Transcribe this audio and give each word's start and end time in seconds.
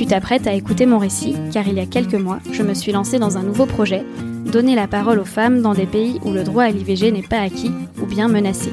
Tu 0.00 0.06
t'apprêtes 0.06 0.46
à 0.46 0.54
écouter 0.54 0.86
mon 0.86 0.96
récit 0.96 1.36
car 1.52 1.68
il 1.68 1.74
y 1.74 1.78
a 1.80 1.84
quelques 1.84 2.14
mois, 2.14 2.38
je 2.52 2.62
me 2.62 2.72
suis 2.72 2.90
lancée 2.90 3.18
dans 3.18 3.36
un 3.36 3.42
nouveau 3.42 3.66
projet, 3.66 4.02
donner 4.50 4.74
la 4.74 4.86
parole 4.86 5.18
aux 5.18 5.26
femmes 5.26 5.60
dans 5.60 5.74
des 5.74 5.84
pays 5.84 6.18
où 6.24 6.32
le 6.32 6.42
droit 6.42 6.62
à 6.62 6.70
l'IVG 6.70 7.12
n'est 7.12 7.20
pas 7.20 7.40
acquis 7.40 7.70
ou 8.00 8.06
bien 8.06 8.26
menacé. 8.26 8.72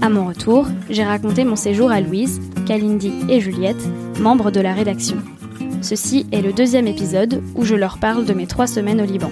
À 0.00 0.08
mon 0.08 0.26
retour, 0.26 0.66
j'ai 0.88 1.04
raconté 1.04 1.44
mon 1.44 1.54
séjour 1.54 1.92
à 1.92 2.00
Louise, 2.00 2.40
Kalindi 2.66 3.12
et 3.28 3.40
Juliette, 3.40 3.88
membres 4.18 4.50
de 4.50 4.60
la 4.60 4.74
rédaction. 4.74 5.18
Ceci 5.82 6.26
est 6.32 6.42
le 6.42 6.52
deuxième 6.52 6.88
épisode 6.88 7.40
où 7.54 7.64
je 7.64 7.76
leur 7.76 7.98
parle 7.98 8.24
de 8.24 8.32
mes 8.32 8.48
trois 8.48 8.66
semaines 8.66 9.00
au 9.00 9.06
Liban. 9.06 9.30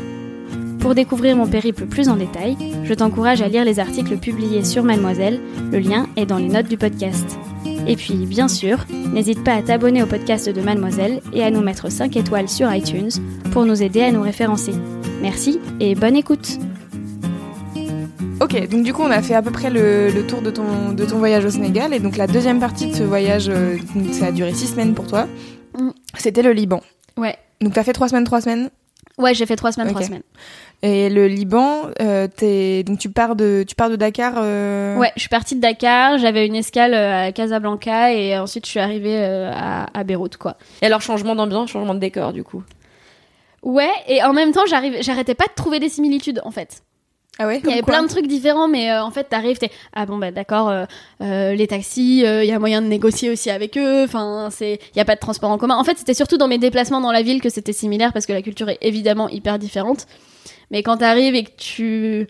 Pour 0.79 0.95
découvrir 0.95 1.35
mon 1.35 1.49
périple 1.49 1.87
plus 1.87 2.09
en 2.09 2.15
détail, 2.15 2.57
je 2.85 2.95
t'encourage 2.95 3.43
à 3.43 3.49
lire 3.49 3.65
les 3.65 3.80
articles 3.80 4.19
publiés 4.19 4.63
sur 4.63 4.85
Mademoiselle, 4.85 5.41
le 5.73 5.80
lien 5.80 6.07
est 6.15 6.27
dans 6.27 6.39
les 6.39 6.49
notes 6.49 6.69
du 6.69 6.79
podcast. 6.79 7.37
Et 7.91 7.97
puis, 7.97 8.15
bien 8.27 8.49
sûr, 8.49 8.85
n'hésite 9.13 9.43
pas 9.43 9.55
à 9.55 9.63
t'abonner 9.63 10.03
au 10.03 10.07
podcast 10.07 10.49
de 10.49 10.61
Mademoiselle 10.61 11.21
et 11.33 11.43
à 11.43 11.51
nous 11.51 11.63
mettre 11.63 11.91
5 11.91 12.17
étoiles 12.17 12.49
sur 12.49 12.73
iTunes 12.73 13.11
pour 13.51 13.65
nous 13.65 13.83
aider 13.83 14.03
à 14.03 14.13
nous 14.13 14.21
référencer. 14.23 14.73
Merci 15.23 15.59
et 15.81 15.95
bonne 15.95 16.15
écoute 16.16 16.59
Ok, 18.41 18.69
donc 18.69 18.85
du 18.85 18.93
coup 18.93 19.03
on 19.03 19.11
a 19.11 19.21
fait 19.21 19.35
à 19.35 19.43
peu 19.43 19.51
près 19.51 19.69
le, 19.69 20.11
le 20.11 20.25
tour 20.25 20.43
de 20.43 20.51
ton, 20.51 20.93
de 20.93 21.05
ton 21.05 21.19
voyage 21.19 21.45
au 21.45 21.51
Sénégal 21.51 21.93
et 21.93 21.99
donc 21.99 22.16
la 22.16 22.29
deuxième 22.29 22.61
partie 22.61 22.87
de 22.87 22.95
ce 22.95 23.03
voyage, 23.03 23.49
euh, 23.49 23.77
ça 24.13 24.27
a 24.27 24.33
duré 24.33 24.55
six 24.55 24.69
semaines 24.69 24.95
pour 24.95 25.07
toi, 25.09 25.27
Mm. 25.77 25.91
c'était 26.16 26.43
le 26.43 26.53
Liban. 26.53 26.81
Ouais. 27.16 27.37
Donc 27.61 27.73
t'as 27.75 27.83
fait 27.83 27.93
trois 27.93 28.09
semaines, 28.09 28.25
trois 28.25 28.41
semaines? 28.41 28.71
Ouais, 29.19 29.35
j'ai 29.35 29.47
fait 29.47 29.57
3 29.57 29.73
semaines, 29.73 29.89
Ok. 29.89 29.95
3 29.95 30.07
semaines. 30.07 30.23
Et 30.82 31.09
le 31.10 31.26
Liban, 31.26 31.82
euh, 32.01 32.29
t'es- 32.29 32.82
donc 32.84 32.98
tu 32.98 33.10
pars 33.10 33.34
de, 33.37 33.65
tu 33.66 33.74
pars 33.74 33.90
de 33.90 33.96
Dakar. 33.96 34.34
euh, 34.37 34.96
Ouais, 34.96 35.10
je 35.16 35.20
suis 35.20 35.29
partie 35.29 35.57
de 35.57 35.60
Dakar, 35.60 36.18
j'avais 36.18 36.46
une 36.46 36.54
escale 36.54 36.95
euh, 36.95 37.26
à 37.29 37.32
Casablanca 37.32 38.12
et 38.12 38.38
ensuite 38.38 38.65
je 38.66 38.70
suis 38.70 38.80
arrivée 38.80 39.16
euh, 39.16 39.51
à, 39.52 39.87
à 39.98 40.04
Beyrouth, 40.04 40.37
quoi. 40.37 40.57
Et 40.82 40.87
alors, 40.87 41.01
changement 41.02 41.35
d'ambiance, 41.35 41.70
changement 41.70 41.95
de 41.95 42.01
décor, 42.01 42.32
du 42.32 42.45
coup? 42.45 42.62
Ouais, 43.62 43.90
et 44.07 44.23
en 44.23 44.32
même 44.32 44.52
temps, 44.52 44.66
j'arrive, 44.68 44.96
j'arrêtais 45.01 45.35
pas 45.35 45.46
de 45.46 45.54
trouver 45.54 45.80
des 45.80 45.88
similitudes, 45.88 46.40
en 46.45 46.51
fait. 46.52 46.82
Ah 47.40 47.46
ouais. 47.46 47.60
Il 47.63 47.70
y 47.70 47.73
avait 47.73 47.82
plein 47.82 48.02
de 48.02 48.09
trucs 48.09 48.26
différents, 48.26 48.66
mais 48.66 48.90
euh, 48.90 49.02
en 49.02 49.13
fait, 49.13 49.24
t'arrives, 49.24 49.59
t'es 49.59 49.70
ah 49.92 50.07
bon 50.07 50.18
bah 50.18 50.32
d'accord, 50.32 50.68
euh, 50.70 50.87
euh, 51.23 51.54
les 51.54 51.68
taxis, 51.68 52.18
il 52.24 52.45
y 52.46 52.51
a 52.52 52.59
moyen 52.59 52.82
de 52.82 52.88
négocier 52.88 53.30
aussi 53.30 53.48
avec 53.48 53.79
eux. 53.79 54.02
Enfin, 54.02 54.48
c'est, 54.51 54.80
il 54.92 54.98
y 54.98 55.01
a 55.01 55.04
pas 55.04 55.15
de 55.15 55.20
transport 55.20 55.48
en 55.51 55.57
commun. 55.57 55.76
En 55.76 55.85
fait, 55.85 55.96
c'était 55.98 56.15
surtout 56.15 56.37
dans 56.37 56.48
mes 56.48 56.59
déplacements 56.59 57.01
dans 57.01 57.13
la 57.13 57.23
ville 57.23 57.40
que 57.40 57.48
c'était 57.48 57.73
similaire 57.73 58.13
parce 58.13 58.26
que 58.26 58.32
la 58.32 58.42
culture 58.42 58.68
est 58.68 58.79
évidemment 58.80 59.29
hyper 59.29 59.60
différente. 59.60 60.07
Mais 60.71 60.83
quand 60.83 60.99
t'arrives 60.99 61.35
et 61.35 61.45
que 61.45 61.57
tu 61.57 62.29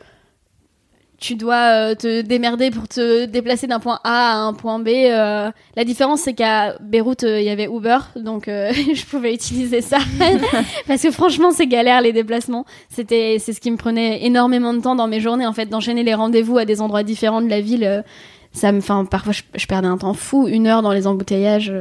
tu 1.19 1.35
dois 1.35 1.91
euh, 1.91 1.95
te 1.97 2.21
démerder 2.23 2.71
pour 2.71 2.87
te 2.87 3.25
déplacer 3.25 3.67
d'un 3.67 3.81
point 3.81 3.99
A 4.05 4.33
à 4.33 4.37
un 4.37 4.55
point 4.55 4.79
B. 4.79 4.89
euh, 4.89 5.51
la 5.75 5.85
différence, 5.85 6.21
c'est 6.21 6.33
qu'à 6.33 6.77
Beyrouth, 6.81 7.25
euh, 7.25 7.41
il 7.41 7.45
y 7.45 7.51
avait 7.51 7.67
Uber, 7.67 7.99
donc 8.15 8.47
euh, 8.47 8.73
je 8.95 9.05
pouvais 9.05 9.35
utiliser 9.35 9.81
ça. 9.81 9.99
Parce 10.87 11.03
que 11.03 11.11
franchement, 11.11 11.51
c'est 11.51 11.67
galère 11.67 12.01
les 12.03 12.13
déplacements. 12.13 12.65
C'était, 12.89 13.39
c'est 13.41 13.53
ce 13.53 13.61
qui 13.61 13.71
me 13.71 13.77
prenait 13.77 14.25
énormément 14.25 14.73
de 14.73 14.81
temps 14.81 14.95
dans 14.95 15.09
mes 15.09 15.21
journées, 15.21 15.47
en 15.47 15.53
fait, 15.53 15.67
d'enchaîner 15.67 16.05
les 16.05 16.15
rendez-vous 16.15 16.57
à 16.57 16.65
des 16.65 16.81
endroits 16.81 17.03
différents 17.03 17.43
de 17.43 17.49
la 17.49 17.61
ville. 17.61 18.05
ça 18.53 18.71
me, 18.71 18.79
enfin, 18.79 19.05
parfois, 19.05 19.33
je, 19.33 19.43
je 19.57 19.67
perdais 19.67 19.89
un 19.89 19.99
temps 19.99 20.15
fou, 20.15 20.47
une 20.47 20.69
heure 20.69 20.83
dans 20.83 20.93
les 20.93 21.09
embouteillages, 21.09 21.73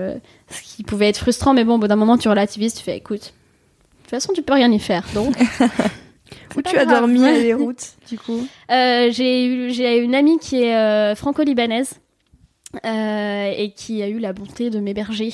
ce 0.50 0.62
qui 0.64 0.82
pouvait 0.82 1.10
être 1.10 1.20
frustrant. 1.20 1.54
Mais 1.54 1.64
bon, 1.64 1.76
au 1.76 1.78
bout 1.78 1.88
d'un 1.88 1.96
moment, 1.96 2.18
tu 2.18 2.28
relativises, 2.28 2.74
tu 2.74 2.84
fais, 2.84 2.98
écoute, 2.98 3.22
de 3.22 4.02
toute 4.02 4.10
façon, 4.10 4.34
tu 4.34 4.42
peux 4.42 4.54
rien 4.54 4.72
y 4.72 4.80
faire. 4.80 5.06
Donc, 5.14 5.36
Où 6.58 6.62
tu 6.62 6.78
as 6.78 6.86
grave. 6.86 7.00
dormi 7.00 7.24
à 7.28 7.32
Beyrouth, 7.34 7.96
du 8.10 8.18
coup 8.18 8.46
Euh, 8.72 9.10
j'ai 9.12 9.98
une 10.00 10.16
amie 10.16 10.40
qui 10.40 10.64
est 10.64 10.76
euh, 10.76 11.16
franco-libanaise 11.16 12.00
euh, 12.86 13.54
et 13.56 13.72
qui 13.72 14.04
a 14.04 14.10
eu 14.10 14.20
la 14.20 14.34
bonté 14.34 14.70
de 14.70 14.80
m'héberger 14.80 15.32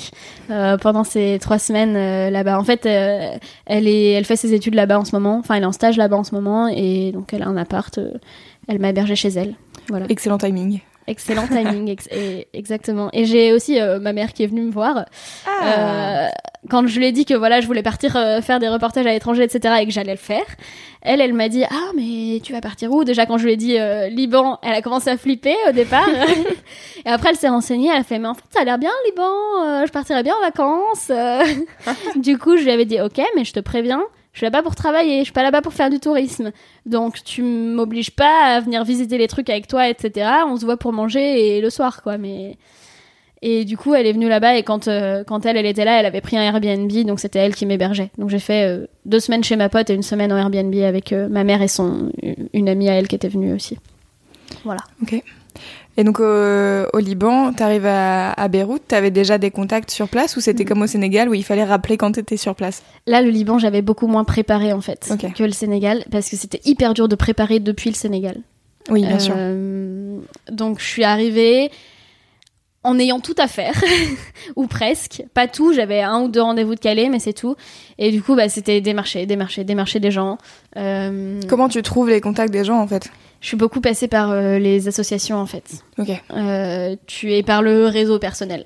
euh, 0.51 0.77
pendant 0.77 1.03
ces 1.03 1.39
trois 1.41 1.57
semaines 1.57 1.95
euh, 1.95 2.29
là-bas. 2.29 2.59
En 2.59 2.63
fait, 2.63 2.85
elle 2.85 3.87
est 3.87 4.11
elle 4.11 4.25
fait 4.25 4.35
ses 4.35 4.53
études 4.53 4.75
là-bas 4.75 4.99
en 4.99 5.05
ce 5.05 5.15
moment. 5.15 5.39
Enfin, 5.39 5.55
elle 5.55 5.63
est 5.63 5.67
en 5.67 5.71
stage 5.71 5.97
là-bas 5.97 6.17
en 6.17 6.23
ce 6.23 6.35
moment 6.35 6.67
et 6.67 7.11
donc 7.11 7.33
elle 7.33 7.41
a 7.41 7.47
un 7.47 7.57
appart. 7.57 7.99
elle 8.67 8.79
m'a 8.79 8.89
hébergée 8.89 9.15
chez 9.15 9.29
elle. 9.29 9.55
Voilà. 9.89 10.05
Excellent 10.09 10.37
timing. 10.37 10.81
Excellent 11.07 11.47
timing, 11.47 11.89
ex- 11.89 12.07
et- 12.11 12.47
exactement. 12.53 13.09
Et 13.13 13.25
j'ai 13.25 13.51
aussi 13.53 13.79
euh, 13.79 13.99
ma 13.99 14.13
mère 14.13 14.31
qui 14.33 14.43
est 14.43 14.47
venue 14.47 14.61
me 14.61 14.71
voir. 14.71 15.05
Euh, 15.63 16.27
quand 16.69 16.87
je 16.87 16.97
lui 16.97 17.07
ai 17.07 17.11
dit 17.11 17.25
que 17.25 17.33
voilà, 17.33 17.59
je 17.59 17.67
voulais 17.67 17.83
partir 17.83 18.15
euh, 18.15 18.39
faire 18.41 18.59
des 18.59 18.69
reportages 18.69 19.05
à 19.05 19.11
l'étranger, 19.11 19.43
etc., 19.43 19.75
et 19.81 19.85
que 19.85 19.91
j'allais 19.91 20.13
le 20.13 20.17
faire, 20.17 20.45
elle, 21.01 21.19
elle 21.19 21.33
m'a 21.33 21.49
dit 21.49 21.63
ah 21.69 21.91
mais 21.95 22.39
tu 22.41 22.53
vas 22.53 22.61
partir 22.61 22.91
où? 22.91 23.03
Déjà 23.03 23.25
quand 23.25 23.37
je 23.37 23.45
lui 23.45 23.53
ai 23.53 23.57
dit 23.57 23.77
Liban, 24.11 24.59
elle 24.63 24.73
a 24.73 24.81
commencé 24.81 25.09
à 25.09 25.17
flipper 25.17 25.55
au 25.67 25.73
départ. 25.73 26.07
et 27.05 27.09
après 27.09 27.31
elle 27.31 27.35
s'est 27.35 27.49
renseignée, 27.49 27.89
elle 27.91 27.99
a 27.99 28.03
fait 28.03 28.19
mais 28.19 28.29
en 28.29 28.33
fait 28.33 28.43
ça 28.51 28.61
a 28.61 28.63
l'air 28.63 28.77
bien 28.77 28.91
Liban, 29.09 29.85
je 29.85 29.91
partirais 29.91 30.23
bien 30.23 30.35
en 30.35 30.41
vacances. 30.41 31.11
Du 32.15 32.37
coup 32.37 32.55
je 32.55 32.63
lui 32.63 32.71
avais 32.71 32.85
dit 32.85 33.01
ok 33.01 33.21
mais 33.35 33.43
je 33.43 33.51
te 33.53 33.59
préviens. 33.59 34.01
Je 34.33 34.39
suis 34.39 34.45
là-bas 34.45 34.63
pour 34.63 34.75
travailler, 34.75 35.19
je 35.19 35.25
suis 35.25 35.33
pas 35.33 35.43
là-bas 35.43 35.61
pour 35.61 35.73
faire 35.73 35.91
du 35.91 35.99
tourisme. 35.99 36.51
Donc 36.85 37.23
tu 37.23 37.43
m'obliges 37.43 38.11
pas 38.11 38.55
à 38.55 38.59
venir 38.59 38.83
visiter 38.83 39.17
les 39.17 39.27
trucs 39.27 39.49
avec 39.49 39.67
toi, 39.67 39.87
etc. 39.87 40.27
On 40.47 40.57
se 40.57 40.65
voit 40.65 40.77
pour 40.77 40.91
manger 40.91 41.57
et 41.57 41.61
le 41.61 41.69
soir, 41.69 42.01
quoi. 42.01 42.17
Mais 42.17 42.57
et 43.45 43.65
du 43.65 43.75
coup, 43.77 43.93
elle 43.93 44.07
est 44.07 44.13
venue 44.13 44.29
là-bas 44.29 44.55
et 44.55 44.63
quand 44.63 44.87
euh, 44.87 45.23
quand 45.25 45.45
elle 45.45 45.57
elle 45.57 45.65
était 45.65 45.83
là, 45.83 45.99
elle 45.99 46.05
avait 46.05 46.21
pris 46.21 46.37
un 46.37 46.41
Airbnb, 46.41 46.91
donc 47.05 47.19
c'était 47.19 47.39
elle 47.39 47.53
qui 47.53 47.65
m'hébergeait. 47.65 48.09
Donc 48.17 48.29
j'ai 48.29 48.39
fait 48.39 48.65
euh, 48.65 48.87
deux 49.05 49.19
semaines 49.19 49.43
chez 49.43 49.57
ma 49.57 49.67
pote 49.69 49.89
et 49.89 49.93
une 49.93 50.01
semaine 50.01 50.31
en 50.31 50.37
Airbnb 50.37 50.73
avec 50.75 51.11
euh, 51.11 51.27
ma 51.27 51.43
mère 51.43 51.61
et 51.61 51.67
son 51.67 52.11
une 52.53 52.69
amie 52.69 52.89
à 52.89 52.93
elle 52.93 53.09
qui 53.09 53.15
était 53.15 53.27
venue 53.27 53.53
aussi. 53.53 53.77
Voilà. 54.63 54.81
Et 55.95 56.03
donc 56.03 56.19
euh, 56.19 56.87
au 56.93 56.97
Liban, 56.99 57.53
t'arrives 57.53 57.85
à, 57.85 58.31
à 58.33 58.47
Beyrouth, 58.47 58.81
t'avais 58.87 59.11
déjà 59.11 59.37
des 59.37 59.51
contacts 59.51 59.91
sur 59.91 60.07
place 60.09 60.35
ou 60.35 60.39
Mm. 60.39 60.41
c'était 60.41 60.65
comme 60.65 60.81
au 60.81 60.87
Sénégal 60.87 61.29
où 61.29 61.33
il 61.35 61.43
fallait 61.43 61.63
rappeler 61.63 61.97
quand 61.97 62.11
t'étais 62.13 62.37
sur 62.37 62.55
place? 62.55 62.81
Là, 63.05 63.21
le 63.21 63.29
Liban, 63.29 63.59
j'avais 63.59 63.81
beaucoup 63.83 64.07
moins 64.07 64.23
préparé 64.23 64.73
en 64.73 64.81
fait 64.81 65.11
que 65.37 65.43
le 65.43 65.51
Sénégal 65.51 66.03
parce 66.11 66.29
que 66.29 66.35
c'était 66.35 66.61
hyper 66.65 66.93
dur 66.93 67.07
de 67.07 67.15
préparer 67.15 67.59
depuis 67.59 67.89
le 67.91 67.95
Sénégal. 67.95 68.37
Oui, 68.89 69.05
bien 69.05 69.19
sûr. 69.19 69.35
Euh, 69.37 70.17
donc 70.51 70.79
je 70.79 70.85
suis 70.85 71.03
arrivée 71.03 71.69
en 72.85 72.99
ayant 72.99 73.21
tout 73.21 73.35
à 73.37 73.47
faire, 73.47 73.81
ou 74.57 74.67
presque. 74.67 75.23
Pas 75.33 75.47
tout, 75.47 75.71
j'avais 75.71 76.01
un 76.01 76.19
ou 76.23 76.27
deux 76.27 76.41
rendez-vous 76.41 76.75
de 76.75 76.79
Calais, 76.81 77.07
mais 77.07 77.19
c'est 77.19 77.31
tout. 77.31 77.55
Et 77.97 78.11
du 78.11 78.21
coup, 78.21 78.35
bah, 78.35 78.49
c'était 78.49 78.81
démarcher, 78.81 79.25
démarcher, 79.25 79.63
démarcher 79.63 80.01
des 80.01 80.11
gens. 80.11 80.37
Euh, 80.75 81.39
Comment 81.47 81.69
tu 81.69 81.81
trouves 81.81 82.09
les 82.09 82.19
contacts 82.19 82.51
des 82.51 82.65
gens 82.65 82.79
en 82.81 82.87
fait? 82.87 83.09
Je 83.43 83.49
suis 83.49 83.57
beaucoup 83.57 83.81
passée 83.81 84.07
par 84.07 84.31
euh, 84.31 84.57
les 84.57 84.87
associations 84.87 85.35
en 85.35 85.45
fait. 85.45 85.83
Ok. 85.99 86.09
Euh, 86.31 86.95
tu 87.07 87.33
es 87.33 87.43
par 87.43 87.61
le 87.61 87.87
réseau 87.87 88.17
personnel. 88.17 88.65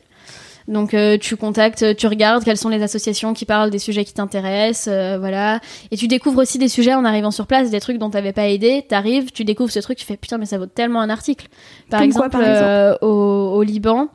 Donc 0.68 0.94
euh, 0.94 1.18
tu 1.18 1.36
contactes, 1.36 1.96
tu 1.96 2.06
regardes 2.06 2.44
quelles 2.44 2.58
sont 2.58 2.70
les 2.70 2.84
associations 2.84 3.34
qui 3.34 3.46
parlent 3.46 3.72
des 3.72 3.80
sujets 3.80 4.06
qui 4.06 4.14
t'intéressent, 4.14 4.88
euh, 4.94 5.18
voilà. 5.18 5.62
Et 5.90 5.98
tu 5.98 6.08
découvres 6.08 6.40
aussi 6.40 6.60
des 6.60 6.68
sujets 6.68 6.94
en 6.94 7.06
arrivant 7.06 7.32
sur 7.32 7.48
place, 7.48 7.72
des 7.72 7.80
trucs 7.80 7.98
dont 7.98 8.12
t'avais 8.12 8.34
pas 8.34 8.50
idée. 8.50 8.86
T'arrives, 8.88 9.32
tu 9.32 9.46
découvres 9.46 9.72
ce 9.72 9.80
truc, 9.80 9.98
tu 9.98 10.06
fais 10.06 10.16
putain 10.16 10.38
mais 10.38 10.46
ça 10.46 10.60
vaut 10.60 10.68
tellement 10.68 11.02
un 11.02 11.10
article. 11.10 11.48
Par 11.90 12.02
Comme 12.02 12.14
quoi, 12.14 12.28
exemple, 12.28 12.44
par 12.44 12.48
exemple 12.48 12.70
euh, 12.70 12.96
au, 13.02 13.56
au 13.56 13.64
Liban, 13.64 14.10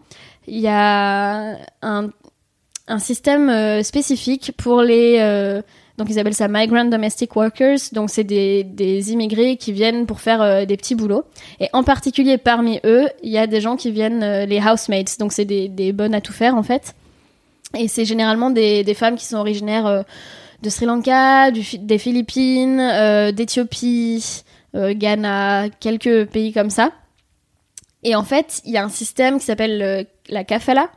il 0.46 0.60
y 0.60 0.69
a 0.69 1.56
un, 1.82 2.10
un 2.86 2.98
système 3.00 3.82
spécifique 3.82 4.52
pour 4.56 4.82
les 4.82 5.60
donc 5.98 6.08
ils 6.10 6.18
appellent 6.18 6.34
ça 6.34 6.48
migrant 6.48 6.84
domestic 6.86 7.36
workers. 7.36 7.78
Donc 7.92 8.10
c'est 8.10 8.24
des, 8.24 8.64
des 8.64 9.12
immigrés 9.12 9.56
qui 9.56 9.72
viennent 9.72 10.06
pour 10.06 10.20
faire 10.20 10.40
euh, 10.40 10.64
des 10.64 10.76
petits 10.76 10.94
boulots. 10.94 11.24
Et 11.60 11.68
en 11.72 11.82
particulier 11.82 12.38
parmi 12.38 12.80
eux, 12.84 13.08
il 13.22 13.30
y 13.30 13.38
a 13.38 13.46
des 13.46 13.60
gens 13.60 13.76
qui 13.76 13.90
viennent 13.90 14.22
euh, 14.22 14.46
les 14.46 14.60
housemates. 14.60 15.18
Donc 15.18 15.32
c'est 15.32 15.44
des, 15.44 15.68
des 15.68 15.92
bonnes 15.92 16.14
à 16.14 16.20
tout 16.20 16.32
faire 16.32 16.54
en 16.56 16.62
fait. 16.62 16.94
Et 17.78 17.88
c'est 17.88 18.04
généralement 18.04 18.50
des, 18.50 18.84
des 18.84 18.94
femmes 18.94 19.16
qui 19.16 19.26
sont 19.26 19.36
originaires 19.36 19.86
euh, 19.86 20.02
de 20.62 20.70
Sri 20.70 20.86
Lanka, 20.86 21.50
des 21.50 21.98
Philippines, 21.98 23.32
d'Éthiopie, 23.32 24.44
Ghana, 24.72 25.70
quelques 25.80 26.26
pays 26.26 26.52
comme 26.52 26.70
ça. 26.70 26.92
Et 28.04 28.14
en 28.14 28.22
fait, 28.22 28.62
il 28.64 28.70
y 28.70 28.76
a 28.76 28.84
un 28.84 28.88
système 28.88 29.40
qui 29.40 29.44
s'appelle 29.44 30.06
la 30.28 30.44
kafala, 30.44 30.88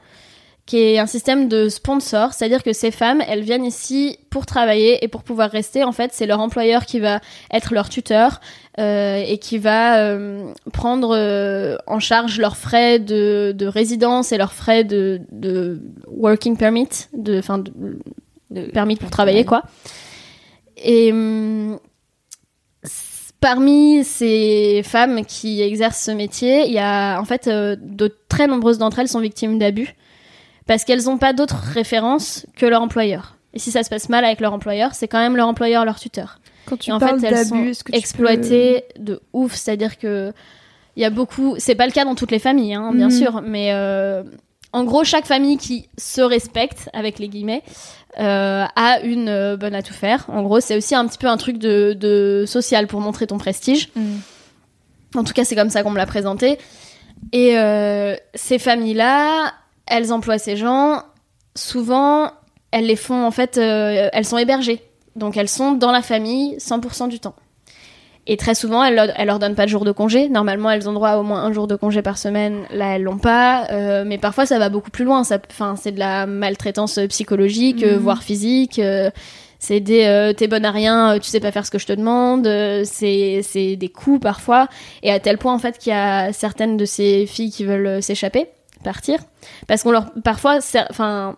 qui 0.65 0.79
est 0.79 0.97
un 0.97 1.05
système 1.05 1.47
de 1.47 1.69
sponsor, 1.69 2.33
c'est-à-dire 2.33 2.63
que 2.63 2.73
ces 2.73 2.89
femmes, 2.89 3.21
elles 3.27 3.43
viennent 3.43 3.65
ici 3.65 4.17
pour 4.31 4.47
travailler 4.47 5.03
et 5.03 5.07
pour 5.07 5.21
pouvoir 5.21 5.51
rester. 5.51 5.83
En 5.83 5.91
fait, 5.91 6.11
c'est 6.11 6.25
leur 6.25 6.39
employeur 6.39 6.87
qui 6.87 6.99
va 6.99 7.21
être 7.51 7.75
leur 7.75 7.87
tuteur 7.87 8.41
euh, 8.79 9.23
et 9.27 9.37
qui 9.37 9.59
va 9.59 9.99
euh, 9.99 10.51
prendre 10.73 11.15
euh, 11.15 11.77
en 11.85 11.99
charge 11.99 12.39
leurs 12.39 12.57
frais 12.57 12.97
de, 12.97 13.53
de 13.55 13.67
résidence 13.67 14.31
et 14.31 14.37
leurs 14.37 14.53
frais 14.53 14.83
de, 14.83 15.21
de 15.31 15.79
working 16.07 16.57
permit, 16.57 16.89
de, 17.13 17.37
enfin, 17.37 17.59
de, 17.59 17.71
de 18.49 18.61
permis 18.71 18.95
pour 18.95 19.11
travailler, 19.11 19.45
quoi. 19.45 19.61
Et 20.83 21.11
hum, 21.11 21.79
parmi 23.39 24.03
ces 24.03 24.81
femmes 24.83 25.25
qui 25.27 25.61
exercent 25.61 26.03
ce 26.03 26.11
métier, 26.11 26.65
il 26.65 26.73
y 26.73 26.79
a 26.79 27.19
en 27.19 27.25
fait 27.25 27.47
de 27.47 28.17
très 28.29 28.47
nombreuses 28.47 28.79
d'entre 28.79 28.97
elles 28.97 29.07
sont 29.07 29.19
victimes 29.19 29.59
d'abus 29.59 29.95
parce 30.67 30.83
qu'elles 30.83 31.03
n'ont 31.05 31.17
pas 31.17 31.33
d'autres 31.33 31.55
références 31.73 32.45
que 32.55 32.65
leur 32.65 32.81
employeur. 32.81 33.35
Et 33.53 33.59
si 33.59 33.71
ça 33.71 33.83
se 33.83 33.89
passe 33.89 34.09
mal 34.09 34.25
avec 34.25 34.41
leur 34.41 34.53
employeur, 34.53 34.93
c'est 34.95 35.07
quand 35.07 35.19
même 35.19 35.35
leur 35.37 35.47
employeur 35.47 35.85
leur 35.85 35.99
tuteur. 35.99 36.39
Quand 36.65 36.77
tu 36.77 36.89
Et 36.89 36.93
en 36.93 36.99
parles 36.99 37.19
fait, 37.19 37.27
elles 37.27 37.45
sont 37.45 37.63
exploitées 37.93 38.83
de 38.99 39.21
ouf, 39.33 39.53
c'est-à-dire 39.53 39.97
que 39.97 40.33
il 40.97 41.01
y 41.03 41.05
a 41.05 41.09
beaucoup. 41.09 41.55
C'est 41.57 41.75
pas 41.75 41.85
le 41.85 41.91
cas 41.91 42.05
dans 42.05 42.15
toutes 42.15 42.31
les 42.31 42.39
familles, 42.39 42.73
hein, 42.73 42.91
bien 42.93 43.07
Mhm. 43.09 43.11
sûr, 43.11 43.41
mais 43.45 43.71
euh, 43.73 44.23
en 44.73 44.83
gros, 44.83 45.03
chaque 45.03 45.25
famille 45.25 45.57
qui 45.57 45.87
se 45.97 46.21
respecte, 46.21 46.89
avec 46.93 47.19
les 47.19 47.27
guillemets, 47.29 47.63
euh, 48.19 48.65
a 48.75 48.99
une 49.01 49.29
euh, 49.29 49.57
bonne 49.57 49.75
à 49.75 49.83
tout 49.83 49.93
faire. 49.93 50.25
En 50.29 50.41
gros, 50.43 50.59
c'est 50.61 50.75
aussi 50.75 50.95
un 50.95 51.05
petit 51.07 51.17
peu 51.17 51.27
un 51.27 51.37
truc 51.37 51.57
de, 51.57 51.93
de 51.99 52.45
social 52.47 52.87
pour 52.87 52.99
montrer 53.01 53.27
ton 53.27 53.37
prestige. 53.37 53.89
Mm. 53.95 54.15
En 55.15 55.23
tout 55.23 55.33
cas, 55.33 55.43
c'est 55.45 55.55
comme 55.55 55.69
ça 55.69 55.83
qu'on 55.83 55.91
me 55.91 55.97
l'a 55.97 56.05
présenté. 56.05 56.57
Et 57.31 57.55
ces 58.33 58.59
familles-là, 58.59 59.53
elles 59.87 60.11
emploient 60.13 60.37
ces 60.37 60.55
gens. 60.55 61.01
Souvent, 61.55 62.31
elles 62.71 62.85
les 62.85 62.95
font, 62.95 63.25
en 63.25 63.31
fait, 63.31 63.57
euh, 63.57 64.09
elles 64.11 64.25
sont 64.25 64.37
hébergées. 64.37 64.81
Donc, 65.15 65.37
elles 65.37 65.47
sont 65.49 65.71
dans 65.73 65.91
la 65.91 66.01
famille 66.01 66.55
100% 66.59 67.07
du 67.07 67.19
temps. 67.19 67.35
Et 68.27 68.37
très 68.37 68.55
souvent, 68.55 68.83
elles, 68.83 68.95
leur- 68.95 69.11
elles 69.15 69.27
leur 69.27 69.37
donnent 69.39 69.53
pas 69.55 69.65
de 69.65 69.69
jour 69.69 69.85
de 69.85 69.91
congé. 69.91 70.29
Normalement, 70.29 70.71
elles 70.71 70.89
ont 70.89 70.93
droit 70.93 71.09
à 71.09 71.17
au 71.19 71.23
moins 71.23 71.43
un 71.43 71.53
jour 71.53 71.67
de 71.67 71.75
congé 71.75 72.01
par 72.01 72.17
semaine. 72.17 72.63
Là, 72.71 72.95
elles 72.95 73.03
l'ont 73.03 73.19
pas. 73.19 73.67
Euh, 73.71 74.03
mais 74.05 74.17
parfois, 74.17 74.45
ça 74.47 74.57
va 74.57 74.69
beaucoup 74.69 74.89
plus 74.89 75.05
loin. 75.05 75.21
Enfin, 75.21 75.75
c'est 75.77 75.91
de 75.91 75.99
la 75.99 76.25
maltraitance 76.25 76.99
psychologique, 77.09 77.83
euh, 77.83 77.93
Mhm. 77.95 77.99
voire 78.01 78.23
physique. 78.23 78.79
euh, 78.79 79.11
c'est 79.59 79.79
des 79.79 80.03
euh, 80.05 80.33
t'es 80.33 80.47
bonne 80.47 80.65
à 80.65 80.71
rien, 80.71 81.17
tu 81.19 81.29
sais 81.29 81.39
pas 81.39 81.51
faire 81.51 81.65
ce 81.65 81.71
que 81.71 81.79
je 81.79 81.85
te 81.87 81.93
demande. 81.93 82.45
c'est 82.83 83.75
des 83.75 83.89
coups 83.89 84.19
parfois. 84.21 84.67
Et 85.03 85.11
à 85.11 85.19
tel 85.19 85.37
point, 85.37 85.53
en 85.53 85.59
fait, 85.59 85.77
qu'il 85.77 85.91
y 85.91 85.95
a 85.95 86.33
certaines 86.33 86.77
de 86.77 86.85
ces 86.85 87.25
filles 87.27 87.51
qui 87.51 87.63
veulent 87.63 88.01
s'échapper, 88.03 88.47
partir. 88.85 89.19
Parce 89.67 89.83
qu'on 89.83 89.91
leur. 89.91 90.11
Parfois, 90.23 90.59
enfin. 90.89 91.35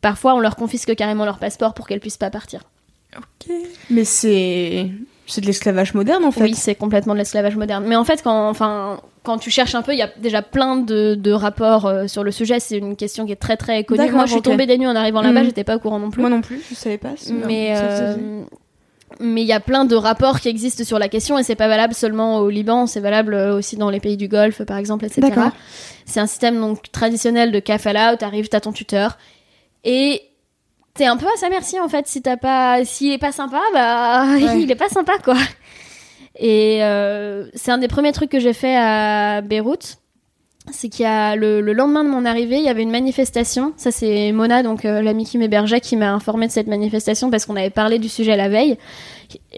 Parfois, 0.00 0.34
on 0.34 0.40
leur 0.40 0.54
confisque 0.56 0.94
carrément 0.94 1.24
leur 1.26 1.38
passeport 1.38 1.74
pour 1.74 1.86
qu'elles 1.88 2.00
puissent 2.00 2.16
pas 2.16 2.30
partir. 2.30 2.60
Mais 3.90 4.04
c'est 4.04 4.88
c'est 5.26 5.40
de 5.40 5.46
l'esclavage 5.46 5.94
moderne 5.94 6.24
en 6.24 6.30
fait. 6.30 6.42
Oui, 6.42 6.54
c'est 6.54 6.74
complètement 6.74 7.12
de 7.12 7.18
l'esclavage 7.18 7.56
moderne. 7.56 7.84
Mais 7.86 7.96
en 7.96 8.04
fait, 8.04 8.22
quand, 8.22 8.48
enfin, 8.48 9.00
quand 9.24 9.38
tu 9.38 9.50
cherches 9.50 9.74
un 9.74 9.82
peu, 9.82 9.92
il 9.92 9.98
y 9.98 10.02
a 10.02 10.10
déjà 10.18 10.42
plein 10.42 10.76
de, 10.76 11.14
de 11.16 11.32
rapports 11.32 11.86
euh, 11.86 12.06
sur 12.06 12.24
le 12.24 12.30
sujet. 12.32 12.60
C'est 12.60 12.78
une 12.78 12.96
question 12.96 13.26
qui 13.26 13.32
est 13.32 13.36
très 13.36 13.56
très 13.56 13.84
connue. 13.84 14.10
Moi, 14.10 14.24
je 14.24 14.30
suis 14.30 14.38
ok. 14.38 14.44
tombée 14.44 14.66
des 14.66 14.78
nues 14.78 14.88
en 14.88 14.96
arrivant 14.96 15.20
là-bas, 15.22 15.40
Mhm. 15.40 15.46
j'étais 15.46 15.64
pas 15.64 15.76
au 15.76 15.80
courant 15.80 15.98
non 15.98 16.10
plus. 16.10 16.20
Moi 16.20 16.30
non 16.30 16.40
plus, 16.40 16.62
je 16.68 16.74
savais 16.74 16.98
pas. 16.98 17.14
mais 17.46 17.74
euh, 17.76 18.42
mais 19.20 19.42
il 19.42 19.46
y 19.46 19.52
a 19.52 19.60
plein 19.60 19.84
de 19.84 19.94
rapports 19.94 20.40
qui 20.40 20.48
existent 20.48 20.82
sur 20.84 20.98
la 20.98 21.08
question 21.08 21.38
et 21.38 21.42
c'est 21.42 21.54
pas 21.54 21.68
valable 21.68 21.94
seulement 21.94 22.38
au 22.38 22.48
Liban, 22.50 22.86
c'est 22.86 23.00
valable 23.00 23.34
euh, 23.34 23.56
aussi 23.56 23.76
dans 23.76 23.90
les 23.90 24.00
pays 24.00 24.16
du 24.16 24.28
Golfe, 24.28 24.62
par 24.64 24.78
exemple, 24.78 25.04
etc. 25.04 25.20
C'est 26.06 26.20
un 26.20 26.26
système 26.26 26.58
donc 26.60 26.90
traditionnel 26.90 27.52
de 27.52 27.60
kafala 27.60 28.14
où 28.14 28.16
t'arrives, 28.16 28.48
t'as 28.48 28.60
ton 28.60 28.72
tuteur 28.72 29.18
et 29.84 30.22
t'es 30.94 31.06
un 31.06 31.16
peu 31.16 31.26
à 31.26 31.36
sa 31.38 31.48
merci 31.50 31.78
en 31.78 31.88
fait. 31.88 32.06
Si 32.08 32.20
t'as 32.22 32.36
pas, 32.36 32.84
s'il 32.84 33.12
est 33.12 33.18
pas 33.18 33.32
sympa, 33.32 33.60
bah 33.72 34.24
Ouais. 34.32 34.62
il 34.62 34.70
est 34.70 34.74
pas 34.76 34.88
sympa 34.88 35.18
quoi. 35.22 35.36
Et 36.38 36.82
euh, 36.82 37.46
c'est 37.54 37.70
un 37.70 37.78
des 37.78 37.88
premiers 37.88 38.12
trucs 38.12 38.30
que 38.30 38.40
j'ai 38.40 38.52
fait 38.54 38.76
à 38.76 39.40
Beyrouth. 39.42 39.98
C'est 40.70 40.88
qu'il 40.88 41.04
y 41.04 41.06
a 41.06 41.36
le, 41.36 41.60
le 41.60 41.72
lendemain 41.72 42.04
de 42.04 42.10
mon 42.10 42.24
arrivée, 42.24 42.58
il 42.58 42.64
y 42.64 42.68
avait 42.68 42.82
une 42.82 42.90
manifestation. 42.90 43.72
Ça, 43.76 43.90
c'est 43.90 44.30
Mona, 44.32 44.62
donc 44.62 44.84
euh, 44.84 45.24
qui 45.24 45.38
m'hébergeait, 45.38 45.80
qui 45.80 45.96
m'a 45.96 46.12
informé 46.12 46.46
de 46.46 46.52
cette 46.52 46.66
manifestation 46.66 47.30
parce 47.30 47.46
qu'on 47.46 47.56
avait 47.56 47.70
parlé 47.70 47.98
du 47.98 48.08
sujet 48.08 48.36
la 48.36 48.48
veille. 48.48 48.76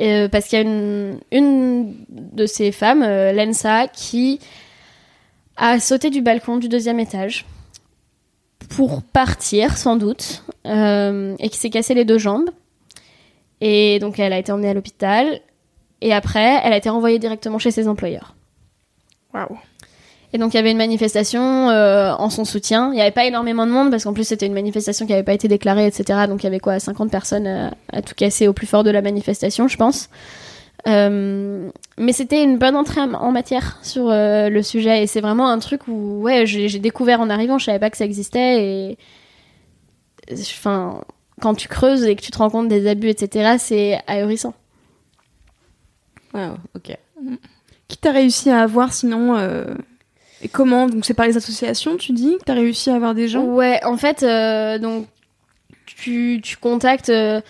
Euh, 0.00 0.28
parce 0.28 0.46
qu'il 0.46 0.58
y 0.58 0.62
a 0.62 0.64
une, 0.64 1.18
une 1.32 1.94
de 2.08 2.46
ces 2.46 2.72
femmes, 2.72 3.02
euh, 3.02 3.32
Lensa, 3.32 3.88
qui 3.88 4.38
a 5.56 5.80
sauté 5.80 6.10
du 6.10 6.22
balcon 6.22 6.56
du 6.56 6.68
deuxième 6.68 7.00
étage 7.00 7.46
pour 8.70 9.02
partir, 9.02 9.76
sans 9.76 9.96
doute, 9.96 10.44
euh, 10.66 11.34
et 11.38 11.48
qui 11.48 11.58
s'est 11.58 11.70
cassé 11.70 11.94
les 11.94 12.04
deux 12.04 12.18
jambes. 12.18 12.48
Et 13.60 13.98
donc, 13.98 14.18
elle 14.18 14.32
a 14.32 14.38
été 14.38 14.50
emmenée 14.50 14.70
à 14.70 14.74
l'hôpital. 14.74 15.40
Et 16.00 16.12
après, 16.12 16.60
elle 16.64 16.72
a 16.72 16.76
été 16.76 16.88
renvoyée 16.88 17.18
directement 17.18 17.58
chez 17.58 17.70
ses 17.70 17.86
employeurs. 17.86 18.34
Waouh. 19.34 19.58
Et 20.34 20.38
donc 20.38 20.54
il 20.54 20.56
y 20.56 20.60
avait 20.60 20.70
une 20.70 20.78
manifestation 20.78 21.68
euh, 21.70 22.12
en 22.12 22.30
son 22.30 22.44
soutien. 22.44 22.90
Il 22.92 22.94
n'y 22.94 23.02
avait 23.02 23.10
pas 23.10 23.26
énormément 23.26 23.66
de 23.66 23.70
monde 23.70 23.90
parce 23.90 24.04
qu'en 24.04 24.14
plus 24.14 24.24
c'était 24.24 24.46
une 24.46 24.54
manifestation 24.54 25.04
qui 25.04 25.12
n'avait 25.12 25.24
pas 25.24 25.34
été 25.34 25.46
déclarée, 25.46 25.86
etc. 25.86 26.20
Donc 26.26 26.42
il 26.42 26.44
y 26.44 26.46
avait 26.46 26.60
quoi 26.60 26.78
50 26.78 27.10
personnes 27.10 27.46
à, 27.46 27.74
à 27.92 28.00
tout 28.00 28.14
casser 28.14 28.48
au 28.48 28.52
plus 28.52 28.66
fort 28.66 28.82
de 28.82 28.90
la 28.90 29.02
manifestation, 29.02 29.68
je 29.68 29.76
pense. 29.76 30.08
Euh, 30.88 31.70
mais 31.96 32.12
c'était 32.12 32.42
une 32.42 32.58
bonne 32.58 32.74
entrée 32.74 33.00
en 33.00 33.30
matière 33.30 33.78
sur 33.82 34.10
euh, 34.10 34.48
le 34.48 34.62
sujet 34.64 35.04
et 35.04 35.06
c'est 35.06 35.20
vraiment 35.20 35.48
un 35.48 35.60
truc 35.60 35.86
où 35.86 36.22
ouais 36.22 36.44
j'ai 36.44 36.80
découvert 36.80 37.20
en 37.20 37.30
arrivant, 37.30 37.56
je 37.58 37.66
savais 37.66 37.78
pas 37.78 37.88
que 37.88 37.96
ça 37.96 38.04
existait 38.04 38.64
et 38.64 38.98
enfin 40.32 41.04
quand 41.40 41.54
tu 41.54 41.68
creuses 41.68 42.02
et 42.04 42.16
que 42.16 42.22
tu 42.22 42.32
te 42.32 42.38
rends 42.38 42.50
compte 42.50 42.68
des 42.68 42.88
abus, 42.88 43.08
etc. 43.08 43.56
C'est 43.58 44.00
ahurissant. 44.08 44.54
Wow, 46.34 46.56
ok. 46.74 46.96
Qui 47.86 47.98
t'a 47.98 48.10
réussi 48.10 48.50
à 48.50 48.62
avoir 48.62 48.92
sinon 48.92 49.36
Et 50.42 50.48
comment 50.48 50.88
Donc 50.88 51.04
c'est 51.04 51.14
par 51.14 51.26
les 51.26 51.36
associations, 51.36 51.96
tu 51.96 52.12
dis 52.12 52.36
que 52.38 52.44
t'as 52.44 52.54
réussi 52.54 52.90
à 52.90 52.96
avoir 52.96 53.14
des 53.14 53.28
gens? 53.28 53.44
Ouais, 53.44 53.80
en 53.84 53.96
fait, 53.96 54.22
euh, 54.22 54.78
donc 54.78 55.06
tu, 55.86 56.40
tu 56.42 56.56
contactes. 56.56 57.10
euh, 57.10 57.40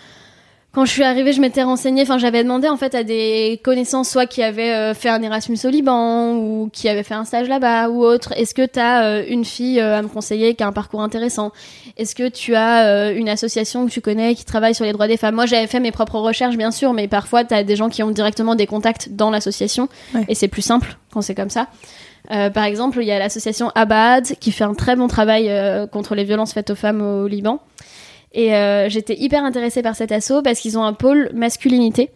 quand 0.73 0.85
je 0.85 0.91
suis 0.91 1.03
arrivée, 1.03 1.33
je 1.33 1.39
m'étais 1.41 1.61
renseignée. 1.61 2.01
Enfin, 2.01 2.17
j'avais 2.17 2.41
demandé 2.41 2.67
en 2.67 2.77
fait 2.77 2.95
à 2.95 3.03
des 3.03 3.61
connaissances, 3.63 4.09
soit 4.09 4.25
qui 4.25 4.41
avaient 4.41 4.73
euh, 4.73 4.93
fait 4.95 5.09
un 5.09 5.21
Erasmus 5.21 5.57
au 5.65 5.69
Liban 5.69 6.33
ou 6.35 6.67
qui 6.73 6.89
avaient 6.89 7.03
fait 7.03 7.13
un 7.13 7.25
stage 7.25 7.47
là-bas 7.47 7.89
ou 7.89 8.03
autre. 8.03 8.31
Est-ce 8.37 8.55
que 8.55 8.65
tu 8.65 8.79
as 8.79 9.23
une 9.27 9.45
fille 9.45 9.79
à 9.79 10.01
me 10.01 10.07
conseiller 10.07 10.55
qui 10.55 10.63
a 10.63 10.67
un 10.67 10.71
parcours 10.71 11.01
intéressant? 11.03 11.51
Est-ce 11.97 12.15
que 12.15 12.27
tu 12.27 12.55
as 12.55 13.11
une 13.11 13.29
association 13.29 13.85
que 13.85 13.91
tu 13.91 14.01
connais 14.01 14.33
qui 14.33 14.45
travaille 14.45 14.73
sur 14.73 14.83
les 14.85 14.93
droits 14.93 15.07
des 15.07 15.17
femmes? 15.17 15.35
Moi, 15.35 15.45
j'avais 15.45 15.67
fait 15.67 15.79
mes 15.79 15.91
propres 15.91 16.17
recherches, 16.19 16.57
bien 16.57 16.71
sûr, 16.71 16.91
mais 16.93 17.07
parfois 17.07 17.43
tu 17.43 17.53
as 17.53 17.63
des 17.63 17.75
gens 17.75 17.89
qui 17.89 18.01
ont 18.01 18.09
directement 18.11 18.55
des 18.55 18.65
contacts 18.65 19.09
dans 19.11 19.29
l'association 19.29 19.89
Ouais. 20.15 20.25
et 20.27 20.33
c'est 20.33 20.47
plus 20.47 20.63
simple 20.63 20.97
quand 21.11 21.21
c'est 21.21 21.35
comme 21.35 21.51
ça. 21.51 21.67
Euh, 22.31 22.49
par 22.49 22.63
exemple, 22.63 22.99
il 23.01 23.05
y 23.05 23.11
a 23.11 23.19
l'association 23.19 23.69
Abad 23.75 24.25
qui 24.39 24.51
fait 24.51 24.63
un 24.63 24.73
très 24.73 24.95
bon 24.95 25.07
travail 25.07 25.49
euh, 25.49 25.87
contre 25.87 26.15
les 26.15 26.23
violences 26.23 26.53
faites 26.53 26.69
aux 26.69 26.75
femmes 26.75 27.01
au 27.01 27.27
Liban. 27.27 27.59
Et 28.31 28.55
euh, 28.55 28.89
j'étais 28.89 29.15
hyper 29.19 29.43
intéressée 29.43 29.81
par 29.81 29.95
cet 29.95 30.11
assaut 30.11 30.41
parce 30.41 30.59
qu'ils 30.59 30.77
ont 30.77 30.83
un 30.83 30.93
pôle 30.93 31.29
masculinité. 31.33 32.11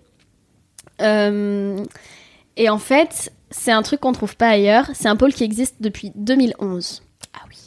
Et 1.00 2.70
en 2.70 2.80
fait, 2.80 3.32
c'est 3.52 3.72
un 3.72 3.84
truc 3.84 4.00
qu'on 4.00 4.14
trouve 4.14 4.36
pas 4.36 4.50
ailleurs. 4.50 4.90
C'est 4.96 5.08
un 5.08 5.16
pôle 5.16 5.34
qui 5.34 5.44
existe 5.44 5.76
depuis 5.80 6.12
2011. 6.16 7.04
Ah 7.36 7.44
oui. 7.48 7.58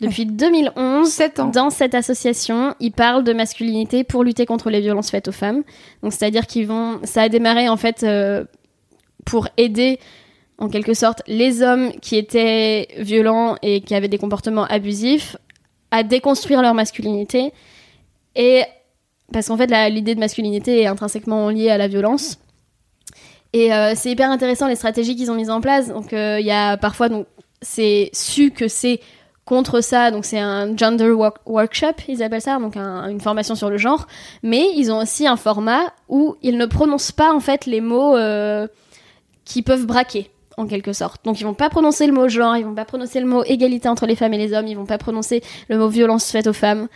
Depuis 0.00 0.26
2011, 0.26 1.08
Sept 1.08 1.38
ans. 1.38 1.46
dans 1.48 1.70
cette 1.70 1.94
association, 1.94 2.74
ils 2.80 2.90
parlent 2.90 3.22
de 3.22 3.32
masculinité 3.32 4.02
pour 4.02 4.24
lutter 4.24 4.44
contre 4.46 4.70
les 4.70 4.80
violences 4.80 5.10
faites 5.10 5.28
aux 5.28 5.32
femmes. 5.32 5.62
Donc, 6.02 6.12
c'est-à-dire 6.12 6.48
qu'ils 6.48 6.66
vont. 6.66 6.98
Ça 7.04 7.22
a 7.22 7.28
démarré 7.28 7.68
en 7.68 7.76
fait 7.76 8.04
pour 9.24 9.46
aider 9.56 10.00
en 10.60 10.68
quelque 10.68 10.94
sorte 10.94 11.22
les 11.26 11.62
hommes 11.62 11.90
qui 12.00 12.16
étaient 12.16 12.88
violents 12.98 13.56
et 13.62 13.80
qui 13.80 13.94
avaient 13.94 14.08
des 14.08 14.18
comportements 14.18 14.64
abusifs 14.66 15.36
à 15.90 16.02
déconstruire 16.02 16.62
leur 16.62 16.74
masculinité. 16.74 17.52
Et 18.36 18.62
parce 19.32 19.48
qu'en 19.48 19.56
fait 19.56 19.70
l'idée 19.90 20.14
de 20.14 20.20
masculinité 20.20 20.82
est 20.82 20.86
intrinsèquement 20.86 21.48
liée 21.48 21.70
à 21.70 21.78
la 21.78 21.88
violence. 21.88 22.38
Et 23.52 23.72
euh, 23.72 23.94
c'est 23.96 24.10
hyper 24.12 24.30
intéressant 24.30 24.68
les 24.68 24.76
stratégies 24.76 25.16
qu'ils 25.16 25.30
ont 25.30 25.34
mises 25.34 25.50
en 25.50 25.60
place. 25.60 25.88
Donc 25.88 26.12
euh, 26.12 26.38
il 26.38 26.46
y 26.46 26.52
a 26.52 26.76
parfois 26.76 27.08
donc 27.08 27.26
c'est 27.62 28.10
su 28.12 28.50
que 28.52 28.68
c'est 28.68 29.00
contre 29.44 29.80
ça. 29.80 30.10
Donc 30.10 30.24
c'est 30.24 30.38
un 30.38 30.76
gender 30.76 31.10
work- 31.10 31.40
workshop 31.46 31.94
ils 32.06 32.22
appellent 32.22 32.40
ça 32.42 32.58
donc 32.58 32.76
un- 32.76 33.08
une 33.08 33.20
formation 33.20 33.54
sur 33.54 33.70
le 33.70 33.78
genre. 33.78 34.06
Mais 34.42 34.66
ils 34.76 34.92
ont 34.92 34.98
aussi 34.98 35.26
un 35.26 35.36
format 35.36 35.92
où 36.08 36.36
ils 36.42 36.56
ne 36.58 36.66
prononcent 36.66 37.12
pas 37.12 37.32
en 37.34 37.40
fait 37.40 37.66
les 37.66 37.80
mots 37.80 38.16
euh, 38.16 38.68
qui 39.44 39.62
peuvent 39.62 39.86
braquer 39.86 40.30
en 40.60 40.66
quelque 40.66 40.92
sorte. 40.92 41.24
Donc 41.24 41.40
ils 41.40 41.44
vont 41.44 41.54
pas 41.54 41.70
prononcer 41.70 42.06
le 42.06 42.12
mot 42.12 42.28
genre, 42.28 42.56
ils 42.56 42.64
vont 42.64 42.74
pas 42.74 42.84
prononcer 42.84 43.20
le 43.20 43.26
mot 43.26 43.42
égalité 43.44 43.88
entre 43.88 44.06
les 44.06 44.14
femmes 44.14 44.34
et 44.34 44.38
les 44.38 44.52
hommes, 44.52 44.66
ils 44.66 44.76
vont 44.76 44.86
pas 44.86 44.98
prononcer 44.98 45.42
le 45.68 45.78
mot 45.78 45.88
violence 45.88 46.30
faite 46.30 46.46
aux 46.46 46.52
femmes. 46.52 46.88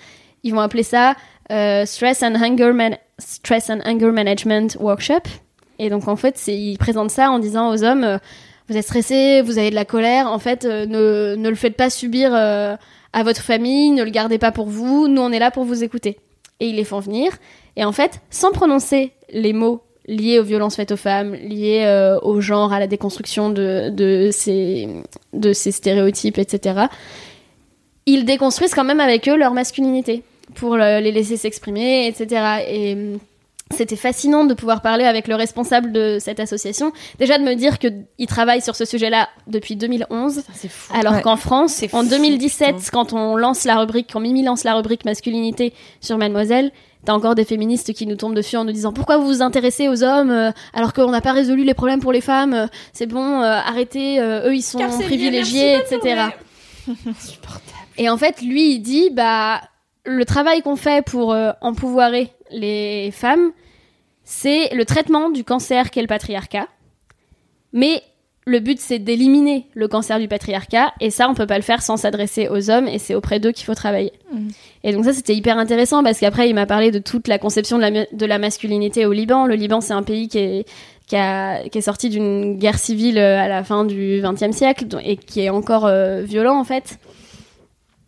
Ils 0.43 0.53
vont 0.53 0.61
appeler 0.61 0.83
ça 0.83 1.15
euh, 1.51 1.85
stress 1.85 2.23
and 2.23 2.37
anger 2.37 2.73
management 4.11 4.77
workshop. 4.81 5.23
Et 5.79 5.91
donc 5.91 6.09
en 6.09 6.17
fait, 6.17 6.41
ils 6.47 6.79
présentent 6.79 7.11
ça 7.11 7.31
en 7.31 7.39
disant 7.39 7.71
aux 7.71 7.83
hommes 7.83 8.05
euh, 8.05 8.19
vous 8.69 8.77
êtes 8.77 8.85
stressés, 8.85 9.43
vous 9.43 9.59
avez 9.59 9.71
de 9.71 9.75
la 9.75 9.85
colère, 9.85 10.27
en 10.31 10.39
fait 10.39 10.65
euh, 10.65 10.87
ne, 10.87 11.49
le 11.49 11.55
faites 11.55 11.77
pas 11.77 11.91
subir 11.91 12.33
à 12.35 13.23
votre 13.23 13.43
famille, 13.43 13.91
ne 13.91 14.03
le 14.03 14.11
gardez 14.11 14.39
pas 14.39 14.53
pour 14.53 14.67
vous, 14.67 15.07
nous 15.09 15.21
on 15.21 15.33
est 15.33 15.39
là 15.39 15.51
pour 15.51 15.65
vous 15.65 15.85
écouter. 15.85 16.19
Et 16.61 16.69
ils 16.69 16.77
les 16.77 16.85
font 16.85 17.01
venir. 17.01 17.33
Et 17.77 17.85
en 17.85 17.93
fait, 17.93 18.21
sans 18.31 18.53
prononcer 18.53 19.13
les 19.31 19.53
mots 19.53 19.83
liés 20.07 20.39
aux 20.39 20.45
violences 20.45 20.77
faites 20.77 20.93
aux 20.93 20.97
femmes, 20.97 21.35
liés 21.35 21.83
euh, 21.87 22.19
au 22.23 22.41
genre, 22.41 22.73
à 22.73 22.79
la 22.81 22.87
déconstruction 22.87 23.51
de, 23.51 23.91
de, 23.91 24.31
ces, 24.33 24.89
de 25.33 25.53
ces 25.53 25.73
stéréotypes, 25.73 26.39
etc., 26.39 26.87
ils 28.07 28.25
déconstruisent 28.25 28.75
quand 28.75 28.85
même 28.85 29.01
avec 29.01 29.29
eux 29.29 29.37
leur 29.37 29.55
masculinité 29.55 30.23
pour 30.55 30.77
le- 30.77 31.01
les 31.01 31.11
laisser 31.13 31.37
s'exprimer, 31.39 32.07
etc. 32.07 32.65
Et 32.69 32.93
hum, 32.95 33.19
c'était 33.71 33.97
fascinant 33.97 34.45
de 34.45 34.53
pouvoir 34.53 34.83
parler 34.83 35.05
avec 35.05 35.27
le 35.27 35.35
responsable 35.37 35.91
de 35.91 36.19
cette 36.21 36.39
association. 36.39 36.93
Déjà 37.19 37.39
de 37.39 37.45
me 37.45 37.55
dire 37.55 37.79
qu'il 37.79 38.27
travaille 38.29 38.61
sur 38.61 38.77
ce 38.77 38.85
sujet-là 38.85 39.31
depuis 39.47 39.75
2011. 39.75 40.43
C'est 40.53 40.69
fou. 40.71 40.93
Alors 40.95 41.15
Ouais. 41.15 41.23
qu'en 41.23 41.37
France, 41.37 41.83
en 41.95 42.03
fou, 42.03 42.09
2017, 42.11 42.77
putain. 42.77 42.89
quand 42.93 43.15
on 43.15 43.37
lance 43.37 43.65
la 43.65 43.79
rubrique, 43.79 44.11
quand 44.13 44.21
Mimi 44.21 44.43
lance 44.43 44.65
la 44.65 44.75
rubrique 44.75 45.07
masculinité 45.07 45.73
sur 46.03 46.19
Mademoiselle, 46.19 46.73
t'as 47.05 47.13
encore 47.13 47.35
des 47.35 47.45
féministes 47.45 47.93
qui 47.93 48.07
nous 48.07 48.17
tombent 48.17 48.35
dessus 48.35 48.57
en 48.57 48.65
nous 48.65 48.73
disant 48.73 48.93
pourquoi 48.93 49.19
vous 49.19 49.27
vous 49.27 49.43
intéressez 49.43 49.89
aux 49.89 50.03
hommes 50.03 50.31
euh, 50.31 50.51
alors 50.73 50.93
qu'on 50.93 51.11
n'a 51.11 51.21
pas 51.21 51.33
résolu 51.33 51.65
les 51.65 51.75
problèmes 51.75 52.01
pour 52.01 52.13
les 52.13 52.21
femmes, 52.21 52.55
euh, 52.55 52.67
c'est 52.93 53.07
bon, 53.07 53.41
euh, 53.41 53.45
arrêtez, 53.45 54.21
euh, 54.21 54.49
eux 54.49 54.55
ils 54.55 54.63
sont 54.63 54.79
Car 54.79 54.91
c'est 54.91 54.99
bien, 54.99 55.07
privilégiés, 55.07 55.77
etc. 55.77 56.29
Et 57.97 58.09
en 58.09 58.17
fait, 58.17 58.43
lui, 58.43 58.75
il 58.75 58.81
dit, 58.81 59.11
bah, 59.11 59.61
le 60.05 60.25
travail 60.25 60.63
qu'on 60.63 60.77
fait 60.77 61.05
pour 61.05 61.33
euh, 61.33 61.53
empouvoirer 61.61 62.33
les 62.51 63.11
femmes, 63.13 63.53
c'est 64.25 64.75
le 64.75 64.85
traitement 64.85 65.31
du 65.31 65.45
cancer 65.45 65.91
qu'est 65.91 66.01
le 66.01 66.09
patriarcat. 66.09 66.67
Mais 67.73 68.03
le 68.47 68.61
but, 68.61 68.79
c'est 68.81 68.99
d'éliminer 68.99 69.67
le 69.75 69.89
cancer 69.89 70.19
du 70.19 70.29
patriarcat. 70.29 70.93
Et 71.01 71.11
ça, 71.11 71.29
on 71.31 71.35
peut 71.35 71.47
pas 71.47 71.57
le 71.57 71.63
faire 71.63 71.81
sans 71.83 71.97
s'adresser 71.97 72.49
aux 72.49 72.71
hommes. 72.71 72.87
Et 72.89 72.99
c'est 72.99 73.15
auprès 73.15 73.41
d'eux 73.41 73.53
qu'il 73.53 73.65
faut 73.65 73.75
travailler. 73.75 74.13
Mhm. 74.33 74.49
Et 74.85 74.93
donc 74.93 75.05
ça, 75.05 75.13
c'était 75.13 75.35
hyper 75.35 75.57
intéressant 75.59 76.03
parce 76.03 76.21
qu'après, 76.21 76.49
il 76.49 76.55
m'a 76.55 76.67
parlé 76.67 76.91
de 76.91 76.99
toute 76.99 77.27
la 77.29 77.39
conception 77.39 77.77
de 77.79 77.83
la, 77.83 77.91
ma- 77.91 78.07
de 78.13 78.27
la 78.27 78.39
masculinité 78.39 79.07
au 79.07 79.13
Liban. 79.13 79.47
Le 79.47 79.55
Liban, 79.55 79.81
c'est 79.81 79.95
un 79.95 80.03
pays 80.03 80.29
qui 80.29 80.39
est, 80.39 80.67
qui, 81.07 81.17
a- 81.17 81.69
qui 81.69 81.79
est 81.79 81.83
sorti 81.83 82.11
d'une 82.11 82.59
guerre 82.59 82.79
civile 82.79 83.19
euh, 83.19 83.39
à 83.41 83.49
la 83.49 83.65
fin 83.65 83.85
du 83.85 84.21
XXe 84.23 84.55
siècle 84.57 84.85
et 85.05 85.17
qui 85.17 85.41
est 85.41 85.51
encore 85.51 85.87
euh, 85.87 86.23
violent, 86.23 86.59
en 86.59 86.65
fait. 86.65 86.99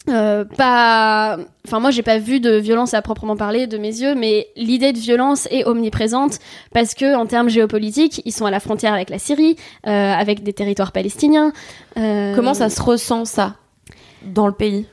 Euh, 0.08 0.44
pas 0.44 1.36
enfin 1.66 1.80
moi 1.80 1.90
j'ai 1.90 2.04
pas 2.04 2.18
vu 2.18 2.38
de 2.38 2.52
violence 2.58 2.94
à 2.94 3.02
proprement 3.02 3.36
parler 3.36 3.66
de 3.66 3.76
mes 3.76 3.88
yeux 4.02 4.14
mais 4.14 4.46
l'idée 4.54 4.92
de 4.92 4.98
violence 4.98 5.48
est 5.50 5.64
omniprésente 5.64 6.38
parce 6.72 6.94
que 6.94 7.16
en 7.16 7.26
termes 7.26 7.48
géopolitiques 7.48 8.22
ils 8.24 8.30
sont 8.30 8.46
à 8.46 8.52
la 8.52 8.60
frontière 8.60 8.94
avec 8.94 9.10
la 9.10 9.18
Syrie 9.18 9.56
euh, 9.88 10.12
avec 10.12 10.44
des 10.44 10.52
territoires 10.52 10.92
palestiniens 10.92 11.52
Euh, 11.98 12.36
Comment 12.36 12.54
ça 12.54 12.70
se 12.70 12.80
ressent 12.80 13.24
ça 13.24 13.56
dans 14.22 14.46
le 14.46 14.52
pays? 14.52 14.86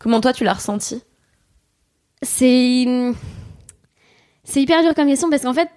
Comment 0.00 0.20
toi 0.20 0.32
tu 0.32 0.42
l'as 0.42 0.54
ressenti? 0.54 1.02
C'est 2.22 2.84
c'est 4.42 4.60
hyper 4.62 4.82
dur 4.82 4.92
comme 4.94 5.06
question 5.06 5.30
parce 5.30 5.42
qu'en 5.42 5.54
fait 5.54 5.68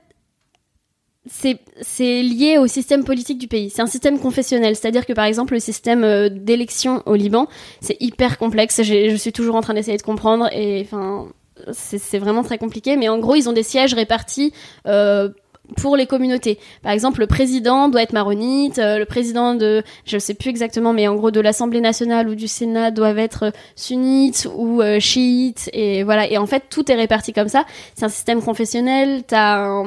c'est 1.30 2.22
lié 2.22 2.58
au 2.58 2.68
système 2.68 3.04
politique 3.04 3.38
du 3.38 3.48
pays. 3.48 3.70
C'est 3.70 3.82
un 3.82 3.88
système 3.88 4.20
confessionnel, 4.20 4.76
c'est-à-dire 4.76 5.06
que 5.06 5.14
par 5.14 5.26
exemple 5.26 5.54
le 5.54 5.60
système 5.60 6.04
euh, 6.04 6.30
d'élection 6.30 7.04
au 7.06 7.16
Liban, 7.16 7.48
c'est 7.82 7.98
hyper 8.00 8.38
complexe. 8.38 8.82
Je 8.84 9.16
suis 9.16 9.32
toujours 9.32 9.56
en 9.56 9.62
train 9.62 9.74
d'essayer 9.74 9.98
de 9.98 10.04
comprendre 10.04 10.50
et 10.52 10.82
enfin 10.82 11.28
c'est 11.72 12.20
vraiment 12.20 12.44
très 12.44 12.58
compliqué. 12.58 12.96
Mais 12.98 13.10
en 13.10 13.20
gros, 13.20 13.36
ils 13.36 13.48
ont 13.50 13.54
des 13.54 13.64
sièges 13.64 13.94
répartis. 13.94 14.54
euh, 14.88 15.30
pour 15.78 15.96
les 15.96 16.08
communautés. 16.08 16.58
Par 16.82 16.92
exemple, 16.92 17.20
le 17.20 17.28
président 17.28 17.90
doit 17.90 18.02
être 18.02 18.14
maronite, 18.14 18.80
euh, 18.80 18.98
le 18.98 19.06
président 19.06 19.54
de, 19.54 19.84
je 20.04 20.18
sais 20.18 20.34
plus 20.34 20.50
exactement, 20.50 20.94
mais 20.94 21.08
en 21.08 21.14
gros 21.14 21.30
de 21.30 21.40
l'Assemblée 21.40 21.80
nationale 21.80 22.28
ou 22.28 22.34
du 22.34 22.48
Sénat 22.48 22.90
doivent 22.90 23.20
être 23.20 23.54
sunnites 23.76 24.48
ou 24.58 24.82
chiites, 25.00 25.70
et 25.72 26.02
voilà. 26.02 26.28
Et 26.28 26.40
en 26.40 26.48
fait, 26.48 26.64
tout 26.72 26.92
est 26.92 26.96
réparti 26.96 27.34
comme 27.34 27.50
ça. 27.50 27.66
C'est 27.94 28.04
un 28.04 28.10
système 28.10 28.42
confessionnel. 28.42 29.22
T'as 29.28 29.84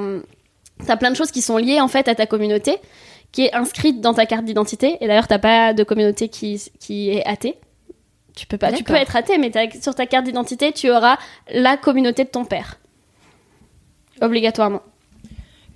t'as 0.87 0.97
plein 0.97 1.11
de 1.11 1.17
choses 1.17 1.31
qui 1.31 1.43
sont 1.43 1.57
liées 1.57 1.81
en 1.81 1.89
fait 1.89 2.09
à 2.09 2.15
ta 2.15 2.27
communauté, 2.27 2.77
qui 3.33 3.47
est 3.47 3.55
inscrite 3.55 4.01
dans 4.01 4.15
ta 4.15 4.27
carte 4.27 4.45
d'identité. 4.45 4.99
Et 5.01 5.07
d'ailleurs, 5.07 5.29
t'as 5.29 5.39
pas 5.39 5.73
de 5.73 5.85
communauté 5.85 6.29
qui 6.29 6.63
qui 6.79 7.11
est 7.11 7.25
athée. 7.27 7.57
Tu 8.35 8.47
peux 8.47 8.57
pas, 8.57 8.73
tu 8.73 8.83
peux 8.83 8.95
être 8.95 9.15
athée, 9.15 9.37
mais 9.37 9.51
sur 9.81 9.95
ta 9.95 10.07
carte 10.07 10.25
d'identité, 10.25 10.73
tu 10.73 10.91
auras 10.91 11.19
la 11.51 11.77
communauté 11.77 12.25
de 12.25 12.31
ton 12.31 12.45
père. 12.47 12.79
Obligatoirement. 14.23 14.81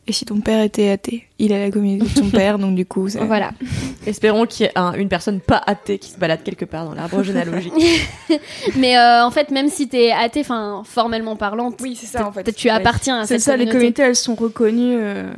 Et 0.09 0.13
si 0.13 0.25
ton 0.25 0.39
père 0.41 0.63
était 0.63 0.89
athée, 0.91 1.25
il 1.41 1.53
a 1.53 1.59
la 1.59 1.71
communauté 1.73 2.09
de 2.09 2.19
son 2.25 2.31
père, 2.31 2.61
donc 2.61 2.77
du 2.77 2.87
coup, 2.87 3.09
ça... 3.09 3.25
Voilà. 3.25 3.51
Espérons 4.07 4.47
qu'il 4.47 4.67
y 4.67 4.69
ait 4.69 4.73
un- 4.79 4.93
une 4.93 5.09
personne 5.09 5.41
pas 5.41 5.61
athée 5.67 5.99
qui 5.99 6.11
se 6.13 6.17
balade 6.19 6.45
quelque 6.45 6.65
part 6.65 6.85
dans 6.85 6.95
l'arbre 6.95 7.25
généalogique. 7.25 7.73
Mais 8.77 8.97
euh, 8.97 9.25
en 9.25 9.33
fait, 9.33 9.51
même 9.51 9.69
si 9.69 9.89
t'es 9.89 10.13
athée, 10.13 10.41
enfin 10.41 10.83
formellement 10.85 11.35
parlant, 11.35 11.73
Oui, 11.83 11.97
c'est 12.01 12.07
ça 12.07 12.25
en 12.27 12.31
fait. 12.31 12.53
tu 12.55 12.69
appartiens 12.69 13.19
à 13.21 13.27
C'est 13.27 13.35
cette 13.35 13.43
ça, 13.43 13.57
les 13.57 13.67
communautés, 13.67 14.03
elles 14.03 14.15
sont 14.15 14.37
reconnues. 14.37 14.97
euh, 14.97 15.29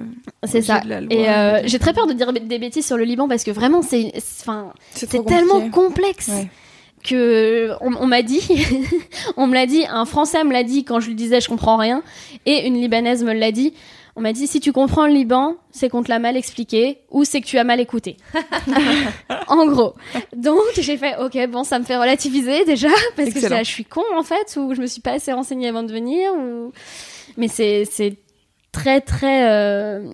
C'est 0.44 0.60
ça. 0.60 0.80
jeu 0.80 0.84
de 0.84 0.88
la 0.90 1.00
loi. 1.00 1.08
Et 1.14 1.28
euh, 1.30 1.62
j'ai 1.64 1.78
très 1.78 1.94
peur 1.94 2.06
de 2.06 2.12
dire 2.12 2.32
des 2.34 2.58
bêtises 2.58 2.84
sur 2.86 2.98
le 2.98 3.04
Liban 3.04 3.26
parce 3.26 3.44
que 3.44 3.50
vraiment, 3.50 3.80
c'est, 3.80 4.12
enfin, 4.42 4.72
tellement 5.26 5.70
complexe 5.70 6.28
Ouais. 6.28 6.48
que 7.04 7.70
on, 7.80 7.92
on 8.00 8.06
m'a 8.06 8.20
dit, 8.22 8.42
on 9.38 9.46
me 9.46 9.54
l'a 9.54 9.64
dit, 9.64 9.84
un 9.88 10.04
Français 10.04 10.44
me 10.44 10.52
l'a 10.52 10.62
dit 10.64 10.84
quand 10.84 11.00
je 11.00 11.06
lui 11.08 11.14
disais 11.14 11.40
je 11.40 11.48
comprends 11.48 11.76
rien, 11.78 12.02
et 12.44 12.66
une 12.66 12.74
Libanaise 12.74 13.24
me 13.24 13.32
l'a 13.32 13.50
dit. 13.52 13.72
On 14.16 14.20
m'a 14.20 14.32
dit 14.32 14.46
si 14.46 14.58
tu 14.60 14.72
comprends 14.72 15.06
le 15.06 15.12
Liban, 15.12 15.56
c'est 15.70 15.88
qu'on 15.88 16.02
te 16.02 16.08
l'a 16.08 16.18
mal 16.18 16.36
expliqué 16.36 16.98
ou 17.10 17.24
c'est 17.24 17.40
que 17.40 17.46
tu 17.46 17.58
as 17.58 17.64
mal 17.64 17.78
écouté. 17.80 18.16
en 19.48 19.66
gros. 19.66 19.94
Donc 20.36 20.58
j'ai 20.74 20.96
fait 20.96 21.16
ok 21.20 21.46
bon 21.48 21.64
ça 21.64 21.78
me 21.78 21.84
fait 21.84 21.96
relativiser 21.96 22.64
déjà 22.64 22.88
parce 23.16 23.30
que 23.30 23.40
c'est- 23.40 23.64
je 23.64 23.70
suis 23.70 23.84
con 23.84 24.02
en 24.16 24.22
fait 24.22 24.56
ou 24.56 24.74
je 24.74 24.80
me 24.80 24.86
suis 24.86 25.00
pas 25.00 25.12
assez 25.12 25.32
renseignée 25.32 25.68
avant 25.68 25.82
de 25.82 25.92
venir 25.92 26.32
ou 26.34 26.72
mais 27.36 27.48
c'est 27.48 27.84
c'est 27.90 28.16
très 28.72 29.00
très 29.00 29.48
euh, 29.50 30.10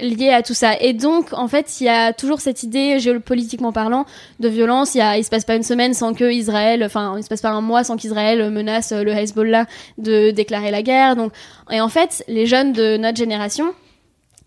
lié 0.00 0.30
à 0.30 0.42
tout 0.42 0.54
ça 0.54 0.74
et 0.80 0.94
donc 0.94 1.32
en 1.32 1.48
fait 1.48 1.80
il 1.80 1.84
y 1.84 1.88
a 1.88 2.14
toujours 2.14 2.40
cette 2.40 2.62
idée 2.62 2.98
géopolitiquement 2.98 3.72
parlant 3.72 4.06
de 4.40 4.48
violence 4.48 4.94
il 4.94 4.98
y 4.98 5.00
a 5.02 5.22
se 5.22 5.28
passe 5.28 5.44
pas 5.44 5.54
une 5.54 5.62
semaine 5.62 5.92
sans 5.92 6.14
que 6.14 6.32
Israël 6.32 6.82
enfin 6.82 7.14
il 7.18 7.22
se 7.22 7.28
passe 7.28 7.42
pas 7.42 7.50
un 7.50 7.60
mois 7.60 7.84
sans 7.84 7.98
qu'Israël 7.98 8.50
menace 8.50 8.92
le 8.92 9.12
Hezbollah 9.12 9.66
de 9.98 10.30
déclarer 10.30 10.70
la 10.70 10.82
guerre 10.82 11.14
donc 11.14 11.32
et 11.70 11.82
en 11.82 11.90
fait 11.90 12.24
les 12.26 12.46
jeunes 12.46 12.72
de 12.72 12.96
notre 12.96 13.18
génération 13.18 13.74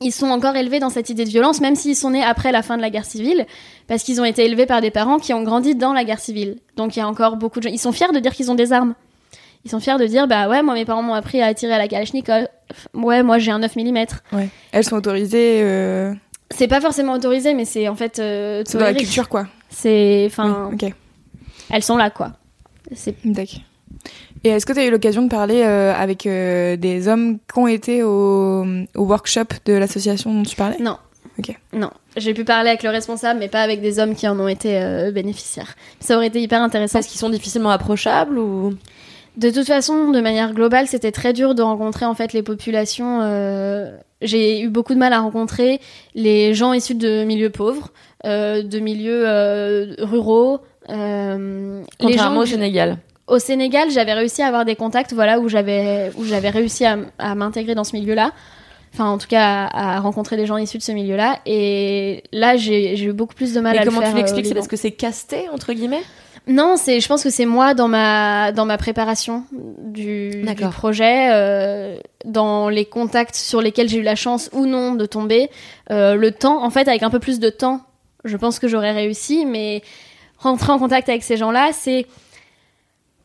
ils 0.01 0.11
sont 0.11 0.27
encore 0.27 0.55
élevés 0.55 0.79
dans 0.79 0.89
cette 0.89 1.09
idée 1.09 1.23
de 1.23 1.29
violence, 1.29 1.61
même 1.61 1.75
s'ils 1.75 1.95
sont 1.95 2.09
nés 2.09 2.23
après 2.23 2.51
la 2.51 2.61
fin 2.61 2.75
de 2.77 2.81
la 2.81 2.89
guerre 2.89 3.05
civile, 3.05 3.45
parce 3.87 4.03
qu'ils 4.03 4.19
ont 4.19 4.25
été 4.25 4.45
élevés 4.45 4.65
par 4.65 4.81
des 4.81 4.91
parents 4.91 5.19
qui 5.19 5.33
ont 5.33 5.43
grandi 5.43 5.75
dans 5.75 5.93
la 5.93 6.03
guerre 6.03 6.19
civile. 6.19 6.57
Donc 6.75 6.95
il 6.95 6.99
y 6.99 7.01
a 7.01 7.07
encore 7.07 7.37
beaucoup 7.37 7.59
de 7.59 7.63
gens. 7.63 7.73
Ils 7.73 7.79
sont 7.79 7.91
fiers 7.91 8.11
de 8.13 8.19
dire 8.19 8.33
qu'ils 8.33 8.51
ont 8.51 8.55
des 8.55 8.73
armes. 8.73 8.95
Ils 9.65 9.71
sont 9.71 9.79
fiers 9.79 9.97
de 9.97 10.05
dire, 10.05 10.27
bah 10.27 10.47
ouais, 10.47 10.61
moi 10.61 10.75
mes 10.75 10.85
parents 10.85 11.01
m'ont 11.01 11.15
appris 11.15 11.41
à 11.41 11.53
tirer 11.53 11.73
à 11.73 11.77
la 11.79 11.87
Kalachnikov. 11.87 12.47
Ouais, 12.93 13.23
moi 13.23 13.39
j'ai 13.39 13.51
un 13.51 13.59
9 13.59 13.75
mm. 13.75 14.05
Ouais. 14.33 14.49
Elles 14.71 14.83
sont 14.83 14.95
autorisées. 14.95 15.61
euh, 15.63 16.13
C'est 16.51 16.67
pas 16.67 16.81
forcément 16.81 17.13
autorisé, 17.13 17.53
mais 17.55 17.65
c'est 17.65 17.87
en 17.87 17.95
fait 17.95 18.19
euh, 18.19 18.61
C'est 18.65 18.77
dans 18.77 18.83
la 18.85 18.93
culture, 18.93 19.27
quoi. 19.27 19.47
C'est, 19.69 20.25
enfin, 20.27 20.69
Oui, 20.71 20.77
ok. 20.87 20.93
elles 21.71 21.83
sont 21.83 21.97
là 21.97 22.09
quoi. 22.11 22.33
C'est 22.93 23.15
D'accord. 23.25 23.59
Et 24.43 24.49
est-ce 24.49 24.67
que 24.67 24.73
tu 24.73 24.79
as 24.79 24.85
eu 24.85 24.91
l'occasion 24.91 25.23
de 25.23 25.29
parler 25.29 25.63
euh, 25.63 25.91
avec 25.95 26.27
euh, 26.27 26.75
des 26.75 27.07
hommes 27.07 27.39
qui 27.51 27.59
ont 27.59 27.65
été 27.67 28.03
au, 28.03 28.63
au 28.95 29.01
workshop 29.03 29.45
de 29.65 29.73
l'association 29.73 30.31
dont 30.31 30.43
tu 30.43 30.55
parlais? 30.55 30.77
Non. 30.79 30.97
Ok. 31.39 31.53
Non, 31.73 31.89
j'ai 32.15 32.33
pu 32.35 32.45
parler 32.45 32.69
avec 32.69 32.83
le 32.83 32.91
responsable, 32.91 33.39
mais 33.39 33.47
pas 33.49 33.61
avec 33.63 33.81
des 33.81 33.97
hommes 33.99 34.15
qui 34.15 34.25
en 34.27 34.39
ont 34.39 34.47
été 34.47 34.77
euh, 34.79 35.11
bénéficiaires. 35.11 35.75
Ça 35.99 36.15
aurait 36.15 36.27
été 36.27 36.39
hyper 36.41 36.61
intéressant. 36.61 36.99
Est-ce 36.99 37.09
qu'ils 37.09 37.19
sont 37.19 37.29
difficilement 37.31 37.71
approchables 37.71 38.37
ou? 38.37 38.75
De 39.37 39.49
toute 39.49 39.67
façon, 39.67 40.11
de 40.11 40.21
manière 40.21 40.53
globale, 40.53 40.87
c'était 40.87 41.11
très 41.11 41.33
dur 41.33 41.55
de 41.55 41.61
rencontrer 41.61 42.05
en 42.05 42.13
fait 42.15 42.31
les 42.33 42.41
populations. 42.43 43.19
euh, 43.21 43.95
J'ai 44.21 44.61
eu 44.61 44.69
beaucoup 44.69 44.93
de 44.93 44.99
mal 44.99 45.11
à 45.13 45.19
rencontrer 45.19 45.81
les 46.13 46.53
gens 46.53 46.71
issus 46.73 46.95
de 46.95 47.23
milieux 47.25 47.49
pauvres, 47.49 47.91
euh, 48.25 48.63
de 48.63 48.79
milieux 48.79 49.23
euh, 49.27 49.93
ruraux. 49.99 50.59
les 50.87 50.95
gens 50.95 51.81
contrairement 51.99 52.39
au 52.41 52.45
Sénégal 52.45 52.97
au 53.27 53.39
Sénégal, 53.39 53.89
j'avais 53.89 54.13
réussi 54.13 54.43
à 54.43 54.47
avoir 54.47 54.65
des 54.65 54.75
contacts, 54.75 55.11
voilà, 55.13 55.39
où 55.39 55.49
j'avais 55.49 56.11
où 56.15 56.25
j'avais 56.25 56.49
réussi 56.51 56.85
à, 56.85 56.97
à 57.17 57.33
m'intégrer 57.33 57.73
dans 57.73 57.83
ce 57.83 57.95
milieu-là. 57.95 58.31
Enfin, 58.93 59.09
en 59.09 59.17
tout 59.17 59.27
cas, 59.27 59.65
à, 59.65 59.95
à 59.95 59.99
rencontrer 59.99 60.37
des 60.37 60.45
gens 60.45 60.57
issus 60.57 60.77
de 60.77 60.83
ce 60.83 60.91
milieu-là. 60.91 61.39
Et 61.47 62.23
là, 62.31 62.55
j'ai 62.55 62.97
eu 63.03 63.13
beaucoup 63.13 63.33
plus 63.33 63.51
de 63.53 63.59
mal 63.59 63.75
Et 63.75 63.79
à 63.79 63.83
comment 63.83 63.99
le 63.99 64.05
faire. 64.05 64.13
tu 64.13 64.17
l'expliques 64.19 64.45
euh, 64.45 64.49
au 64.49 64.49
C'est 64.49 64.55
parce 64.55 64.67
que 64.67 64.75
c'est 64.77 64.91
casté 64.91 65.49
entre 65.51 65.73
guillemets? 65.73 66.03
Non, 66.47 66.75
c'est, 66.77 66.99
je 66.99 67.07
pense 67.07 67.23
que 67.23 67.29
c'est 67.29 67.45
moi 67.45 67.73
dans 67.73 67.87
ma 67.87 68.51
dans 68.51 68.65
ma 68.65 68.77
préparation 68.77 69.45
du, 69.51 70.45
projet, 70.71 71.29
euh, 71.31 71.97
dans 72.23 72.69
les 72.69 72.85
contacts 72.85 73.35
sur 73.35 73.61
lesquels 73.61 73.89
j'ai 73.89 73.97
eu 73.97 74.03
la 74.03 74.15
chance 74.15 74.49
ou 74.53 74.65
non 74.65 74.93
de 74.93 75.05
tomber, 75.05 75.49
euh, 75.91 76.15
le 76.15 76.31
temps. 76.31 76.63
En 76.63 76.69
fait, 76.69 76.87
avec 76.87 77.01
un 77.03 77.09
peu 77.09 77.19
plus 77.19 77.39
de 77.39 77.49
temps, 77.49 77.81
je 78.25 78.37
pense 78.37 78.59
que 78.59 78.67
j'aurais 78.67 78.91
réussi. 78.91 79.45
Mais 79.45 79.81
rentrer 80.37 80.71
en 80.71 80.77
contact 80.79 81.09
avec 81.09 81.23
ces 81.23 81.37
gens-là, 81.37 81.71
c'est 81.73 82.05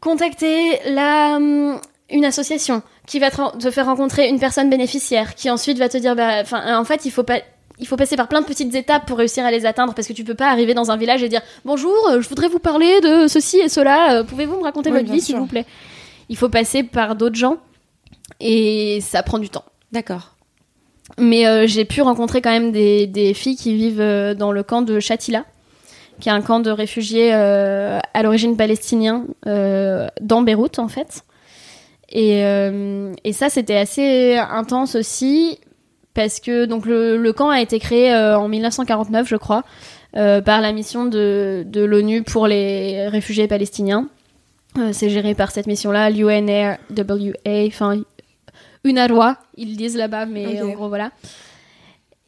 contacter 0.01 0.79
la 0.87 1.37
hum, 1.37 1.79
une 2.09 2.25
association 2.25 2.83
qui 3.07 3.19
va 3.19 3.31
te 3.31 3.71
faire 3.71 3.87
rencontrer 3.87 4.29
une 4.29 4.39
personne 4.39 4.71
bénéficiaire, 4.71 5.35
qui 5.35 5.51
ensuite 5.51 5.79
va 5.79 5.89
te 5.89 5.99
dire, 5.99 6.17
bah, 6.17 6.41
enfin, 6.41 6.79
en 6.79 6.85
fait, 6.85 7.05
il 7.05 7.11
faut 7.11 7.23
pas 7.23 7.41
il 7.81 7.87
faut 7.87 7.97
passer 7.97 8.17
par 8.17 8.29
plein 8.29 8.43
de 8.43 8.47
petites 8.47 8.75
étapes 8.75 9.07
pour 9.07 9.19
réussir 9.19 9.45
à 9.45 9.51
les 9.51 9.67
atteindre 9.67 9.95
parce 9.95 10.07
que 10.07 10.13
tu 10.13 10.23
peux 10.23 10.35
pas 10.35 10.51
arriver 10.51 10.75
dans 10.75 10.91
un 10.91 10.97
village 10.97 11.23
et 11.23 11.29
dire 11.29 11.41
bonjour, 11.65 11.95
euh, 12.11 12.21
je 12.21 12.29
voudrais 12.29 12.49
vous 12.49 12.59
parler 12.59 13.01
de 13.01 13.27
ceci 13.27 13.59
et 13.59 13.69
cela, 13.69 14.19
euh, 14.19 14.25
pouvez-vous 14.25 14.59
me 14.59 14.63
raconter 14.63 14.91
Oui, 14.91 14.99
votre 14.99 15.11
vie 15.11 15.21
s'il 15.21 15.37
vous 15.37 15.47
plaît? 15.47 15.65
Il 16.29 16.37
faut 16.37 16.49
passer 16.51 16.83
par 16.83 17.17
d'autres 17.17 17.37
gens 17.37 17.57
et 18.39 19.01
ça 19.01 19.23
prend 19.23 19.39
du 19.39 19.49
temps. 19.49 19.65
D'accord. 19.93 20.37
Mais 21.19 21.47
euh, 21.47 21.67
j'ai 21.67 21.85
pu 21.85 22.03
rencontrer 22.03 22.41
quand 22.41 22.53
même 22.53 22.71
des, 22.71 23.07
des 23.07 23.35
filles 23.35 23.57
qui 23.57 23.75
vivent 23.75 24.01
euh, 24.01 24.35
dans 24.35 24.53
le 24.53 24.63
camp 24.63 24.83
de 24.83 25.01
Shatila, 25.01 25.45
qui 26.21 26.29
est 26.29 26.33
un 26.33 26.43
camp 26.43 26.61
de 26.61 26.71
réfugiés 26.71 27.35
euh, 27.35 27.99
à 28.15 28.23
l'origine 28.23 28.57
palestinien 28.57 29.25
dans 29.45 30.43
Beyrouth 30.43 30.79
en 30.79 30.89
fait. 30.89 31.25
Et, 32.13 32.41
et 32.41 33.33
ça 33.33 33.49
c'était 33.49 33.77
assez 33.77 34.37
intense 34.37 34.97
aussi 34.97 35.61
parce 36.15 36.41
que 36.41 36.65
donc 36.65 36.87
le, 36.87 37.17
le 37.17 37.33
camp 37.33 37.51
a 37.51 37.61
été 37.61 37.79
créé 37.79 38.13
euh, 38.13 38.39
en 38.39 38.49
1949 38.49 39.29
je 39.29 39.37
crois 39.37 39.65
euh, 40.17 40.41
par 40.41 40.61
la 40.61 40.73
mission 40.73 41.05
de, 41.05 41.65
de 41.67 41.83
l'ONU 41.83 42.23
pour 42.23 42.47
les 42.47 43.07
réfugiés 43.09 43.47
palestiniens. 43.47 44.09
Euh, 44.79 44.91
c'est 44.93 45.11
géré 45.11 45.35
par 45.35 45.51
cette 45.51 45.67
mission-là, 45.67 46.11
l'UNRWA, 46.11 46.79
enfin 47.67 48.01
UNRWA, 48.85 49.37
ils 49.57 49.71
le 49.71 49.77
disent 49.77 49.97
là-bas, 49.97 50.27
mais 50.27 50.63
en 50.63 50.71
gros 50.71 50.89
voilà. 50.89 51.11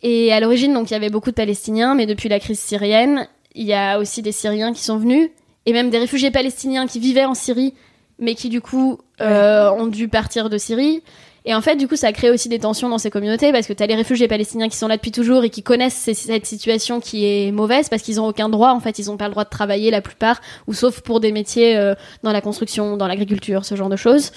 Et 0.02 0.32
à 0.32 0.40
l'origine, 0.40 0.74
donc 0.74 0.90
il 0.90 0.94
y 0.94 0.96
avait 0.96 1.10
beaucoup 1.10 1.30
de 1.30 1.36
Palestiniens, 1.36 1.94
mais 1.94 2.06
depuis 2.06 2.28
la 2.28 2.40
crise 2.40 2.58
syrienne, 2.58 3.28
il 3.54 3.64
y 3.64 3.74
a 3.74 3.98
aussi 3.98 4.22
des 4.22 4.32
Syriens 4.32 4.72
qui 4.72 4.82
sont 4.82 4.98
venus, 4.98 5.30
et 5.66 5.72
même 5.72 5.90
des 5.90 5.98
réfugiés 5.98 6.32
palestiniens 6.32 6.88
qui 6.88 6.98
vivaient 6.98 7.24
en 7.24 7.34
Syrie, 7.34 7.74
mais 8.18 8.34
qui 8.34 8.48
du 8.48 8.60
coup 8.60 8.98
ont 9.20 9.86
dû 9.86 10.08
partir 10.08 10.50
de 10.50 10.58
Syrie. 10.58 11.02
Et 11.44 11.54
en 11.54 11.60
fait, 11.60 11.74
du 11.74 11.88
coup, 11.88 11.96
ça 11.96 12.06
a 12.08 12.12
créé 12.12 12.30
aussi 12.30 12.48
des 12.48 12.60
tensions 12.60 12.88
dans 12.88 12.98
ces 12.98 13.10
communautés 13.10 13.50
parce 13.50 13.66
que 13.66 13.72
tu 13.72 13.82
as 13.82 13.86
les 13.86 13.96
réfugiés 13.96 14.28
palestiniens 14.28 14.68
qui 14.68 14.76
sont 14.76 14.86
là 14.86 14.96
depuis 14.96 15.10
toujours 15.10 15.42
et 15.42 15.50
qui 15.50 15.62
connaissent 15.62 16.08
cette 16.12 16.46
situation 16.46 17.00
qui 17.00 17.26
est 17.26 17.50
mauvaise 17.50 17.88
parce 17.88 18.02
qu'ils 18.02 18.20
ont 18.20 18.28
aucun 18.28 18.48
droit. 18.48 18.70
En 18.70 18.80
fait, 18.80 18.98
ils 19.00 19.06
n'ont 19.06 19.16
pas 19.16 19.26
le 19.26 19.32
droit 19.32 19.44
de 19.44 19.50
travailler 19.50 19.90
la 19.90 20.00
plupart, 20.00 20.40
ou 20.68 20.72
sauf 20.72 21.00
pour 21.00 21.18
des 21.18 21.32
métiers 21.32 21.76
euh, 21.76 21.94
dans 22.22 22.32
la 22.32 22.40
construction, 22.40 22.96
dans 22.96 23.08
l'agriculture, 23.08 23.64
ce 23.64 23.74
genre 23.74 23.88
de 23.88 23.96
choses. 23.96 24.30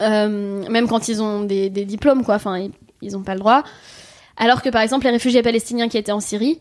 Euh, 0.00 0.68
même 0.68 0.86
quand 0.86 1.08
ils 1.08 1.22
ont 1.22 1.42
des, 1.42 1.70
des 1.70 1.84
diplômes, 1.84 2.24
quoi. 2.24 2.36
Enfin, 2.36 2.68
ils 3.02 3.12
n'ont 3.12 3.22
pas 3.22 3.34
le 3.34 3.40
droit. 3.40 3.64
Alors 4.36 4.62
que 4.62 4.68
par 4.68 4.82
exemple, 4.82 5.06
les 5.06 5.12
réfugiés 5.12 5.42
palestiniens 5.42 5.88
qui 5.88 5.98
étaient 5.98 6.12
en 6.12 6.20
Syrie, 6.20 6.60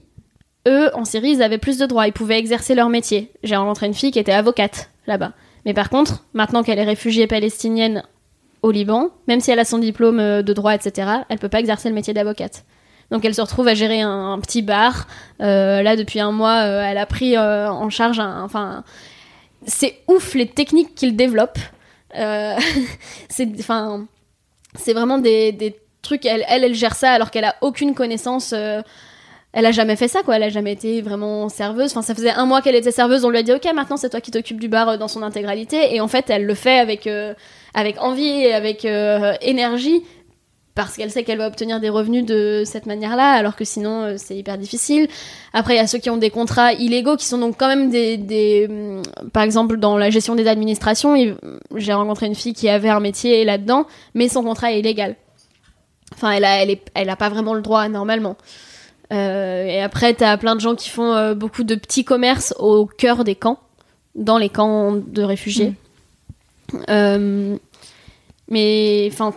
eux, 0.68 0.90
en 0.96 1.06
Syrie, 1.06 1.32
ils 1.32 1.44
avaient 1.44 1.60
plus 1.60 1.78
de 1.78 1.86
droits. 1.86 2.08
Ils 2.08 2.14
pouvaient 2.14 2.40
exercer 2.40 2.74
leur 2.74 2.90
métier. 2.90 3.32
J'ai 3.44 3.56
rencontré 3.56 3.86
une 3.86 3.94
fille 3.94 4.12
qui 4.12 4.20
était 4.20 4.32
avocate 4.32 4.90
là-bas. 5.06 5.34
Mais 5.66 5.74
par 5.74 5.90
contre, 5.90 6.26
maintenant 6.34 6.64
qu'elle 6.64 6.80
est 6.80 6.84
réfugiée 6.84 7.28
palestinienne 7.28 8.04
au 8.62 8.72
Liban, 8.72 9.10
même 9.28 9.40
si 9.40 9.52
elle 9.52 9.60
a 9.60 9.66
son 9.66 9.78
diplôme 9.78 10.20
euh, 10.20 10.42
de 10.42 10.54
droit, 10.54 10.74
etc., 10.74 11.10
elle 11.30 11.40
peut 11.40 11.50
pas 11.50 11.60
exercer 11.60 11.90
le 11.90 11.96
métier 11.96 12.14
d'avocate. 12.14 12.66
Donc 13.12 13.24
elle 13.24 13.36
se 13.36 13.42
retrouve 13.42 13.68
à 13.68 13.76
gérer 13.76 14.02
un, 14.02 14.40
petit 14.40 14.62
bar. 14.62 15.08
Euh, 15.42 15.84
là, 15.84 15.96
depuis 15.96 16.20
un 16.20 16.32
mois, 16.32 16.64
euh, 16.64 16.82
elle 16.84 16.98
a 16.98 17.06
pris 17.06 17.38
en 17.38 17.90
charge 17.92 18.20
un. 18.20 18.44
Enfin, 18.44 18.84
c'est 19.68 20.00
ouf 20.08 20.34
les 20.34 20.48
techniques 20.48 20.96
qu'il 20.96 21.16
développe. 21.16 21.60
C'est, 23.28 23.50
c'est 24.76 24.94
vraiment 24.94 25.18
des, 25.18 25.52
des 25.52 25.76
trucs. 26.02 26.26
Elle, 26.26 26.46
elle, 26.48 26.64
elle 26.64 26.74
gère 26.74 26.96
ça 26.96 27.12
alors 27.12 27.30
qu'elle 27.30 27.44
a 27.44 27.56
aucune 27.60 27.94
connaissance. 27.94 28.54
Elle 29.56 29.66
a 29.66 29.72
jamais 29.72 29.96
fait 29.96 30.10
ça, 30.10 30.22
quoi. 30.22 30.36
Elle 30.36 30.44
a 30.44 30.50
jamais 30.50 30.74
été 30.74 31.02
vraiment 31.02 31.48
serveuse. 31.48 31.92
Enfin, 31.92 32.02
ça 32.02 32.14
faisait 32.14 32.30
un 32.30 32.46
mois 32.46 32.62
qu'elle 32.62 32.76
était 32.76 32.92
serveuse. 32.92 33.24
On 33.24 33.30
lui 33.30 33.38
a 33.38 33.44
dit, 33.44 33.54
ok, 33.54 33.66
maintenant 33.74 33.96
c'est 33.96 34.10
toi 34.10 34.20
qui 34.20 34.30
t'occupes 34.30 34.60
du 34.60 34.68
bar 34.68 34.90
euh, 34.90 34.98
dans 34.98 35.08
son 35.08 35.24
intégralité. 35.24 35.96
Et 35.96 36.02
en 36.02 36.10
fait, 36.10 36.30
elle 36.30 36.46
le 36.46 36.54
fait 36.56 36.78
avec 36.78 37.08
euh, 37.08 37.34
avec 37.74 38.02
envie 38.02 38.26
et 38.26 38.54
avec 38.54 38.84
euh, 38.84 39.34
énergie 39.42 40.04
parce 40.76 40.98
qu'elle 40.98 41.10
sait 41.10 41.24
qu'elle 41.24 41.38
va 41.38 41.48
obtenir 41.48 41.80
des 41.80 41.88
revenus 41.88 42.26
de 42.26 42.64
cette 42.66 42.86
manière-là, 42.86 43.32
alors 43.32 43.56
que 43.56 43.64
sinon 43.64 44.16
c'est 44.18 44.36
hyper 44.36 44.58
difficile. 44.58 45.08
Après, 45.54 45.76
il 45.76 45.78
y 45.78 45.80
a 45.80 45.88
ceux 45.88 46.00
qui 46.00 46.10
ont 46.10 46.18
des 46.18 46.30
contrats 46.30 46.74
illégaux, 46.74 47.16
qui 47.16 47.26
sont 47.26 47.38
donc 47.38 47.56
quand 47.58 47.70
même 47.70 47.90
des, 47.90 48.68
hum, 48.70 49.02
par 49.32 49.44
exemple 49.44 49.78
dans 49.78 49.98
la 49.98 50.10
gestion 50.10 50.36
des 50.36 50.50
administrations, 50.50 51.16
j'ai 51.78 51.94
rencontré 51.94 52.26
une 52.26 52.36
fille 52.36 52.54
qui 52.54 52.68
avait 52.68 52.90
un 52.90 53.00
métier 53.00 53.46
là-dedans, 53.46 53.86
mais 54.16 54.28
son 54.28 54.44
contrat 54.44 54.74
est 54.74 54.80
illégal. 54.80 55.16
Enfin, 56.14 56.32
elle 56.32 56.44
a, 56.44 56.62
elle 56.62 56.72
est, 56.72 56.82
elle 56.94 57.10
a 57.10 57.16
pas 57.16 57.30
vraiment 57.30 57.54
le 57.54 57.62
droit 57.62 57.88
normalement. 57.88 58.36
Euh, 59.14 59.66
et 59.66 59.82
après, 59.82 60.14
t'as 60.14 60.36
plein 60.38 60.56
de 60.56 60.62
gens 60.62 60.76
qui 60.76 60.90
font 60.90 61.14
euh, 61.14 61.36
beaucoup 61.36 61.64
de 61.64 61.76
petits 61.76 62.04
commerces 62.04 62.54
au 62.60 62.86
cœur 62.86 63.24
des 63.24 63.36
camps, 63.36 63.60
dans 64.16 64.38
les 64.38 64.50
camps 64.50 64.94
de 64.94 65.22
réfugiés. 65.22 65.74
Euh, 66.90 67.56
mais 68.50 69.08
enfin, 69.12 69.34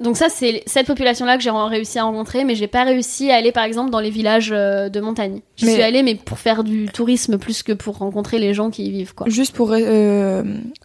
donc 0.00 0.16
ça 0.16 0.28
c'est 0.30 0.62
cette 0.66 0.86
population-là 0.86 1.36
que 1.36 1.42
j'ai 1.42 1.50
réussi 1.50 1.98
à 1.98 2.04
rencontrer, 2.04 2.44
mais 2.44 2.54
j'ai 2.54 2.66
pas 2.66 2.84
réussi 2.84 3.30
à 3.30 3.36
aller 3.36 3.52
par 3.52 3.64
exemple 3.64 3.90
dans 3.90 4.00
les 4.00 4.08
villages 4.10 4.48
de 4.48 5.00
montagne. 5.00 5.40
Mais- 5.62 5.72
suis 5.74 5.82
allée, 5.82 6.02
mais 6.02 6.14
pour 6.14 6.38
faire 6.38 6.64
du 6.64 6.86
tourisme 6.86 7.36
plus 7.38 7.62
que 7.62 7.72
pour 7.72 7.98
rencontrer 7.98 8.38
les 8.38 8.54
gens 8.54 8.70
qui 8.70 8.86
y 8.86 8.90
vivent 8.90 9.14
quoi. 9.14 9.28
Juste 9.28 9.54
pour 9.54 9.70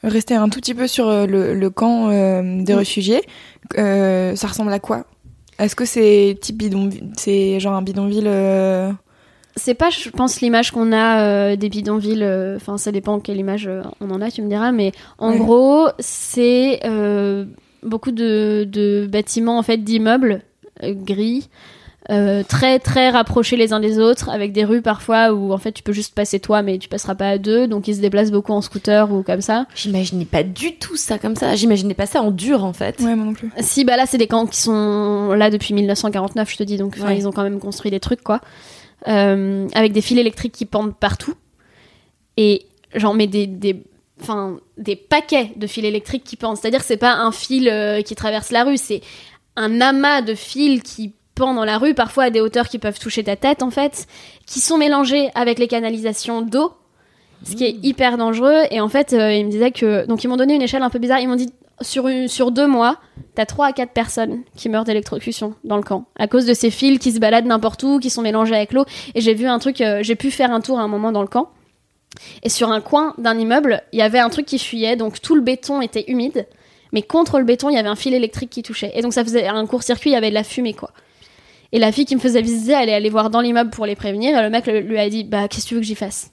rester 0.04 0.36
un 0.36 0.50
tout 0.50 0.60
petit 0.60 0.74
peu 0.74 0.88
sur 0.88 1.10
le, 1.10 1.54
le 1.54 1.70
camp 1.70 2.10
des 2.10 2.74
Mm. 2.74 2.78
réfugiés, 2.78 3.22
ça 3.76 4.48
ressemble 4.48 4.74
à 4.74 4.80
quoi 4.80 5.06
Est-ce 5.60 5.76
que 5.76 5.86
c'est 5.86 6.38
type 6.42 6.58
bidonville 6.58 7.12
C'est 7.18 7.60
genre 7.60 7.74
un 7.76 7.82
bidonville 7.82 8.28
euh, 8.28 8.92
C'est 9.56 9.74
pas, 9.74 9.90
je 9.90 10.10
pense, 10.10 10.42
l'image 10.42 10.72
qu'on 10.72 10.92
a 10.92 11.22
euh, 11.22 11.56
des 11.56 11.70
bidonvilles. 11.70 12.24
euh, 12.24 12.58
Enfin, 12.58 12.78
ça 12.78 12.92
dépend 12.92 13.20
quelle 13.20 13.38
image 13.38 13.70
on 14.02 14.12
en 14.12 14.22
a, 14.22 14.30
tu 14.32 14.42
me 14.42 14.50
diras. 14.50 14.72
Mais 14.72 14.92
en 15.18 15.32
Ouais. 15.32 15.38
gros, 15.38 15.88
c'est 16.00 16.82
beaucoup 17.84 18.12
de, 18.12 18.68
de 18.70 19.08
bâtiments 19.10 19.58
en 19.58 19.64
fait 19.64 19.78
d'immeubles 19.78 20.42
gris. 20.84 21.50
Euh, 22.12 22.44
très 22.44 22.78
très 22.80 23.10
rapprochés 23.10 23.58
les 23.58 23.74
uns 23.74 23.80
des 23.80 23.98
autres 23.98 24.30
avec 24.30 24.52
des 24.52 24.64
rues 24.64 24.82
parfois 24.84 25.34
où 25.34 25.52
en 25.52 25.58
fait 25.58 25.72
tu 25.72 25.82
peux 25.82 25.92
juste 25.92 26.14
passer 26.14 26.40
toi 26.40 26.62
mais 26.62 26.78
tu 26.78 26.88
passeras 26.88 27.16
pas 27.16 27.30
à 27.30 27.38
deux 27.40 27.68
donc 27.68 27.88
ils 27.88 27.96
se 27.96 28.00
déplacent 28.02 28.30
beaucoup 28.32 28.52
en 28.52 28.62
scooter 28.62 29.12
ou 29.12 29.24
comme 29.24 29.42
ça 29.42 29.66
J'imaginais 29.76 30.26
pas 30.26 30.44
du 30.44 30.76
tout 30.78 30.98
ça 30.98 31.18
comme 31.18 31.36
ça. 31.36 31.56
J'imaginais 31.56 31.94
pas 31.96 32.06
ça 32.06 32.22
en 32.22 32.30
dur 32.32 32.64
en 32.64 32.74
fait. 32.74 33.00
Ouais, 33.00 33.16
moi 33.16 33.26
non 33.26 33.34
plus. 33.34 33.50
Si, 33.60 33.86
bah 33.86 33.98
là, 33.98 34.06
c'est 34.06 34.18
des 34.20 34.28
camps 34.28 34.46
qui 34.46 34.60
sont 34.62 35.34
là 35.34 35.50
depuis 35.50 35.74
1949, 35.74 36.52
je 36.52 36.58
te 36.58 36.64
dis. 36.64 36.78
Donc, 36.78 36.96
Ouais. 37.04 37.18
ils 37.18 37.28
ont 37.28 37.32
quand 37.32 37.44
même 37.44 37.60
construit 37.60 37.90
des 37.92 38.00
trucs, 38.00 38.22
quoi. 38.24 38.40
Euh, 39.08 39.68
avec 39.74 39.92
des 39.94 40.02
fils 40.02 40.18
électriques 40.18 40.54
qui 40.54 40.66
pendent 40.66 40.96
partout. 40.96 41.34
Et 42.38 42.66
genre, 42.94 43.14
mais 43.14 43.28
des, 43.28 43.48
des, 43.48 43.84
enfin, 44.22 44.58
des 44.78 44.96
paquets 44.96 45.52
de 45.56 45.68
fils 45.68 45.84
électriques 45.84 46.24
qui 46.24 46.36
pendent. 46.36 46.58
C'est-à-dire 46.58 46.80
que 46.82 46.86
c'est 46.86 46.98
pas 46.98 47.14
un 47.16 47.32
fil 47.32 47.68
euh, 47.70 48.02
qui 48.02 48.16
traverse 48.16 48.52
la 48.52 48.64
rue, 48.64 48.78
c'est 48.78 49.02
un 49.56 49.82
amas 49.82 50.22
de 50.22 50.34
fils 50.36 50.82
qui 50.84 51.14
pendent 51.36 51.58
dans 51.58 51.66
la 51.66 51.78
rue, 51.78 51.94
parfois 51.94 52.26
à 52.26 52.30
des 52.30 52.42
hauteurs 52.42 52.70
qui 52.70 52.80
peuvent 52.80 53.00
toucher 53.00 53.24
ta 53.24 53.36
tête, 53.36 53.62
en 53.62 53.70
fait, 53.70 54.08
qui 54.46 54.60
sont 54.60 54.78
mélangés 54.78 55.30
avec 55.36 55.60
les 55.60 55.68
canalisations 55.68 56.42
d'eau. 56.42 56.74
Ce 57.44 57.56
qui 57.56 57.66
est 57.66 57.78
hyper 57.84 58.18
dangereux. 58.18 58.64
Et 58.72 58.82
en 58.82 58.90
fait, 58.90 59.14
euh, 59.14 59.32
ils 59.32 59.46
me 59.46 59.52
disaient 59.52 59.72
que. 59.72 60.08
Donc, 60.08 60.24
ils 60.24 60.28
m'ont 60.28 60.38
donné 60.38 60.56
une 60.56 60.64
échelle 60.64 60.82
un 60.82 60.90
peu 60.90 60.98
bizarre. 60.98 61.20
Ils 61.20 61.28
m'ont 61.28 61.36
dit 61.36 61.52
sur, 61.82 62.08
une, 62.08 62.28
sur 62.28 62.52
deux 62.52 62.68
mois, 62.68 62.98
t'as 63.36 63.46
3 63.46 63.68
à 63.68 63.74
4 63.74 63.92
personnes 63.92 64.44
qui 64.56 64.70
meurent 64.70 64.86
d'électrocution 64.86 65.56
dans 65.64 65.78
le 65.78 65.84
camp 65.84 66.06
à 66.16 66.28
cause 66.28 66.46
de 66.46 66.54
ces 66.54 66.72
fils 66.72 67.00
qui 67.00 67.12
se 67.12 67.20
baladent 67.20 67.46
n'importe 67.46 67.84
où, 67.84 68.00
qui 68.00 68.10
sont 68.10 68.22
mélangés 68.22 68.56
avec 68.56 68.74
l'eau. 68.74 68.86
Et 69.14 69.22
j'ai 69.22 69.34
vu 69.34 69.48
un 69.48 69.60
truc, 69.60 69.82
euh, 69.82 70.00
j'ai 70.02 70.16
pu 70.16 70.32
faire 70.32 70.52
un 70.52 70.62
tour 70.62 70.80
à 70.80 70.84
un 70.84 70.88
moment 70.88 71.12
dans 71.12 71.22
le 71.22 71.28
camp. 71.28 71.50
Et 72.44 72.50
sur 72.50 72.72
un 72.72 72.80
coin 72.80 73.14
d'un 73.18 73.38
immeuble, 73.38 73.84
il 73.92 74.00
y 74.00 74.02
avait 74.02 74.20
un 74.20 74.30
truc 74.30 74.46
qui 74.46 74.58
fuyait, 74.58 74.96
donc 74.96 75.22
tout 75.22 75.36
le 75.36 75.42
béton 75.42 75.82
était 75.82 76.06
humide. 76.08 76.48
Mais 76.94 77.02
contre 77.02 77.40
le 77.40 77.46
béton, 77.46 77.70
il 77.70 77.76
y 77.76 77.78
avait 77.78 77.90
un 77.90 77.96
fil 77.96 78.14
électrique 78.14 78.50
qui 78.50 78.64
touchait. 78.64 78.92
Et 78.96 79.02
donc 79.02 79.14
ça 79.14 79.24
faisait 79.24 79.48
un 79.48 79.66
court-circuit, 79.66 80.12
il 80.12 80.14
y 80.14 80.18
avait 80.18 80.30
de 80.30 80.36
la 80.36 80.46
fumée, 80.46 80.74
quoi. 80.74 80.92
Et 81.72 81.80
la 81.80 81.92
fille 81.92 82.06
qui 82.06 82.16
me 82.16 82.22
faisait 82.22 82.42
visiter, 82.42 82.74
elle 82.74 82.90
est 82.90 82.94
allée 82.94 83.10
voir 83.10 83.30
dans 83.30 83.42
l'immeuble 83.42 83.70
pour 83.70 83.86
les 83.86 83.96
prévenir. 83.96 84.42
Le 84.42 84.50
mec 84.50 84.66
lui 84.68 84.98
a 84.98 85.10
dit 85.10 85.24
Bah, 85.24 85.48
qu'est-ce 85.48 85.66
que 85.66 85.70
tu 85.70 85.76
veux 85.76 85.82
que 85.82 85.88
j'y 85.88 85.96
fasse? 85.96 86.32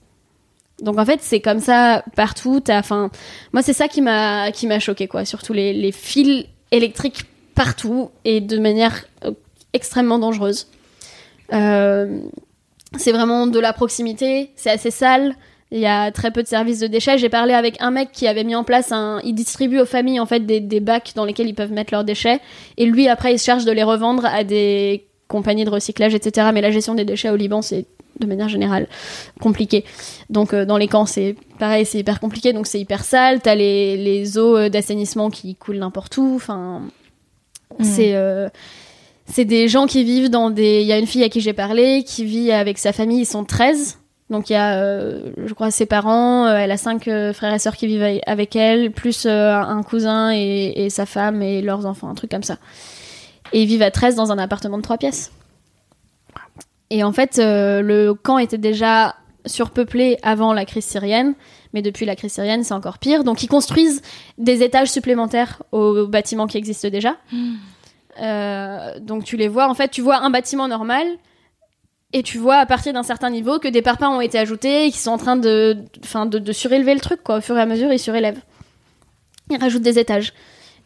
Donc 0.83 0.99
en 0.99 1.05
fait, 1.05 1.21
c'est 1.23 1.41
comme 1.41 1.61
ça 1.61 2.05
partout. 2.17 2.63
Enfin, 2.69 3.11
moi, 3.53 3.63
c'est 3.63 3.73
ça 3.73 3.89
qui 3.89 4.01
m'a 4.01 4.51
qui 4.53 4.67
m'a 4.67 4.81
choqué, 4.81 5.07
quoi. 5.07 5.25
Surtout 5.25 5.53
les, 5.53 5.73
les 5.73 5.93
fils 5.93 6.47
électriques 6.71 7.25
partout 7.55 8.11
et 8.25 8.41
de 8.41 8.59
manière 8.59 9.05
euh, 9.25 9.33
extrêmement 9.73 10.19
dangereuse. 10.19 10.67
Euh, 11.53 12.21
c'est 12.97 13.13
vraiment 13.13 13.47
de 13.47 13.59
la 13.59 13.73
proximité, 13.73 14.51
c'est 14.57 14.71
assez 14.71 14.91
sale. 14.91 15.35
Il 15.71 15.79
y 15.79 15.87
a 15.87 16.11
très 16.11 16.31
peu 16.31 16.43
de 16.43 16.49
services 16.49 16.81
de 16.81 16.87
déchets. 16.87 17.17
J'ai 17.17 17.31
parlé 17.31 17.55
avec 17.55 17.81
un 17.81 17.91
mec 17.91 18.13
qui 18.13 18.27
avait 18.27 18.45
mis 18.45 18.55
en 18.55 18.63
place 18.63 18.93
un. 18.93 19.21
Il 19.25 19.35
distribue 19.35 19.81
aux 19.81 19.87
familles 19.87 20.21
en 20.21 20.27
fait 20.27 20.41
des, 20.41 20.61
des 20.61 20.81
bacs 20.81 21.13
dans 21.15 21.25
lesquels 21.25 21.49
ils 21.49 21.55
peuvent 21.55 21.73
mettre 21.73 21.95
leurs 21.95 22.05
déchets. 22.05 22.41
Et 22.77 22.85
lui, 22.85 23.09
après, 23.09 23.33
il 23.33 23.39
se 23.39 23.45
charge 23.45 23.65
de 23.65 23.73
les 23.73 23.83
revendre 23.83 24.27
à 24.27 24.45
des 24.45 25.07
compagnies 25.33 25.65
de 25.65 25.71
recyclage, 25.71 26.15
etc. 26.15 26.51
Mais 26.55 26.61
la 26.61 26.71
gestion 26.71 26.95
des 26.95 27.05
déchets 27.05 27.31
au 27.31 27.37
Liban, 27.37 27.61
c'est 27.63 27.87
de 28.21 28.27
manière 28.27 28.49
générale 28.49 28.87
compliqué. 29.41 29.85
Donc 30.31 30.53
euh, 30.55 30.65
dans 30.65 30.77
les 30.77 30.87
camps, 30.87 31.07
c'est 31.07 31.35
pareil, 31.59 31.85
c'est 31.87 31.99
hyper 31.99 32.21
compliqué. 32.21 32.53
Donc 32.53 32.67
c'est 32.69 32.79
hyper 32.79 33.03
sale. 33.05 33.41
T'as 33.41 33.55
les, 33.57 33.97
les 33.97 34.39
eaux 34.39 34.57
euh, 34.57 34.69
d'assainissement 34.69 35.31
qui 35.31 35.57
coulent 35.57 35.79
n'importe 35.79 36.17
où. 36.19 36.33
Enfin, 36.37 36.83
c'est. 37.81 38.15
euh, 38.15 38.49
c'est 39.27 39.45
des 39.47 39.67
gens 39.69 39.87
qui 39.87 40.05
vivent 40.05 40.29
dans 40.31 40.51
des. 40.51 40.83
Il 40.83 40.87
y 40.87 40.93
a 40.93 40.99
une 40.99 41.07
fille 41.07 41.25
à 41.25 41.29
qui 41.31 41.41
j'ai 41.41 41.55
parlé 41.55 42.03
qui 42.05 42.25
vit 42.25 42.53
avec 42.53 42.77
sa 42.79 42.93
famille, 42.93 43.21
ils 43.23 43.27
sont 43.27 43.45
13. 43.45 43.99
Donc 44.31 44.51
il 44.51 44.55
y 44.55 44.57
a, 44.57 44.79
euh, 44.79 45.31
je 45.47 45.53
crois, 45.55 45.71
ses 45.71 45.87
parents, 45.87 46.49
elle 46.49 46.71
a 46.71 46.77
cinq 46.77 47.03
frères 47.35 47.55
et 47.55 47.59
sœurs 47.59 47.77
qui 47.77 47.87
vivent 47.87 48.21
avec- 48.27 48.57
elle, 48.57 48.91
plus 48.91 49.27
un 49.27 49.83
cousin 49.83 50.33
et, 50.35 50.73
et 50.77 50.91
sa 50.91 51.05
femme 51.07 51.41
et 51.43 51.61
leurs 51.63 51.85
enfants, 51.87 52.09
un 52.09 52.15
truc 52.15 52.31
comme 52.31 52.43
ça. 52.43 52.57
Et 53.53 53.63
ils 53.63 53.67
vivent 53.67 53.83
à 53.83 53.91
13 53.91 54.15
dans 54.15 54.33
un 54.33 54.39
appartement 54.39 54.79
de 54.79 54.83
trois 54.83 54.99
pièces. 54.99 55.33
Et 56.91 57.03
en 57.05 57.13
fait, 57.13 57.39
euh, 57.39 57.81
le 57.81 58.15
camp 58.15 58.39
était 58.39 58.59
déjà 58.59 59.17
surpeuplé 59.47 60.19
avant 60.23 60.53
la 60.53 60.65
crise 60.65 60.85
syrienne, 60.85 61.35
mais 61.73 61.83
depuis 61.83 62.07
la 62.07 62.17
crise 62.17 62.33
syrienne, 62.33 62.65
c'est 62.65 62.75
encore 62.75 62.99
pire. 62.99 63.25
Donc 63.25 63.43
ils 63.43 63.49
construisent 63.49 64.03
des 64.39 64.63
étages 64.63 64.91
supplémentaires 64.91 65.63
aux 65.73 66.07
bâtiments 66.07 66.47
qui 66.47 66.59
existent 66.59 66.89
déjà. 66.89 67.17
Euh, 68.21 68.99
donc 69.01 69.25
tu 69.25 69.37
les 69.37 69.49
vois, 69.49 69.69
en 69.69 69.75
fait, 69.75 69.89
tu 69.89 70.03
vois 70.03 70.19
un 70.19 70.31
bâtiment 70.31 70.69
normal. 70.69 71.07
Et 72.15 72.23
tu 72.23 72.37
vois 72.37 72.57
à 72.57 72.67
partir 72.67 72.93
d'un 72.93 73.03
certain 73.03 73.31
niveau 73.31 73.59
que 73.59 73.69
des 73.69 73.81
parpaings 73.81 74.11
ont 74.11 74.21
été 74.21 74.39
ajoutés 74.39 74.87
et 74.87 74.91
qu'ils 74.91 75.01
sont 75.01 75.13
en 75.13 75.19
train 75.19 75.37
de, 75.37 75.79
de, 76.27 76.39
de 76.39 76.53
surélever 76.53 76.93
le 76.93 77.01
truc 77.01 77.23
quoi. 77.23 77.39
Au 77.39 77.41
fur 77.41 77.57
et 77.57 77.61
à 77.61 77.65
mesure, 77.65 77.91
ils 77.91 77.99
surélèvent. 77.99 78.43
Ils 79.49 79.57
rajoutent 79.59 79.83
des 79.83 79.99
étages. 79.99 80.35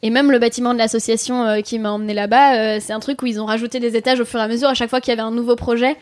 Et 0.02 0.10
même 0.10 0.30
le 0.30 0.38
bâtiment 0.38 0.72
de 0.74 0.78
l'association 0.78 1.44
euh, 1.44 1.60
qui 1.62 1.78
m'a 1.78 1.90
emmené 1.90 2.12
là-bas, 2.14 2.54
euh, 2.56 2.78
c'est 2.80 2.92
un 2.92 3.00
truc 3.00 3.22
où 3.22 3.26
ils 3.26 3.40
ont 3.40 3.46
rajouté 3.46 3.80
des 3.80 3.96
étages 3.96 4.20
au 4.20 4.24
fur 4.24 4.38
et 4.38 4.42
à 4.42 4.48
mesure. 4.48 4.68
À 4.68 4.74
chaque 4.74 4.90
fois 4.90 5.00
qu'il 5.00 5.10
y 5.10 5.14
avait 5.14 5.22
un 5.26 5.30
nouveau 5.30 5.56
projet, 5.56 5.96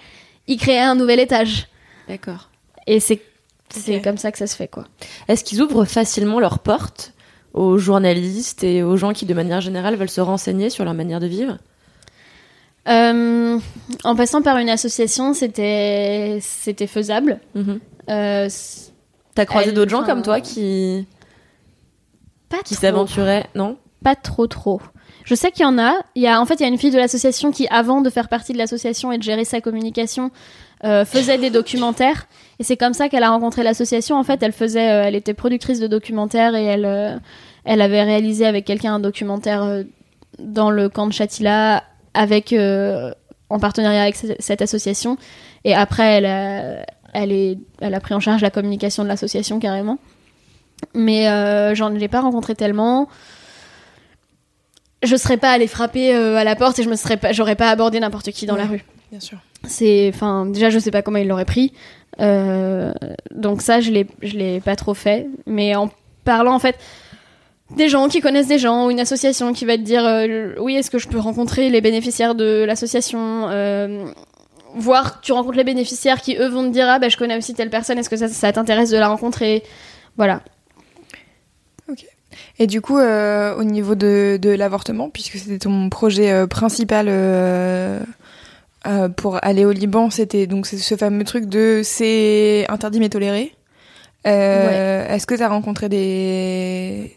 ils 0.49 0.57
créaient 0.59 0.81
un 0.81 0.95
nouvel 0.97 1.21
étage. 1.21 1.69
D'accord. 2.09 2.51
Et 2.87 3.01
c'est 3.01 3.21
c'est 3.71 3.97
Ok. 3.97 4.05
comme 4.05 4.19
ça 4.19 4.31
que 4.31 4.39
ça 4.39 4.47
se 4.47 4.55
fait 4.57 4.69
quoi. 4.69 4.85
Est-ce 5.27 5.43
qu'ils 5.43 5.63
ouvrent 5.63 5.85
facilement 5.85 6.39
leurs 6.39 6.59
portes 6.59 7.13
aux 7.55 7.79
journalistes 7.79 8.63
et 8.63 8.83
aux 8.83 8.97
gens 8.97 9.13
qui, 9.13 9.27
de 9.27 9.35
manière 9.35 9.61
générale, 9.61 9.97
veulent 9.97 10.09
se 10.11 10.21
renseigner 10.21 10.71
sur 10.71 10.85
leur 10.85 10.95
manière 10.95 11.19
de 11.21 11.27
vivre? 11.27 11.59
Euh, 12.89 13.59
en 14.05 14.15
passant 14.17 14.43
par 14.43 14.59
une 14.59 14.69
association, 14.69 15.33
c'était 15.35 16.39
c'était 16.43 16.87
faisable. 16.87 17.41
Mhm. 17.55 17.81
T'as 18.07 19.47
croisé 19.47 19.73
d'autres 19.73 19.91
gens 19.91 20.05
comme 20.05 20.23
toi 20.23 20.41
qui, 20.41 21.07
pas 22.51 22.59
qui 22.65 22.75
s'aventuraient 22.75 23.47
Non? 23.55 23.79
Pas 24.05 24.15
trop 24.15 24.47
trop. 24.47 24.81
Je 25.25 25.35
sais 25.35 25.51
qu'il 25.51 25.63
y 25.63 25.67
en 25.67 25.79
a. 25.79 25.95
Il 26.15 26.23
y 26.23 26.27
a 26.29 26.41
en 26.41 26.45
fait 26.45 26.55
il 26.57 26.61
y 26.61 26.65
a 26.67 26.69
une 26.69 26.77
fille 26.79 26.91
de 26.91 26.99
l'association 26.99 27.51
qui, 27.51 27.67
avant 27.69 28.03
de 28.03 28.11
faire 28.11 28.29
partie 28.29 28.53
de 28.53 28.59
l'association 28.59 29.11
et 29.11 29.19
de 29.19 29.23
gérer 29.23 29.45
sa 29.45 29.61
communication, 29.61 30.31
euh, 30.85 31.05
faisait 31.07 31.39
des 31.39 31.49
documentaires. 31.51 32.27
Et 32.59 32.65
c'est 32.65 32.77
comme 32.77 32.93
ça 32.93 33.09
qu'elle 33.09 33.23
a 33.23 33.31
rencontré 33.31 33.63
l'association. 33.63 34.17
En 34.17 34.23
fait, 34.23 34.43
elle 34.43 34.53
faisait, 34.53 34.91
euh, 34.91 35.05
elle 35.07 35.15
était 35.15 35.33
productrice 35.33 35.81
de 35.81 35.87
documentaires 35.87 36.55
et 36.55 36.65
elle, 36.65 36.85
euh, 36.85 37.17
elle 37.65 37.81
avait 37.81 38.03
réalisé 38.03 38.45
avec 38.45 38.67
quelqu'un 38.67 38.95
un 38.97 39.01
documentaire 39.01 39.83
dans 40.39 40.71
le 40.71 40.91
camp 40.91 41.07
de 41.07 41.13
Chatila 41.15 41.83
avec, 42.13 42.55
en 43.49 43.59
partenariat 43.59 44.03
avec 44.03 44.17
ce- 44.17 44.37
cette 44.39 44.61
association. 44.61 45.17
Et 45.65 45.75
après, 45.75 46.17
elle 46.19 46.27
a, 46.27 46.85
elle 47.15 47.33
est, 47.33 47.57
elle 47.81 47.95
a 47.95 48.01
pris 48.01 48.13
en 48.13 48.21
charge 48.21 48.43
la 48.43 48.51
communication 48.51 49.03
de 49.05 49.09
l'association 49.09 49.59
carrément. 49.59 49.99
Mais 50.93 51.25
j'en 51.75 51.95
ai 51.95 52.09
pas 52.09 52.21
rencontré 52.21 52.55
tellement. 52.55 53.09
Je 55.05 55.17
serais 55.17 55.37
pas 55.37 55.51
allée 55.51 55.67
frapper 55.67 56.15
euh, 56.15 56.37
à 56.37 56.45
la 56.45 56.57
porte 56.57 56.79
et 56.79 56.83
je 56.83 56.89
me 56.89 56.97
serais 56.97 57.17
pas, 57.17 57.33
j'aurais 57.33 57.57
pas 57.57 57.71
abordé 57.71 58.01
n'importe 58.01 58.31
qui 58.31 58.47
dans 58.47 58.57
la 58.57 58.67
rue. 58.67 58.85
Bien 59.11 59.21
sûr. 59.21 59.39
c'est 59.67 60.11
enfin 60.13 60.47
déjà 60.47 60.71
je 60.71 60.79
sais 60.79 60.91
pas 60.91 61.03
comment 61.03 61.19
il 61.19 61.29
l'aurait 61.29 61.45
pris. 61.45 61.73
Euh, 62.21 62.93
donc 63.31 63.63
ça 63.63 63.81
je 63.81 63.91
l'ai 63.91 64.07
je 64.23 64.37
l'ai 64.37 64.61
pas 64.61 64.77
trop 64.77 64.95
fait. 64.95 65.27
Mais 65.47 65.75
en 65.77 65.91
parlant 66.25 66.55
en 66.55 66.59
fait 66.59 66.77
des 67.77 67.89
gens 67.89 68.09
qui 68.09 68.21
connaissent 68.21 68.49
des 68.49 68.59
gens 68.59 68.87
ou 68.87 68.91
une 68.91 69.01
association 69.01 69.53
qui 69.53 69.65
va 69.65 69.77
te 69.77 69.83
dire 69.83 70.05
euh, 70.05 70.55
oui 70.59 70.77
est-ce 70.77 70.91
que 70.91 70.99
je 70.99 71.09
peux 71.09 71.19
rencontrer 71.19 71.71
les 71.71 71.81
bénéficiaires 71.81 72.35
de 72.35 72.65
l'association 72.65 73.49
voir 74.77 75.21
tu 75.21 75.33
rencontres 75.33 75.57
les 75.57 75.65
bénéficiaires 75.65 76.21
qui 76.21 76.37
eux 76.37 76.49
vont 76.49 76.65
te 76.65 76.73
dire 76.73 76.89
ah 76.89 76.99
bah 76.99 77.09
je 77.09 77.17
connais 77.17 77.37
aussi 77.37 77.55
telle 77.55 77.71
personne 77.71 77.99
est-ce 77.99 78.11
que 78.11 78.17
ça, 78.17 78.29
ça 78.29 78.53
t'intéresse 78.53 78.91
de 78.91 78.99
la 78.99 79.09
rencontrer? 79.09 79.63
Voilà 80.17 80.43
Et 82.59 82.67
du 82.67 82.81
coup, 82.81 82.99
euh, 82.99 83.55
au 83.57 83.65
niveau 83.65 83.95
de, 83.95 84.39
de 84.41 84.51
l'avortement, 84.51 85.11
puisque 85.11 85.37
c'était 85.37 85.59
ton 85.59 85.91
projet 85.91 86.31
euh, 86.31 86.47
principal 86.47 87.07
euh, 87.09 88.01
pour 89.17 89.39
aller 89.43 89.65
au 89.65 89.73
Liban, 89.73 90.11
c'était 90.11 90.47
donc 90.47 90.67
ce 90.67 90.95
fameux 90.97 91.25
truc 91.25 91.47
de 91.47 91.81
c'est 91.83 92.67
interdit 92.69 93.01
mais 93.01 93.09
toléré. 93.09 93.55
Est-ce 94.25 95.27
que 95.27 95.35
tu 95.35 95.43
as 95.43 95.49
rencontré 95.49 95.89
des 95.89 97.15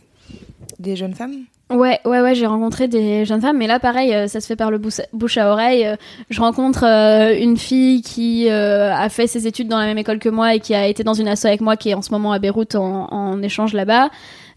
des 0.79 0.95
jeunes 0.95 1.15
femmes? 1.15 1.35
Ouais, 1.69 1.99
ouais, 2.05 2.21
ouais, 2.21 2.33
j'ai 2.33 2.45
rencontré 2.45 2.87
des 2.87 3.25
jeunes 3.25 3.41
femmes, 3.41 3.57
mais 3.57 3.67
là, 3.67 3.77
pareil, 3.77 4.29
ça 4.29 4.39
se 4.39 4.47
fait 4.47 4.55
par 4.55 4.71
le 4.71 4.77
bouche 4.77 5.37
à 5.37 5.51
oreille. 5.51 5.85
Je 6.29 6.39
rencontre 6.39 6.85
euh, 6.85 7.37
une 7.37 7.57
fille 7.57 8.01
qui 8.01 8.49
euh, 8.49 8.93
a 8.93 9.09
fait 9.09 9.27
ses 9.27 9.47
études 9.47 9.67
dans 9.67 9.77
la 9.77 9.85
même 9.85 9.97
école 9.97 10.19
que 10.19 10.29
moi 10.29 10.55
et 10.55 10.61
qui 10.61 10.73
a 10.73 10.87
été 10.87 11.03
dans 11.03 11.13
une 11.13 11.27
asso 11.27 11.45
avec 11.45 11.59
moi, 11.59 11.75
qui 11.75 11.89
est 11.89 11.93
en 11.93 12.01
ce 12.01 12.11
moment 12.11 12.31
à 12.31 12.39
Beyrouth 12.39 12.75
en, 12.75 13.11
en 13.11 13.41
échange 13.41 13.73
là-bas, 13.73 14.09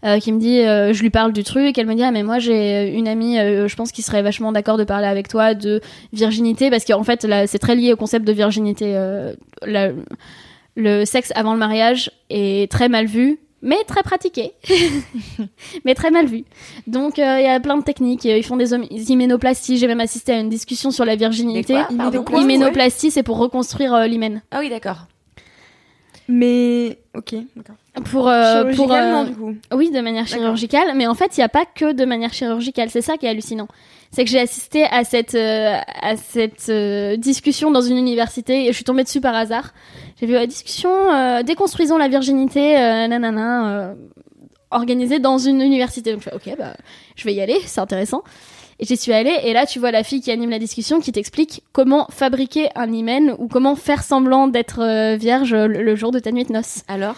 euh, 0.05 0.19
qui 0.19 0.31
me 0.31 0.39
dit, 0.39 0.59
euh, 0.61 0.93
je 0.93 1.01
lui 1.01 1.09
parle 1.09 1.31
du 1.33 1.43
truc, 1.43 1.77
elle 1.77 1.85
me 1.87 1.95
dit, 1.95 2.03
ah 2.03 2.11
mais 2.11 2.23
moi 2.23 2.39
j'ai 2.39 2.89
une 2.93 3.07
amie, 3.07 3.37
euh, 3.39 3.67
je 3.67 3.75
pense 3.75 3.91
qu'il 3.91 4.03
serait 4.03 4.21
vachement 4.21 4.51
d'accord 4.51 4.77
de 4.77 4.83
parler 4.83 5.07
avec 5.07 5.27
toi 5.27 5.53
de 5.53 5.79
virginité, 6.13 6.69
parce 6.69 6.85
qu'en 6.85 7.03
fait, 7.03 7.23
là, 7.23 7.47
c'est 7.47 7.59
très 7.59 7.75
lié 7.75 7.93
au 7.93 7.97
concept 7.97 8.25
de 8.25 8.31
virginité. 8.33 8.93
euh, 8.95 9.33
la- 9.65 9.91
le 10.75 11.03
sexe 11.05 11.31
avant 11.35 11.51
le 11.53 11.59
mariage 11.59 12.11
est 12.29 12.71
très 12.71 12.87
mal 12.87 13.05
vu, 13.05 13.39
mais 13.61 13.75
très 13.87 14.01
pratiqué, 14.03 14.53
mais 15.85 15.93
très 15.95 16.11
mal 16.11 16.25
vu. 16.27 16.45
Donc 16.87 17.19
euh, 17.19 17.37
il 17.39 17.43
y 17.43 17.47
a 17.49 17.59
plein 17.59 17.77
de 17.77 17.83
techniques. 17.83 18.25
Ils 18.25 18.43
font 18.43 18.57
des 18.57 18.73
hyménoplasties. 18.73 19.77
J'ai 19.77 19.87
même 19.87 19.99
assisté 19.99 20.31
à 20.31 20.39
une 20.39 20.49
discussion 20.49 20.89
sur 20.91 21.05
la 21.05 21.15
virginité. 21.15 21.73
Des 21.73 21.79
quoi 21.85 21.95
Pardon 21.97 22.23
Quoi 22.23 22.39
Hyménoplastie, 22.41 23.11
c'est 23.11 23.21
pour 23.23 23.37
reconstruire 23.37 23.93
euh, 23.93 24.07
l'hymen. 24.07 24.41
Ah 24.51 24.59
oui, 24.61 24.69
d'accord. 24.69 25.07
Mais 26.27 26.99
ok, 27.15 27.35
d'accord. 27.55 27.75
Pour, 28.05 28.29
euh, 28.29 28.73
pour 28.73 28.91
euh, 28.93 29.25
du 29.25 29.35
coup. 29.35 29.53
oui, 29.73 29.91
de 29.91 29.99
manière 29.99 30.25
chirurgicale. 30.25 30.95
Mais 30.95 31.07
en 31.07 31.13
fait, 31.13 31.37
il 31.37 31.41
n'y 31.41 31.43
a 31.43 31.49
pas 31.49 31.65
que 31.65 31.91
de 31.91 32.05
manière 32.05 32.33
chirurgicale. 32.33 32.89
C'est 32.89 33.01
ça 33.01 33.17
qui 33.17 33.25
est 33.25 33.29
hallucinant. 33.29 33.67
C'est 34.11 34.23
que 34.23 34.29
j'ai 34.29 34.39
assisté 34.39 34.83
à 34.83 35.03
cette 35.03 35.35
euh, 35.35 35.77
à 36.01 36.15
cette 36.15 36.71
discussion 37.19 37.71
dans 37.71 37.81
une 37.81 37.97
université 37.97 38.65
et 38.65 38.67
je 38.67 38.73
suis 38.73 38.83
tombée 38.83 39.03
dessus 39.03 39.21
par 39.21 39.35
hasard. 39.35 39.73
J'ai 40.19 40.25
vu 40.25 40.33
la 40.33 40.47
discussion 40.47 40.89
déconstruisons 41.43 41.97
la 41.97 42.07
virginité, 42.07 42.75
nanana, 43.07 43.95
organisée 44.69 45.19
dans 45.19 45.37
une 45.37 45.61
université. 45.61 46.11
Donc 46.11 46.21
je 46.21 46.29
fais 46.29 46.35
ok, 46.35 46.57
bah 46.57 46.75
je 47.15 47.25
vais 47.25 47.33
y 47.33 47.41
aller, 47.41 47.59
c'est 47.65 47.81
intéressant. 47.81 48.23
Et 48.81 48.85
j'y 48.85 48.97
suis 48.97 49.13
allée 49.13 49.37
et 49.43 49.53
là 49.53 49.65
tu 49.67 49.77
vois 49.77 49.91
la 49.91 50.03
fille 50.03 50.21
qui 50.21 50.31
anime 50.31 50.49
la 50.49 50.57
discussion 50.57 50.99
qui 50.99 51.11
t'explique 51.11 51.63
comment 51.71 52.07
fabriquer 52.09 52.69
un 52.75 52.91
hymen 52.91 53.35
ou 53.37 53.47
comment 53.47 53.75
faire 53.75 54.01
semblant 54.01 54.47
d'être 54.47 54.81
euh, 54.81 55.15
vierge 55.15 55.53
le, 55.53 55.67
le 55.83 55.95
jour 55.95 56.11
de 56.11 56.17
ta 56.19 56.31
nuit 56.31 56.45
de 56.45 56.51
noces. 56.51 56.83
Alors? 56.87 57.15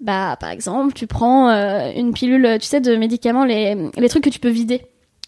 Bah, 0.00 0.36
par 0.38 0.50
exemple, 0.50 0.92
tu 0.92 1.06
prends 1.06 1.48
euh, 1.48 1.90
une 1.94 2.12
pilule, 2.12 2.58
tu 2.60 2.66
sais, 2.66 2.80
de 2.80 2.96
médicaments, 2.96 3.44
les, 3.44 3.76
les 3.96 4.08
trucs 4.08 4.24
que 4.24 4.30
tu 4.30 4.40
peux 4.40 4.48
vider. 4.50 4.82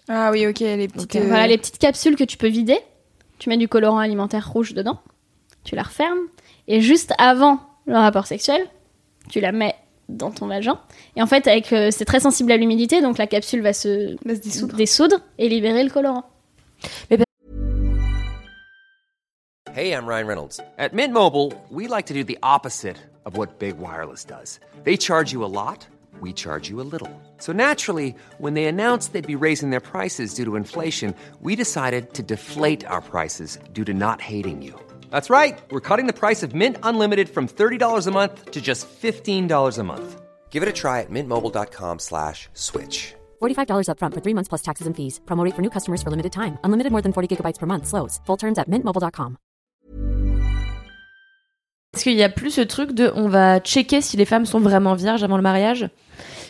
Ah 0.08 0.30
oui, 0.32 0.46
ok, 0.46 0.58
les 0.60 0.88
petites. 0.88 1.16
Euh, 1.16 1.28
Voilà, 1.28 1.46
les 1.46 1.56
petites 1.56 1.78
capsules 1.78 2.16
que 2.16 2.24
tu 2.24 2.36
peux 2.36 2.48
vider. 2.48 2.78
Tu 3.38 3.48
mets 3.48 3.56
du 3.56 3.68
colorant 3.68 3.98
alimentaire 3.98 4.50
rouge 4.52 4.74
dedans. 4.74 4.98
Tu 5.64 5.76
la 5.76 5.84
refermes. 5.84 6.18
Et 6.66 6.80
juste 6.80 7.14
avant 7.18 7.60
le 7.86 7.94
rapport 7.94 8.26
sexuel, 8.26 8.66
tu 9.30 9.40
la 9.40 9.52
mets 9.52 9.76
dans 10.08 10.30
ton 10.30 10.46
vagin. 10.46 10.78
Et 11.16 11.22
en 11.22 11.26
fait, 11.26 11.46
avec, 11.46 11.72
euh, 11.72 11.90
c'est 11.90 12.04
très 12.04 12.20
sensible 12.20 12.52
à 12.52 12.56
l'humidité, 12.56 13.00
donc 13.00 13.18
la 13.18 13.26
capsule 13.26 13.62
va 13.62 13.72
se 13.72 14.16
va 14.24 14.34
se 14.34 14.40
dissoudre. 14.40 14.76
dissoudre 14.76 15.16
et 15.38 15.48
libérer 15.48 15.82
le 15.82 15.90
colorant. 15.90 16.24
Hey, 19.74 19.92
I'm 19.92 20.06
Ryan 20.06 20.28
Reynolds. 20.28 20.60
At 20.78 20.92
Mint 20.92 21.12
Mobile, 21.12 21.52
we 21.68 21.88
like 21.88 22.06
to 22.06 22.14
do 22.14 22.22
the 22.22 22.38
opposite 22.44 22.96
of 23.24 23.36
what 23.36 23.58
Big 23.58 23.76
Wireless 23.78 24.24
does. 24.24 24.60
They 24.84 24.96
charge 24.96 25.32
you 25.32 25.44
a 25.44 25.50
lot, 25.50 25.84
we 26.20 26.32
charge 26.32 26.68
you 26.68 26.80
a 26.80 26.86
little. 26.86 27.10
So 27.38 27.52
naturally, 27.52 28.14
when 28.38 28.54
they 28.54 28.66
announced 28.66 29.12
they'd 29.12 29.26
be 29.26 29.34
raising 29.34 29.70
their 29.70 29.80
prices 29.80 30.34
due 30.34 30.44
to 30.44 30.54
inflation, 30.54 31.12
we 31.40 31.56
decided 31.56 32.14
to 32.14 32.22
deflate 32.22 32.84
our 32.86 33.00
prices 33.00 33.58
due 33.72 33.84
to 33.84 33.92
not 33.92 34.20
hating 34.20 34.62
you. 34.62 34.78
That's 35.14 35.30
right. 35.30 35.56
We're 35.70 35.80
cutting 35.88 36.08
the 36.08 36.12
price 36.12 36.42
of 36.42 36.56
Mint 36.56 36.76
Unlimited 36.82 37.28
from 37.28 37.46
$30 37.46 38.08
a 38.08 38.10
month 38.10 38.50
to 38.50 38.60
just 38.60 38.88
$15 39.00 39.78
a 39.78 39.82
month. 39.84 40.20
Give 40.50 40.64
it 40.64 40.68
a 40.68 40.72
try 40.72 41.02
at 41.02 41.10
mintmobile.com 41.10 42.00
slash 42.00 42.48
switch. 42.52 43.14
$45 43.40 43.86
upfront 43.88 44.14
for 44.14 44.20
three 44.20 44.34
months 44.34 44.48
plus 44.48 44.62
taxes 44.62 44.86
and 44.88 44.94
fees. 44.96 45.20
Promo 45.24 45.44
rate 45.44 45.54
for 45.54 45.62
new 45.62 45.70
customers 45.70 46.02
for 46.02 46.10
limited 46.10 46.32
time. 46.32 46.58
Unlimited 46.64 46.90
more 46.90 47.02
than 47.02 47.12
40 47.12 47.28
gigabytes 47.30 47.60
per 47.60 47.66
month. 47.66 47.86
Slows. 47.86 48.20
Full 48.26 48.38
terms 48.38 48.58
at 48.58 48.68
mintmobile.com. 48.68 49.36
Est-ce 51.94 52.02
qu'il 52.02 52.16
y 52.16 52.24
a 52.24 52.28
plus 52.28 52.50
ce 52.50 52.62
truc 52.62 52.90
de 52.92 53.12
on 53.14 53.28
va 53.28 53.60
checker 53.60 54.00
si 54.00 54.16
les 54.16 54.24
femmes 54.24 54.46
sont 54.46 54.58
vraiment 54.58 54.96
vierges 54.96 55.22
avant 55.22 55.36
le 55.36 55.42
mariage? 55.44 55.88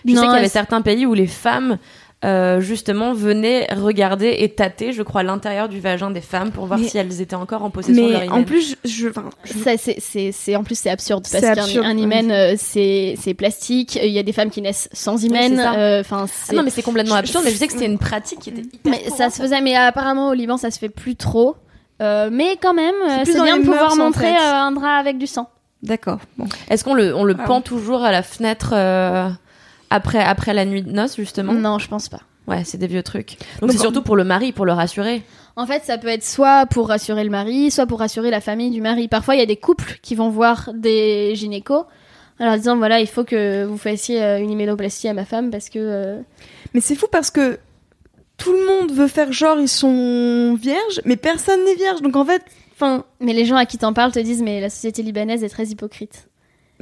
Je 0.07 0.15
Non, 0.15 0.21
sais 0.23 0.27
qu'il 0.27 0.37
y 0.37 0.39
avait 0.39 0.49
certains 0.49 0.81
pays 0.81 1.05
où 1.05 1.13
les 1.13 1.27
femmes 1.27 1.77
euh, 2.25 2.61
justement 2.61 3.13
venaient 3.13 3.67
regarder 3.75 4.35
et 4.39 4.49
tâter, 4.49 4.93
je 4.93 5.03
crois, 5.03 5.23
l'intérieur 5.23 5.69
du 5.69 5.79
vagin 5.79 6.11
des 6.11 6.21
femmes 6.23 6.51
pour 6.51 6.67
voir 6.67 6.79
Mais- 6.81 6.89
si 6.89 6.97
elles 6.99 7.21
étaient 7.21 7.37
encore 7.37 7.63
en 7.63 7.71
possession 7.71 8.07
de 8.07 8.11
leur 8.13 8.21
Mais 8.21 8.27
hymen. 8.27 8.39
en 8.41 8.45
plus, 8.45 8.77
je, 8.85 8.91
je- 8.91 9.09
enfin, 9.09 9.25
je- 9.45 9.53
Ça, 9.59 9.77
c'est, 9.77 9.97
c'est, 10.01 10.33
c'est- 10.33 10.57
en 10.57 10.65
plus, 10.65 10.79
c'est 10.79 10.91
absurde 10.91 11.25
parce 11.31 11.73
qu'un 11.73 11.97
hymen, 11.97 12.31
euh, 12.31 12.55
c'est, 12.57 13.15
c'est 13.21 13.35
plastique. 13.35 13.97
Il 14.03 14.11
y 14.11 14.19
a 14.19 14.23
des 14.23 14.33
femmes 14.33 14.51
qui 14.51 14.63
naissent 14.63 14.89
sans 14.93 15.23
hymen. 15.23 15.59
euh, 15.61 16.01
Enfin, 16.01 16.27
Ah 16.49 16.55
non, 16.55 16.63
mais 16.63 16.71
c'est 16.71 16.83
complètement 16.83 17.15
Je- 17.15 17.21
absurde, 17.21 17.45
mais 17.45 17.51
je 17.51 17.57
sais 17.57 17.67
que 17.67 17.73
c'était 17.75 17.87
une 17.87 17.99
pratique 17.99 18.39
qui 18.41 18.51
était 18.51 18.63
hyper 18.63 18.91
Mais 18.93 19.11
ça 19.11 19.31
se 19.31 19.41
faisait, 19.43 19.61
mais 19.61 19.77
apparemment 19.77 20.29
au 20.31 20.33
Liban 20.35 20.57
ça 20.57 20.71
se 20.71 20.79
fait 20.79 20.89
plus 20.89 21.17
trop. 21.17 21.57
Euh, 22.03 22.29
mais 22.33 22.57
quand 22.61 22.75
même, 22.75 22.95
plus 23.23 23.33
c'est 23.35 23.43
bien 23.43 23.59
de 23.59 23.63
pouvoir 23.65 23.93
en 23.93 23.97
montrer 23.97 24.25
fait. 24.33 24.35
euh, 24.37 24.53
un 24.55 24.73
drap 24.73 24.97
avec 24.99 25.17
du 25.19 25.27
sang. 25.27 25.49
D'accord. 25.83 26.19
Bon. 26.39 26.47
Est-ce 26.71 26.83
qu'on 26.83 26.95
le, 26.95 27.15
on 27.15 27.25
le 27.25 27.37
Ah 27.39 27.45
pend 27.45 27.59
oui. 27.59 27.63
toujours 27.63 28.03
à 28.03 28.11
la 28.11 28.23
fenêtre 28.23 28.71
euh, 28.73 29.29
après, 29.91 30.23
après 30.23 30.55
la 30.55 30.65
nuit 30.65 30.83
de 30.83 30.91
noces, 30.91 31.17
justement 31.17 31.53
Non, 31.53 31.79
je 31.79 31.89
pense 31.89 32.09
pas. 32.09 32.21
Ouais, 32.47 32.63
c'est 32.65 32.79
des 32.79 32.87
vieux 32.87 33.03
trucs. 33.03 33.39
Donc 33.61 33.73
c'est 33.73 33.79
surtout 33.79 34.03
pour 34.03 34.17
le 34.17 34.25
mari, 34.25 34.53
pour 34.53 34.67
le 34.67 34.73
rassurer. 34.73 35.23
En 35.57 35.67
fait, 35.67 35.83
ça 35.85 35.99
peut 35.99 36.09
être 36.09 36.25
soit 36.25 36.67
pour 36.67 36.89
rassurer 36.89 37.25
le 37.25 37.31
mari, 37.31 37.71
soit 37.71 37.87
pour 37.87 38.01
rassurer 38.01 38.31
la 38.31 38.41
famille 38.41 38.71
du 38.71 38.81
mari. 38.83 39.09
Parfois, 39.09 39.35
il 39.35 39.39
y 39.39 39.43
a 39.43 39.47
des 39.47 39.57
couples 39.57 39.99
qui 40.03 40.15
vont 40.15 40.29
voir 40.29 40.71
des 40.75 41.33
gynécos 41.37 41.85
en 42.41 42.45
leur 42.45 42.57
disant 42.57 42.77
voilà, 42.77 43.01
il 43.01 43.07
faut 43.07 43.25
que 43.25 43.65
vous 43.65 43.79
fassiez 43.79 44.23
euh, 44.23 44.41
une 44.41 44.51
hyménoplastie 44.51 45.09
à 45.09 45.15
ma 45.15 45.25
femme 45.25 45.51
parce 45.51 45.71
que. 45.71 45.79
euh, 45.79 46.21
Mais 46.75 46.81
c'est 46.81 46.97
fou 46.97 47.07
parce 47.11 47.31
que 47.31 47.59
tout 48.37 48.53
le 48.53 48.67
monde 48.67 48.93
veut 48.93 49.07
faire 49.07 49.33
genre 49.33 49.59
ils 49.61 49.69
sont 49.69 50.55
vierges, 50.61 51.01
mais 51.05 51.17
personne 51.17 51.65
n'est 51.65 51.77
vierge. 51.77 52.03
Donc 52.03 52.17
en 52.17 52.25
fait, 52.25 52.43
enfin, 52.75 53.05
Mais 53.21 53.33
les 53.33 53.45
gens 53.47 53.57
à 53.57 53.65
qui 53.65 53.79
t'en 53.79 53.93
parles 53.95 54.13
te 54.13 54.19
disent 54.19 54.43
mais 54.43 54.61
la 54.61 54.69
société 54.69 55.03
libanaise 55.03 55.45
est 55.45 55.49
très 55.49 55.67
hypocrite. 55.69 56.29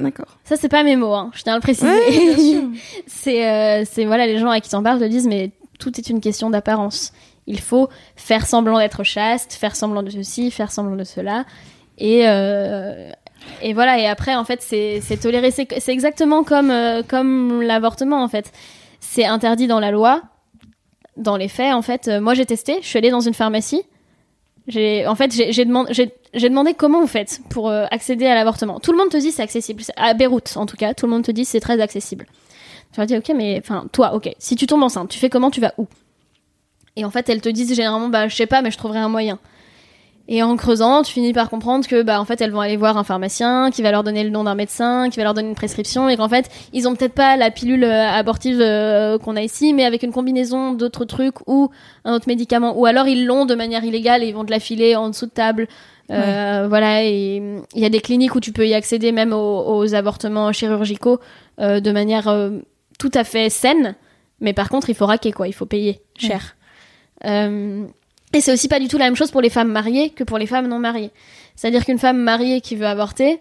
D'accord. 0.03 0.37
Ça, 0.43 0.55
c'est 0.55 0.69
pas 0.69 0.83
mes 0.83 0.95
mots, 0.95 1.13
hein. 1.13 1.31
je 1.33 1.43
tiens 1.43 1.53
à 1.53 1.55
le 1.55 1.61
préciser. 1.61 1.87
Ouais, 1.87 2.61
c'est, 3.07 3.47
euh, 3.47 3.83
c'est 3.89 4.05
voilà, 4.05 4.27
les 4.27 4.37
gens 4.37 4.49
à 4.49 4.59
qui 4.59 4.69
t'en 4.69 4.83
parles 4.83 4.99
te 4.99 5.05
disent 5.05 5.27
mais 5.27 5.51
tout 5.79 5.97
est 5.99 6.09
une 6.09 6.21
question 6.21 6.49
d'apparence. 6.49 7.13
Il 7.47 7.59
faut 7.59 7.89
faire 8.15 8.45
semblant 8.45 8.77
d'être 8.77 9.03
chaste, 9.03 9.53
faire 9.53 9.75
semblant 9.75 10.03
de 10.03 10.09
ceci, 10.09 10.51
faire 10.51 10.71
semblant 10.71 10.95
de 10.95 11.03
cela, 11.03 11.45
et 11.97 12.27
euh, 12.27 13.09
et 13.61 13.73
voilà. 13.73 13.99
Et 13.99 14.07
après, 14.07 14.35
en 14.35 14.45
fait, 14.45 14.61
c'est, 14.61 15.01
c'est 15.01 15.17
toléré. 15.17 15.51
C'est, 15.51 15.67
c'est 15.79 15.91
exactement 15.91 16.43
comme 16.43 16.71
euh, 16.71 17.03
comme 17.05 17.61
l'avortement, 17.61 18.23
en 18.23 18.29
fait. 18.29 18.51
C'est 19.01 19.25
interdit 19.25 19.67
dans 19.67 19.81
la 19.81 19.91
loi. 19.91 20.21
Dans 21.17 21.37
les 21.37 21.49
faits, 21.49 21.73
en 21.73 21.81
fait, 21.81 22.07
moi 22.07 22.33
j'ai 22.33 22.45
testé. 22.45 22.77
Je 22.81 22.87
suis 22.87 22.97
allée 22.97 23.11
dans 23.11 23.19
une 23.19 23.35
pharmacie. 23.35 23.83
J'ai, 24.67 25.05
en 25.07 25.15
fait, 25.15 25.31
j'ai, 25.33 25.65
demandé, 25.65 25.93
j'ai, 25.93 26.49
demandé 26.49 26.73
comment 26.73 27.01
vous 27.01 27.07
faites 27.07 27.41
pour 27.49 27.69
euh, 27.69 27.85
accéder 27.91 28.25
à 28.25 28.35
l'avortement. 28.35 28.79
Tout 28.79 28.93
le 28.93 28.97
monde 28.97 29.09
te 29.09 29.17
dit 29.17 29.31
c'est 29.31 29.41
accessible. 29.41 29.83
À 29.97 30.13
Beyrouth, 30.13 30.55
en 30.55 30.65
tout 30.65 30.77
cas, 30.77 30.93
tout 30.93 31.05
le 31.05 31.11
monde 31.11 31.23
te 31.23 31.31
dit 31.31 31.43
c'est 31.43 31.59
très 31.59 31.81
accessible. 31.81 32.25
Tu 32.93 32.97
vas 32.97 33.05
dire, 33.05 33.17
ok, 33.17 33.33
mais 33.35 33.59
enfin, 33.59 33.87
toi, 33.91 34.13
ok. 34.13 34.33
Si 34.37 34.55
tu 34.55 34.67
tombes 34.67 34.83
enceinte, 34.83 35.09
tu 35.09 35.19
fais 35.19 35.29
comment 35.29 35.51
Tu 35.51 35.59
vas 35.59 35.73
où? 35.77 35.87
Et 36.95 37.03
en 37.03 37.09
fait, 37.09 37.27
elles 37.27 37.41
te 37.41 37.49
disent 37.49 37.73
généralement, 37.73 38.09
bah, 38.09 38.27
je 38.27 38.35
sais 38.35 38.45
pas, 38.45 38.61
mais 38.61 38.71
je 38.71 38.77
trouverai 38.77 38.99
un 38.99 39.09
moyen. 39.09 39.39
Et 40.29 40.41
en 40.41 40.55
creusant, 40.55 41.03
tu 41.03 41.11
finis 41.11 41.33
par 41.33 41.49
comprendre 41.49 41.85
que, 41.85 42.01
bah, 42.01 42.19
en 42.21 42.23
fait, 42.23 42.39
elles 42.39 42.51
vont 42.51 42.61
aller 42.61 42.77
voir 42.77 42.97
un 42.97 43.03
pharmacien 43.03 43.71
qui 43.71 43.81
va 43.81 43.91
leur 43.91 44.03
donner 44.03 44.23
le 44.23 44.29
nom 44.29 44.45
d'un 44.45 44.55
médecin, 44.55 45.09
qui 45.09 45.17
va 45.17 45.23
leur 45.23 45.33
donner 45.33 45.49
une 45.49 45.55
prescription, 45.55 46.07
et 46.07 46.15
qu'en 46.15 46.29
fait, 46.29 46.49
ils 46.71 46.87
ont 46.87 46.95
peut-être 46.95 47.13
pas 47.13 47.35
la 47.35 47.51
pilule 47.51 47.83
euh, 47.83 48.09
abortive 48.09 48.61
euh, 48.61 49.17
qu'on 49.17 49.35
a 49.35 49.41
ici, 49.41 49.73
mais 49.73 49.83
avec 49.83 50.01
une 50.01 50.13
combinaison 50.13 50.71
d'autres 50.71 51.03
trucs 51.03 51.45
ou 51.45 51.71
un 52.05 52.13
autre 52.13 52.27
médicament, 52.27 52.79
ou 52.79 52.85
alors 52.85 53.07
ils 53.07 53.25
l'ont 53.25 53.45
de 53.45 53.53
manière 53.53 53.83
illégale 53.83 54.23
et 54.23 54.27
ils 54.27 54.33
vont 54.33 54.45
te 54.45 54.51
la 54.51 54.61
filer 54.61 54.95
en 54.95 55.09
dessous 55.09 55.25
de 55.25 55.31
table. 55.31 55.67
Euh, 56.11 56.67
Voilà, 56.69 57.03
et 57.03 57.41
il 57.75 57.81
y 57.81 57.85
a 57.85 57.89
des 57.89 58.01
cliniques 58.01 58.35
où 58.35 58.39
tu 58.39 58.51
peux 58.51 58.67
y 58.67 58.73
accéder 58.73 59.11
même 59.11 59.33
aux, 59.33 59.77
aux 59.77 59.93
avortements 59.93 60.51
chirurgicaux 60.53 61.19
euh, 61.59 61.79
de 61.79 61.91
manière 61.91 62.27
euh, 62.27 62.59
tout 62.97 63.11
à 63.13 63.23
fait 63.23 63.49
saine, 63.49 63.95
mais 64.39 64.53
par 64.53 64.69
contre, 64.69 64.89
il 64.89 64.95
faut 64.95 65.05
raquer, 65.05 65.31
quoi, 65.31 65.47
il 65.47 65.53
faut 65.53 65.65
payer 65.65 66.01
cher. 66.17 66.55
Euh, 67.25 67.85
et 68.33 68.41
c'est 68.41 68.51
aussi 68.51 68.67
pas 68.67 68.79
du 68.79 68.87
tout 68.87 68.97
la 68.97 69.05
même 69.05 69.15
chose 69.15 69.31
pour 69.31 69.41
les 69.41 69.49
femmes 69.49 69.71
mariées 69.71 70.09
que 70.09 70.23
pour 70.23 70.37
les 70.37 70.47
femmes 70.47 70.67
non 70.67 70.79
mariées. 70.79 71.11
C'est-à-dire 71.55 71.85
qu'une 71.85 71.99
femme 71.99 72.17
mariée 72.17 72.61
qui 72.61 72.75
veut 72.75 72.87
avorter, 72.87 73.39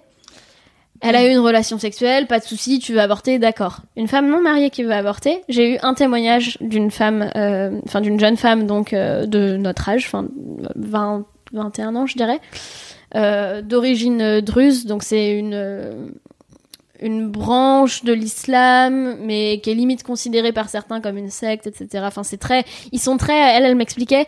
elle 1.00 1.16
a 1.16 1.26
eu 1.26 1.31
une 1.31 1.40
relation 1.40 1.78
sexuelle, 1.78 2.26
pas 2.28 2.38
de 2.38 2.44
souci, 2.44 2.78
tu 2.78 2.92
veux 2.92 3.00
avorter, 3.00 3.38
d'accord. 3.40 3.81
Une 3.96 4.07
femme 4.07 4.28
non 4.31 4.40
mariée 4.40 4.70
qui 4.70 4.85
veut 4.85 4.92
avorter, 4.92 5.42
j'ai 5.48 5.74
eu 5.74 5.78
un 5.83 5.94
témoignage 5.94 6.59
d'une 6.61 6.90
femme, 6.92 7.28
euh, 7.35 7.81
enfin 7.85 8.00
d'une 8.00 8.20
jeune 8.20 8.37
femme 8.37 8.66
donc 8.66 8.92
euh, 8.92 9.26
de 9.26 9.57
notre 9.57 9.88
âge, 9.88 10.05
enfin 10.07 10.28
20, 10.76 11.24
21 11.52 11.96
ans 11.96 12.07
je 12.07 12.16
dirais, 12.16 12.38
euh, 13.16 13.62
d'origine 13.62 14.40
druze, 14.40 14.87
donc 14.87 15.02
c'est 15.02 15.37
une 15.37 16.12
une 17.02 17.28
branche 17.28 18.05
de 18.05 18.12
l'islam, 18.12 19.16
mais 19.20 19.59
qui 19.61 19.70
est 19.70 19.74
limite 19.74 20.05
considérée 20.05 20.52
par 20.52 20.68
certains 20.68 21.00
comme 21.00 21.18
une 21.18 21.31
secte, 21.31 21.66
etc. 21.66 22.05
Enfin, 22.07 22.22
c'est 22.22 22.37
très, 22.37 22.64
ils 22.92 23.00
sont 23.00 23.16
très, 23.16 23.57
elle, 23.57 23.64
elle 23.64 23.74
m'expliquait, 23.74 24.26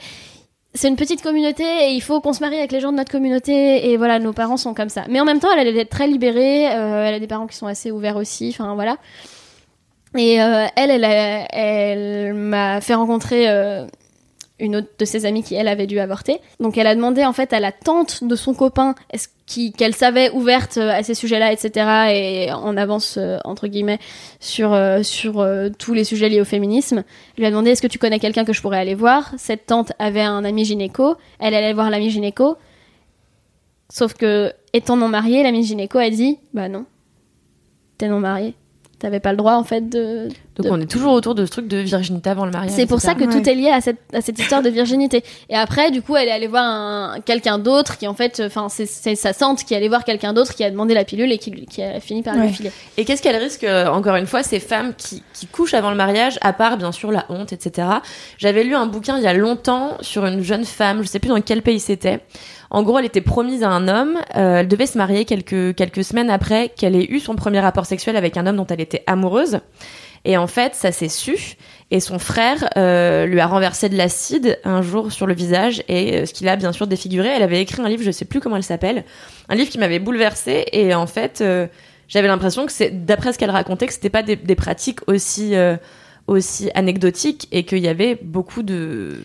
c'est 0.74 0.88
une 0.88 0.96
petite 0.96 1.22
communauté 1.22 1.62
et 1.62 1.90
il 1.92 2.00
faut 2.00 2.20
qu'on 2.20 2.32
se 2.32 2.40
marie 2.40 2.58
avec 2.58 2.72
les 2.72 2.80
gens 2.80 2.90
de 2.90 2.96
notre 2.96 3.12
communauté 3.12 3.90
et 3.90 3.96
voilà, 3.96 4.18
nos 4.18 4.32
parents 4.32 4.56
sont 4.56 4.74
comme 4.74 4.88
ça. 4.88 5.04
Mais 5.08 5.20
en 5.20 5.24
même 5.24 5.38
temps, 5.38 5.48
elle, 5.56 5.68
est 5.68 5.84
très 5.84 6.08
libérée, 6.08 6.66
euh, 6.72 7.04
elle 7.06 7.14
a 7.14 7.20
des 7.20 7.28
parents 7.28 7.46
qui 7.46 7.56
sont 7.56 7.68
assez 7.68 7.92
ouverts 7.92 8.16
aussi, 8.16 8.48
enfin 8.50 8.74
voilà. 8.74 8.96
Et 10.16 10.42
euh, 10.42 10.66
elle, 10.76 10.90
elle, 10.90 11.46
elle 11.50 12.34
m'a 12.34 12.80
fait 12.80 12.94
rencontrer 12.94 13.48
euh, 13.48 13.86
une 14.60 14.76
autre 14.76 14.88
de 14.98 15.04
ses 15.04 15.26
amies 15.26 15.42
qui, 15.42 15.54
elle, 15.54 15.68
avait 15.68 15.86
dû 15.86 15.98
avorter. 15.98 16.38
Donc 16.60 16.78
elle 16.78 16.86
a 16.86 16.94
demandé 16.94 17.24
en 17.24 17.32
fait 17.32 17.52
à 17.52 17.60
la 17.60 17.72
tante 17.72 18.22
de 18.22 18.36
son 18.36 18.54
copain 18.54 18.94
est-ce 19.10 19.28
qu'elle 19.76 19.94
savait 19.94 20.30
ouverte 20.30 20.78
euh, 20.78 20.90
à 20.90 21.02
ces 21.02 21.14
sujets-là, 21.14 21.52
etc. 21.52 22.12
Et 22.14 22.52
en 22.52 22.76
avance, 22.76 23.16
euh, 23.18 23.38
entre 23.44 23.66
guillemets, 23.66 23.98
sur, 24.40 24.72
euh, 24.72 25.02
sur 25.02 25.46
tous 25.78 25.92
les 25.92 26.04
sujets 26.04 26.28
liés 26.28 26.40
au 26.40 26.44
féminisme. 26.44 26.98
Elle 27.36 27.42
lui 27.42 27.46
a 27.46 27.50
demandé 27.50 27.70
est-ce 27.70 27.82
que 27.82 27.88
tu 27.88 27.98
connais 27.98 28.20
quelqu'un 28.20 28.44
que 28.44 28.52
je 28.52 28.62
pourrais 28.62 28.78
aller 28.78 28.94
voir? 28.94 29.34
Cette 29.36 29.66
tante 29.66 29.92
avait 29.98 30.22
un 30.22 30.44
ami 30.44 30.64
gynéco. 30.64 31.16
Elle 31.40 31.54
allait 31.54 31.72
voir 31.72 31.90
l'ami 31.90 32.10
gynéco. 32.10 32.56
Sauf 33.90 34.14
que, 34.14 34.52
étant 34.72 34.96
non 34.96 35.08
mariée, 35.08 35.42
l'ami 35.42 35.62
gynéco 35.62 35.98
a 35.98 36.10
dit 36.10 36.38
bah 36.52 36.68
non, 36.68 36.86
t'es 37.98 38.08
non 38.08 38.20
mariée. 38.20 38.54
T'avais 39.04 39.20
pas 39.20 39.32
le 39.32 39.36
droit 39.36 39.52
en 39.56 39.64
fait 39.64 39.86
de, 39.86 40.28
Donc 40.56 40.64
de- 40.66 40.70
on 40.70 40.80
est 40.80 40.90
toujours 40.90 41.12
autour 41.12 41.34
de 41.34 41.44
ce 41.44 41.50
truc 41.50 41.68
de 41.68 41.76
virginité 41.76 42.30
avant 42.30 42.46
le 42.46 42.50
mariage. 42.50 42.70
c'est 42.74 42.86
pour 42.86 43.02
ça 43.02 43.14
que 43.14 43.24
tout 43.24 43.46
est 43.46 43.54
lié 43.54 43.68
à 43.68 43.82
cette, 43.82 43.98
à 44.14 44.22
cette 44.22 44.38
histoire 44.38 44.62
de 44.62 44.70
virginité. 44.70 45.22
Et 45.50 45.54
après, 45.54 45.90
du 45.90 46.00
coup, 46.00 46.16
elle 46.16 46.28
est 46.28 46.32
allée 46.32 46.46
voir 46.46 46.64
un, 46.64 47.16
quelqu'un 47.22 47.58
d'autre 47.58 47.98
qui, 47.98 48.06
en 48.08 48.14
fait, 48.14 48.40
enfin, 48.46 48.68
c'est, 48.70 48.86
c'est 48.86 49.14
sa 49.14 49.34
tante 49.34 49.62
qui 49.64 49.74
est 49.74 49.76
allée 49.76 49.90
voir 49.90 50.04
quelqu'un 50.04 50.32
d'autre 50.32 50.54
qui 50.54 50.64
a 50.64 50.70
demandé 50.70 50.94
la 50.94 51.04
pilule 51.04 51.30
et 51.32 51.36
qui 51.36 51.82
a 51.82 52.00
fini 52.00 52.22
par 52.22 52.34
Ouais. 52.36 52.46
lui 52.46 52.54
filer. 52.54 52.72
Et 52.96 53.04
qu'est-ce 53.04 53.20
qu'elle 53.20 53.36
risque, 53.36 53.64
euh, 53.64 53.88
encore 53.88 54.16
une 54.16 54.26
fois, 54.26 54.42
ces 54.42 54.58
femmes 54.58 54.94
qui, 54.96 55.22
qui 55.34 55.46
couchent 55.48 55.74
avant 55.74 55.90
le 55.90 55.96
mariage, 55.96 56.38
à 56.40 56.54
part 56.54 56.78
bien 56.78 56.90
sûr 56.92 57.10
la 57.12 57.26
honte, 57.28 57.52
etc. 57.52 57.86
J'avais 58.38 58.64
lu 58.64 58.74
un 58.74 58.86
bouquin 58.86 59.18
il 59.18 59.22
y 59.22 59.26
a 59.26 59.34
longtemps 59.34 59.98
sur 60.00 60.24
une 60.24 60.40
jeune 60.42 60.64
femme, 60.64 61.02
je 61.02 61.08
sais 61.08 61.18
plus 61.18 61.28
dans 61.28 61.42
quel 61.42 61.60
pays 61.60 61.78
c'était. 61.78 62.20
En 62.74 62.82
gros, 62.82 62.98
elle 62.98 63.04
était 63.04 63.20
promise 63.20 63.62
à 63.62 63.70
un 63.70 63.86
homme, 63.86 64.18
euh, 64.34 64.56
elle 64.56 64.66
devait 64.66 64.88
se 64.88 64.98
marier 64.98 65.24
quelques, 65.24 65.76
quelques 65.76 66.02
semaines 66.02 66.28
après 66.28 66.70
qu'elle 66.70 66.96
ait 66.96 67.08
eu 67.08 67.20
son 67.20 67.36
premier 67.36 67.60
rapport 67.60 67.86
sexuel 67.86 68.16
avec 68.16 68.36
un 68.36 68.48
homme 68.48 68.56
dont 68.56 68.66
elle 68.66 68.80
était 68.80 69.04
amoureuse. 69.06 69.60
Et 70.24 70.36
en 70.36 70.48
fait, 70.48 70.74
ça 70.74 70.90
s'est 70.90 71.08
su. 71.08 71.54
Et 71.92 72.00
son 72.00 72.18
frère 72.18 72.68
euh, 72.76 73.26
lui 73.26 73.38
a 73.38 73.46
renversé 73.46 73.88
de 73.88 73.96
l'acide 73.96 74.58
un 74.64 74.82
jour 74.82 75.12
sur 75.12 75.28
le 75.28 75.34
visage 75.34 75.84
et 75.86 76.16
euh, 76.16 76.26
ce 76.26 76.34
qui 76.34 76.42
l'a 76.42 76.56
bien 76.56 76.72
sûr 76.72 76.88
défiguré. 76.88 77.28
Elle 77.28 77.44
avait 77.44 77.60
écrit 77.60 77.80
un 77.80 77.88
livre, 77.88 78.02
je 78.02 78.10
sais 78.10 78.24
plus 78.24 78.40
comment 78.40 78.56
elle 78.56 78.64
s'appelle, 78.64 79.04
un 79.48 79.54
livre 79.54 79.70
qui 79.70 79.78
m'avait 79.78 80.00
bouleversée. 80.00 80.64
Et 80.72 80.96
en 80.96 81.06
fait, 81.06 81.44
j'avais 82.08 82.26
l'impression 82.26 82.66
que 82.66 82.72
c'est, 82.72 82.90
d'après 83.06 83.32
ce 83.32 83.38
qu'elle 83.38 83.52
racontait, 83.52 83.86
que 83.86 83.92
c'était 83.92 84.10
pas 84.10 84.24
des, 84.24 84.36
pratiques 84.56 84.98
aussi 85.06 85.54
aussi 86.26 86.70
anecdotiques 86.74 87.48
et 87.52 87.64
qu'il 87.64 87.80
y 87.80 87.88
avait 87.88 88.18
beaucoup 88.20 88.62
de 88.62 89.20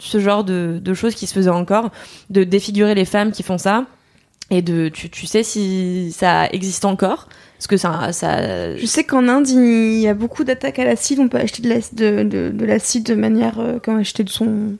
ce 0.00 0.18
genre 0.20 0.44
de, 0.44 0.78
de 0.82 0.94
choses 0.94 1.14
qui 1.14 1.26
se 1.26 1.34
faisaient 1.34 1.50
encore, 1.50 1.90
de 2.30 2.44
défigurer 2.44 2.94
les 2.94 3.04
femmes 3.04 3.32
qui 3.32 3.42
font 3.42 3.58
ça. 3.58 3.86
Et 4.52 4.62
de, 4.62 4.88
tu, 4.88 5.08
tu 5.10 5.26
sais 5.26 5.42
si 5.44 6.10
ça 6.12 6.46
existe 6.48 6.84
encore? 6.84 7.28
Parce 7.56 7.66
que 7.68 7.76
ça, 7.76 8.12
ça, 8.12 8.74
Je 8.76 8.84
sais 8.86 9.04
qu'en 9.04 9.28
Inde, 9.28 9.48
il 9.48 9.98
y 10.00 10.08
a 10.08 10.14
beaucoup 10.14 10.42
d'attaques 10.44 10.78
à 10.80 10.84
l'acide. 10.84 11.20
On 11.20 11.28
peut 11.28 11.38
acheter 11.38 11.62
de 11.62 11.68
l'acide 11.68 11.94
de, 11.98 12.22
de, 12.24 12.50
de 12.50 12.64
l'acide 12.64 13.04
de 13.04 13.14
manière 13.14 13.60
euh, 13.60 13.78
comme 13.78 13.98
acheter 13.98 14.24
de 14.24 14.30
son 14.30 14.76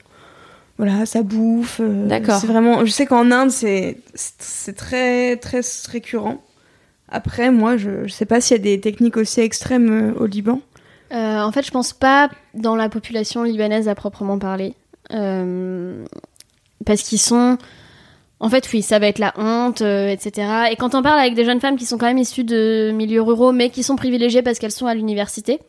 voilà 0.79 1.05
sa 1.07 1.23
bouffe. 1.23 1.81
euh, 1.81 2.07
D'accord. 2.09 2.41
C'est 2.41 2.47
vraiment. 2.47 2.85
Je 2.85 2.91
sais 2.91 3.07
qu'en 3.07 3.31
Inde, 3.31 3.51
c'est 3.51 3.99
c'est- 4.15 4.35
c'est 4.39 4.73
très 4.77 5.37
très 5.37 5.61
récurrent. 5.91 6.43
Après, 7.09 7.51
moi, 7.51 7.77
je, 7.77 8.07
je 8.07 8.13
sais 8.13 8.25
pas 8.25 8.41
s'il 8.41 8.57
y 8.57 8.61
a 8.61 8.63
des 8.63 8.81
techniques 8.81 9.17
aussi 9.17 9.41
extrêmes 9.41 10.13
euh, 10.17 10.19
au 10.19 10.27
Liban. 10.27 10.61
Euh, 11.13 11.41
en 11.43 11.53
fait, 11.53 11.65
je 11.67 11.71
pense 11.71 11.93
pas 11.93 12.31
dans 12.55 12.77
la 12.77 12.89
population 12.89 13.43
libanaise 13.43 13.89
à 13.89 13.95
proprement 13.95 14.39
parler. 14.39 14.75
Euh, 15.13 16.05
parce 16.85 17.03
qu'ils 17.03 17.21
sont. 17.21 17.59
En 18.43 18.49
fait, 18.49 18.67
oui, 18.73 18.81
ça 18.81 18.99
va 18.99 19.07
être 19.07 19.19
la 19.19 19.35
honte, 19.37 19.83
euh, 19.83 20.09
etc. 20.09 20.71
Et 20.71 20.77
quand 20.77 20.95
on 20.95 21.03
parle 21.03 21.19
avec 21.19 21.35
des 21.35 21.45
jeunes 21.45 21.61
femmes 21.61 21.77
qui 21.77 21.85
sont 21.85 21.99
quand 21.99 22.07
même 22.07 22.19
issues 22.19 22.45
de 22.45 22.91
milieux 22.91 23.21
ruraux, 23.21 23.53
mais 23.53 23.69
qui 23.69 23.83
sont 23.83 23.97
privilégiées 23.97 24.41
parce 24.41 24.59
qu'elles 24.59 24.71
sont 24.71 24.87
à 24.87 24.95
l'université, 24.95 25.61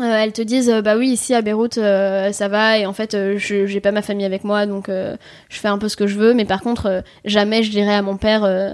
euh, 0.00 0.04
elles 0.04 0.32
te 0.32 0.42
disent, 0.42 0.70
euh, 0.70 0.80
bah 0.80 0.96
oui, 0.96 1.08
ici 1.08 1.34
à 1.34 1.42
Beyrouth, 1.42 1.76
euh, 1.76 2.32
ça 2.32 2.48
va, 2.48 2.78
et 2.78 2.86
en 2.86 2.92
fait, 2.92 3.14
euh, 3.14 3.36
je 3.36 3.66
j'ai 3.66 3.80
pas 3.80 3.92
ma 3.92 4.00
famille 4.00 4.24
avec 4.24 4.42
moi, 4.42 4.64
donc 4.64 4.88
euh, 4.88 5.16
je 5.50 5.58
fais 5.58 5.68
un 5.68 5.76
peu 5.76 5.88
ce 5.88 5.96
que 5.96 6.06
je 6.06 6.16
veux, 6.16 6.32
mais 6.32 6.46
par 6.46 6.62
contre, 6.62 6.86
euh, 6.86 7.00
jamais 7.24 7.62
je 7.62 7.70
dirais 7.70 7.94
à 7.94 8.00
mon 8.00 8.16
père 8.16 8.44
euh, 8.44 8.70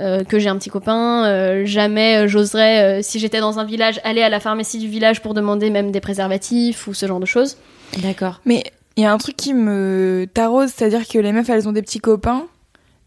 euh, 0.00 0.22
que 0.22 0.38
j'ai 0.38 0.48
un 0.48 0.56
petit 0.56 0.70
copain, 0.70 1.24
euh, 1.24 1.64
jamais 1.64 2.18
euh, 2.24 2.28
j'oserais, 2.28 3.00
euh, 3.00 3.02
si 3.02 3.18
j'étais 3.18 3.40
dans 3.40 3.58
un 3.58 3.64
village, 3.64 4.00
aller 4.04 4.22
à 4.22 4.28
la 4.28 4.38
pharmacie 4.38 4.78
du 4.78 4.88
village 4.88 5.20
pour 5.20 5.34
demander 5.34 5.68
même 5.68 5.90
des 5.90 6.00
préservatifs 6.00 6.86
ou 6.86 6.94
ce 6.94 7.06
genre 7.06 7.20
de 7.20 7.26
choses. 7.26 7.56
d'accord. 7.98 8.40
Mais 8.44 8.62
il 8.96 9.02
y 9.02 9.06
a 9.06 9.12
un 9.12 9.18
truc 9.18 9.36
qui 9.36 9.54
me 9.54 10.26
taraude, 10.32 10.68
c'est-à-dire 10.68 11.06
que 11.08 11.18
les 11.18 11.32
meufs, 11.32 11.48
elles 11.48 11.68
ont 11.68 11.72
des 11.72 11.82
petits 11.82 12.00
copains. 12.00 12.46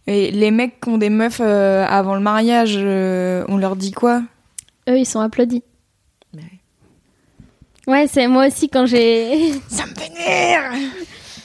Et 0.07 0.29
les 0.31 0.51
mecs 0.51 0.79
qui 0.81 0.89
ont 0.89 0.97
des 0.99 1.09
meufs 1.09 1.41
euh, 1.41 1.85
avant 1.87 2.13
le 2.15 2.21
mariage, 2.21 2.75
euh, 2.77 3.43
on 3.47 3.57
leur 3.57 3.75
dit 3.75 3.91
quoi? 3.91 4.21
Eux, 4.87 4.99
ils 4.99 5.05
sont 5.05 5.19
applaudis. 5.19 5.63
Mais 6.35 6.43
Ouais, 7.87 8.07
c'est 8.07 8.27
moi 8.27 8.47
aussi 8.47 8.69
quand 8.69 8.85
j'ai. 8.85 9.51
Ça 9.67 9.85
me 9.85 9.93
vénère 9.95 10.71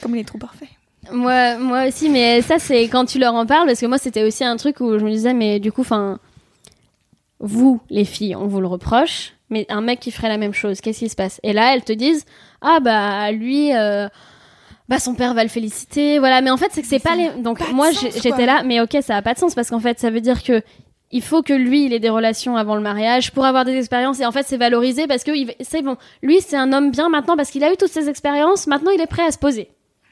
Comme 0.01 0.15
il 0.15 0.19
est 0.21 0.27
trop 0.27 0.37
parfait. 0.37 0.69
moi, 1.11 1.57
moi 1.57 1.87
aussi, 1.87 2.09
mais 2.09 2.41
ça, 2.43 2.59
c'est 2.59 2.83
quand 2.83 3.05
tu 3.05 3.17
leur 3.19 3.33
en 3.33 3.45
parles, 3.47 3.65
parce 3.67 3.79
que 3.79 3.85
moi, 3.87 3.97
c'était 3.97 4.23
aussi 4.23 4.43
un 4.43 4.57
truc 4.57 4.79
où 4.79 4.97
je 4.99 5.03
me 5.05 5.09
disais, 5.11 5.33
mais 5.33 5.59
du 5.59 5.71
coup, 5.71 5.81
enfin. 5.81 6.19
Vous, 7.43 7.81
les 7.89 8.05
filles, 8.05 8.35
on 8.35 8.45
vous 8.45 8.61
le 8.61 8.67
reproche, 8.67 9.33
mais 9.49 9.65
un 9.69 9.81
mec 9.81 9.99
qui 9.99 10.11
ferait 10.11 10.29
la 10.29 10.37
même 10.37 10.53
chose, 10.53 10.79
qu'est-ce 10.79 10.99
qui 10.99 11.09
se 11.09 11.15
passe? 11.15 11.39
Et 11.41 11.53
là, 11.53 11.73
elles 11.73 11.83
te 11.83 11.91
disent, 11.91 12.25
ah 12.61 12.79
bah, 12.79 13.31
lui. 13.31 13.73
euh, 13.75 14.07
bah 14.91 14.99
son 14.99 15.15
père 15.15 15.33
va 15.33 15.41
le 15.43 15.49
féliciter, 15.49 16.19
voilà. 16.19 16.41
Mais 16.41 16.51
en 16.51 16.57
fait, 16.57 16.67
c'est 16.71 16.81
que 16.81 16.87
c'est 16.87 16.99
pas 16.99 17.15
les. 17.15 17.29
Donc 17.41 17.57
pas 17.59 17.71
moi, 17.71 17.89
j'étais 17.91 18.45
là, 18.45 18.61
mais 18.63 18.79
ok, 18.81 18.97
ça 19.01 19.15
a 19.17 19.21
pas 19.23 19.33
de 19.33 19.39
sens 19.39 19.55
parce 19.55 19.69
qu'en 19.69 19.79
fait, 19.79 19.99
ça 19.99 20.09
veut 20.11 20.21
dire 20.21 20.43
que 20.43 20.61
il 21.13 21.21
faut 21.21 21.41
que 21.41 21.53
lui, 21.53 21.85
il 21.85 21.93
ait 21.93 21.99
des 21.99 22.09
relations 22.09 22.55
avant 22.57 22.75
le 22.75 22.81
mariage 22.81 23.31
pour 23.31 23.45
avoir 23.45 23.65
des 23.65 23.75
expériences 23.77 24.19
et 24.19 24.25
en 24.25 24.31
fait, 24.31 24.45
c'est 24.45 24.57
valorisé 24.57 25.07
parce 25.07 25.23
que 25.23 25.31
il- 25.31 25.55
c'est 25.61 25.81
bon. 25.81 25.95
Lui, 26.21 26.41
c'est 26.41 26.55
un 26.57 26.71
homme 26.73 26.91
bien 26.91 27.09
maintenant 27.09 27.35
parce 27.35 27.49
qu'il 27.51 27.63
a 27.63 27.71
eu 27.73 27.77
toutes 27.77 27.91
ces 27.91 28.07
expériences. 28.09 28.67
Maintenant, 28.67 28.91
il 28.91 29.01
est 29.01 29.07
prêt 29.07 29.23
à 29.23 29.31
se 29.31 29.37
poser. 29.37 29.69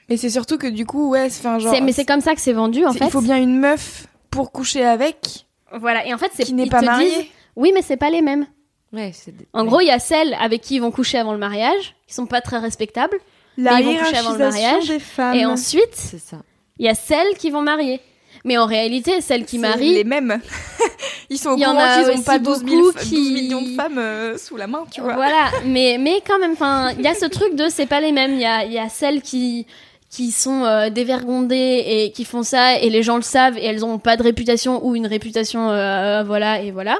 Mais 0.10 0.18
c'est 0.18 0.30
surtout 0.30 0.58
que 0.58 0.68
du 0.68 0.86
coup, 0.86 1.10
ouais, 1.10 1.30
c'est 1.30 1.46
enfin, 1.46 1.60
genre. 1.60 1.76
Mais 1.84 1.92
c'est 1.92 2.06
comme 2.06 2.22
ça 2.22 2.34
que 2.34 2.42
c'est 2.42 2.54
vendu 2.54 2.86
en 2.86 2.94
fait. 2.94 3.06
Il 3.06 3.12
faut 3.12 3.22
bien 3.22 3.38
une 3.38 3.60
meuf 3.60 4.08
pour 4.32 4.52
coucher 4.52 4.84
avec 4.86 5.46
Voilà. 5.74 6.06
Et 6.08 6.14
en 6.14 6.18
fait, 6.18 6.32
c'est 6.34 6.44
qui 6.44 6.54
n'est 6.54 6.68
pas 6.68 6.82
mariée. 6.82 7.10
disent, 7.10 7.26
oui, 7.56 7.72
mais 7.74 7.82
c'est 7.82 7.98
pas 7.98 8.10
les 8.10 8.22
mêmes. 8.22 8.46
Ouais, 8.92 9.12
En 9.54 9.66
gros, 9.66 9.82
il 9.82 9.86
y 9.88 9.92
a 9.92 10.00
celles 10.00 10.36
avec 10.42 10.62
qui 10.62 10.76
ils 10.76 10.80
vont 10.80 10.90
coucher 10.90 11.18
avant 11.20 11.34
le 11.34 11.38
mariage, 11.38 11.96
qui 12.08 12.14
sont 12.16 12.26
pas 12.26 12.42
très 12.42 12.58
respectables, 12.58 13.18
La 13.64 13.80
ils 13.80 13.86
vont 13.86 13.96
coucher 13.98 14.18
avant 14.18 14.32
le 14.34 14.38
mariage, 14.40 14.88
des 14.88 15.00
femmes. 15.00 15.36
et 15.36 15.46
ensuite, 15.46 15.94
c'est 15.94 16.20
ça. 16.20 16.38
il 16.78 16.86
y 16.86 16.90
a 16.90 16.96
celles 16.96 17.36
qui 17.38 17.50
vont 17.52 17.62
marier. 17.62 18.00
Mais 18.46 18.58
en 18.58 18.66
réalité, 18.68 19.20
celles 19.20 19.44
qui 19.44 19.58
marient, 19.58 19.94
les 19.96 20.06
mêmes. 20.06 20.40
Ils 21.30 21.38
sont 21.38 21.50
au 21.52 21.58
Il 21.58 21.62
y 21.62 21.66
en 21.66 21.72
courant 21.72 21.84
a 21.84 21.98
qu'ils 22.02 22.10
ont 22.10 22.14
aussi 22.16 22.24
pas 22.24 22.40
12, 22.40 22.58
000 22.66 22.70
beaucoup 22.70 22.92
f- 22.98 23.02
qui- 23.04 23.16
12 23.16 23.32
millions 23.34 23.62
de 23.62 23.76
femmes 23.76 23.98
euh, 23.98 24.38
sous 24.38 24.56
la 24.56 24.66
main, 24.66 24.86
tu 24.92 25.02
vois. 25.02 25.14
Voilà, 25.16 25.52
mais, 25.66 25.98
mais 26.00 26.22
quand 26.26 26.40
même, 26.40 26.54
enfin, 26.54 26.92
il 26.98 27.02
y 27.04 27.08
a 27.08 27.14
ce 27.16 27.26
truc 27.26 27.56
de 27.56 27.66
c'est 27.70 27.86
pas 27.86 28.00
les 28.00 28.12
mêmes. 28.14 28.34
Il 28.36 28.40
y 28.42 28.46
a, 28.46 28.64
il 28.64 28.72
y 28.72 28.80
a 28.80 28.88
celles 28.90 29.22
qui, 29.22 29.68
qui 30.10 30.32
sont 30.32 30.64
euh, 30.64 30.90
dévergondées 30.90 31.84
et 31.86 32.12
qui 32.14 32.24
font 32.24 32.42
ça 32.44 32.80
et 32.80 32.90
les 32.90 33.04
gens 33.04 33.18
le 33.18 33.22
savent 33.24 33.58
et 33.58 33.66
elles 33.66 33.84
ont 33.84 34.00
pas 34.00 34.16
de 34.18 34.24
réputation 34.24 34.84
ou 34.86 34.96
une 34.96 35.06
réputation, 35.06 35.70
euh, 35.70 36.24
voilà 36.24 36.62
et 36.62 36.72
voilà. 36.72 36.98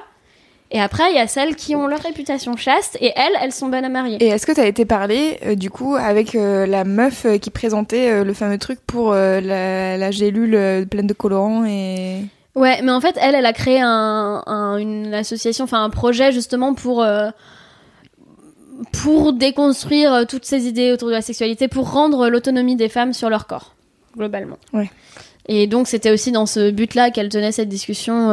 Et 0.72 0.80
après, 0.80 1.10
il 1.12 1.16
y 1.16 1.20
a 1.20 1.26
celles 1.28 1.56
qui 1.56 1.76
ont 1.76 1.88
leur 1.88 2.00
réputation 2.00 2.56
chaste 2.56 2.96
et 3.02 3.12
elles, 3.16 3.34
elles 3.42 3.52
sont 3.52 3.70
bonnes 3.70 3.86
à 3.86 3.90
marier. 3.90 4.18
Et 4.24 4.28
est-ce 4.28 4.46
que 4.46 4.52
t'as 4.52 4.68
été 4.68 4.86
parlé 4.86 5.40
euh, 5.46 5.56
du 5.56 5.72
coup 5.72 5.96
avec 5.96 6.36
euh, 6.36 6.68
la 6.68 6.84
meuf 6.84 7.26
euh, 7.26 7.38
qui 7.40 7.50
présentait 7.50 8.12
euh, 8.12 8.24
le 8.24 8.34
fameux 8.34 8.60
truc 8.60 8.80
pour 8.86 9.14
la, 9.14 9.98
la 9.98 10.12
gélule 10.12 10.86
pleine 10.88 11.08
de 11.08 11.14
colorants 11.14 11.66
et 11.66 12.22
Ouais, 12.56 12.82
mais 12.84 12.92
en 12.92 13.00
fait, 13.02 13.18
elle, 13.22 13.36
elle 13.36 13.46
a 13.46 13.54
créé 13.54 13.80
un, 13.82 14.44
un- 14.46 14.78
une 14.78 15.14
association, 15.14 15.64
enfin 15.64 15.84
un 15.84 15.90
projet 15.90 16.32
justement 16.32 16.74
pour 16.76 17.04
pour 18.94 19.34
déconstruire 19.34 20.26
toutes 20.28 20.46
ces 20.46 20.68
idées 20.68 20.92
autour 20.92 21.10
de 21.10 21.14
la 21.14 21.22
sexualité, 21.22 21.68
pour 21.68 21.92
rendre 21.92 22.30
l'autonomie 22.30 22.76
des 22.76 22.90
femmes 22.90 23.14
sur 23.14 23.30
leur 23.30 23.46
corps, 23.48 23.76
globalement. 24.16 24.58
Ouais. 24.74 24.90
Et 25.48 25.68
donc, 25.68 25.88
c'était 25.88 26.12
aussi 26.12 26.32
dans 26.32 26.46
ce 26.46 26.72
but-là 26.72 27.12
qu'elle 27.12 27.30
tenait 27.30 27.52
cette 27.52 27.70
discussion 27.70 28.30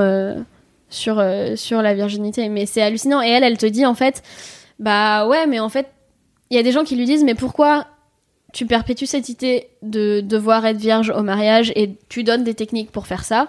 sur 0.88 1.18
euh, 1.18 1.56
sur 1.56 1.82
la 1.82 1.94
virginité. 1.94 2.48
Mais 2.48 2.66
c'est 2.66 2.82
hallucinant. 2.82 3.22
Et 3.22 3.28
elle, 3.28 3.44
elle 3.44 3.58
te 3.58 3.66
dit 3.66 3.86
en 3.86 3.94
fait, 3.94 4.22
bah 4.78 5.26
ouais, 5.26 5.46
mais 5.46 5.60
en 5.60 5.68
fait, 5.68 5.88
il 6.50 6.56
y 6.56 6.60
a 6.60 6.62
des 6.62 6.72
gens 6.72 6.84
qui 6.84 6.96
lui 6.96 7.04
disent, 7.04 7.24
mais 7.24 7.34
pourquoi 7.34 7.86
tu 8.52 8.66
perpétues 8.66 9.06
cette 9.06 9.28
idée 9.28 9.68
de 9.82 10.20
devoir 10.20 10.64
être 10.64 10.78
vierge 10.78 11.10
au 11.10 11.22
mariage 11.22 11.72
et 11.76 11.96
tu 12.08 12.24
donnes 12.24 12.44
des 12.44 12.54
techniques 12.54 12.90
pour 12.90 13.06
faire 13.06 13.24
ça, 13.24 13.48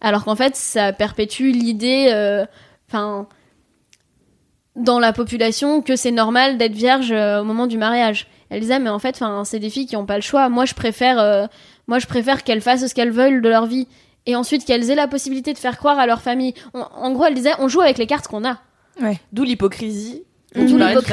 alors 0.00 0.24
qu'en 0.24 0.34
fait, 0.34 0.56
ça 0.56 0.92
perpétue 0.92 1.52
l'idée, 1.52 2.10
euh, 2.12 2.44
enfin, 2.88 3.28
dans 4.74 4.98
la 4.98 5.12
population, 5.12 5.82
que 5.82 5.96
c'est 5.96 6.10
normal 6.10 6.56
d'être 6.56 6.72
vierge 6.72 7.12
euh, 7.12 7.40
au 7.40 7.44
moment 7.44 7.66
du 7.66 7.78
mariage. 7.78 8.26
Elle 8.50 8.60
disait, 8.60 8.78
mais 8.78 8.90
en 8.90 8.98
fait, 8.98 9.22
c'est 9.44 9.58
des 9.58 9.68
filles 9.68 9.86
qui 9.86 9.94
n'ont 9.94 10.06
pas 10.06 10.16
le 10.16 10.22
choix. 10.22 10.48
Moi, 10.48 10.64
je 10.64 10.72
préfère, 10.72 11.48
moi, 11.86 11.98
je 11.98 12.06
préfère 12.06 12.44
qu'elles 12.44 12.62
fassent 12.62 12.86
ce 12.86 12.94
qu'elles 12.94 13.10
veulent 13.10 13.42
de 13.42 13.48
leur 13.50 13.66
vie. 13.66 13.86
Et 14.28 14.36
ensuite, 14.36 14.64
qu'elles 14.64 14.90
aient 14.90 14.94
la 14.94 15.08
possibilité 15.08 15.52
de 15.54 15.58
faire 15.58 15.78
croire 15.78 15.98
à 15.98 16.06
leur 16.06 16.20
famille. 16.20 16.52
On- 16.74 16.80
en 16.82 17.12
gros, 17.12 17.24
elle 17.24 17.34
disait, 17.34 17.52
on 17.58 17.66
joue 17.68 17.80
avec 17.80 17.96
les 17.98 18.06
cartes 18.06 18.28
qu'on 18.28 18.44
a. 18.44 18.58
D'où 19.32 19.42
l'hypocrisie. 19.44 20.22
On 20.54 20.60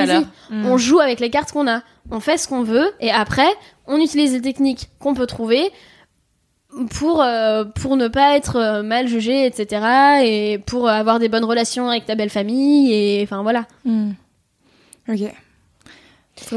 l'heure. 0.06 0.24
On 0.66 0.78
joue 0.78 1.00
avec 1.00 1.20
les 1.20 1.30
cartes 1.30 1.52
qu'on 1.52 1.68
a. 1.68 1.82
On 2.12 2.20
fait 2.20 2.38
ce 2.38 2.48
qu'on 2.48 2.64
veut 2.64 2.92
et 3.00 3.12
après, 3.12 3.48
on 3.88 4.00
utilise 4.00 4.34
les 4.34 4.42
techniques 4.42 4.90
qu'on 5.00 5.14
peut 5.14 5.28
trouver 5.28 5.72
pour 6.92 7.22
euh, 7.22 7.64
pour 7.64 7.96
ne 7.96 8.08
pas 8.10 8.36
être 8.36 8.58
euh, 8.58 8.84
mal 8.84 9.08
jugé, 9.08 9.46
etc. 9.46 10.22
Et 10.24 10.60
pour 10.66 10.90
avoir 10.90 11.20
des 11.20 11.30
bonnes 11.30 11.46
relations 11.46 11.90
avec 11.90 12.06
ta 12.06 12.16
belle 12.16 12.30
famille 12.30 12.92
et 12.94 13.22
enfin 13.24 13.44
voilà. 13.44 13.66
Hmm. 13.86 14.12
Ok. 15.10 15.20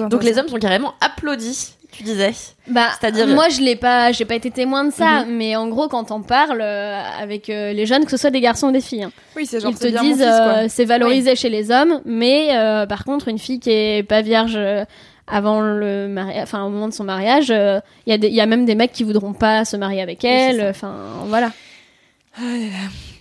Donc 0.09 0.25
les 0.25 0.39
hommes 0.39 0.49
sont 0.49 0.59
carrément 0.59 0.95
applaudis, 1.01 1.77
tu 1.99 2.05
disais. 2.05 2.33
Bah, 2.69 2.89
C'est-à-dire- 2.99 3.27
moi 3.29 3.49
je 3.51 3.61
l'ai 3.61 3.77
pas, 3.77 4.13
j'ai 4.13 4.25
pas 4.25 4.35
été 4.37 4.51
témoin 4.51 4.85
de 4.85 4.91
ça, 4.93 5.25
Mhm. 5.25 5.37
mais 5.37 5.57
en 5.57 5.69
gros 5.69 5.89
quand 5.89 6.11
on 6.11 6.23
parle 6.23 6.61
euh, 6.63 7.01
avec 7.21 7.51
euh, 7.51 7.73
les 7.73 7.85
jeunes, 7.87 8.05
que 8.05 8.11
ce 8.11 8.17
soit 8.17 8.31
des 8.31 8.41
garçons 8.41 8.69
ou 8.69 8.73
des 8.73 8.81
filles, 8.81 9.05
hein, 9.05 9.13
Oui, 9.37 9.45
c'est 9.47 9.61
genre 9.61 9.71
ils 9.73 9.79
te 9.79 9.87
bien 9.89 10.03
disent 10.03 10.23
euh, 10.27 10.67
c'est 10.69 10.85
valorisé 10.85 11.35
chez 11.37 11.49
les 11.51 11.71
hommes, 11.71 12.01
mais 12.05 12.57
euh, 12.57 12.87
par 12.87 13.05
contre 13.05 13.29
une 13.29 13.39
fille 13.39 13.61
qui 13.61 13.71
est 13.71 14.03
pas 14.03 14.23
vierge 14.23 14.55
euh, 14.57 14.85
avant 15.27 15.61
le 15.61 16.09
mariage, 16.09 16.43
enfin 16.45 16.65
au 16.65 16.71
moment 16.71 16.89
de 16.89 16.95
son 16.95 17.05
mariage, 17.05 17.51
euh, 17.51 17.81
il 18.07 18.15
y 18.25 18.41
a 18.41 18.45
y 18.45 18.47
même 18.49 18.65
des 18.65 18.75
mecs 18.75 18.93
qui 18.93 19.05
voudront 19.05 19.35
pas 19.35 19.65
se 19.67 19.77
marier 19.77 20.01
avec 20.01 20.25
elle, 20.25 20.65
enfin 20.71 20.95
voilà. 21.27 21.51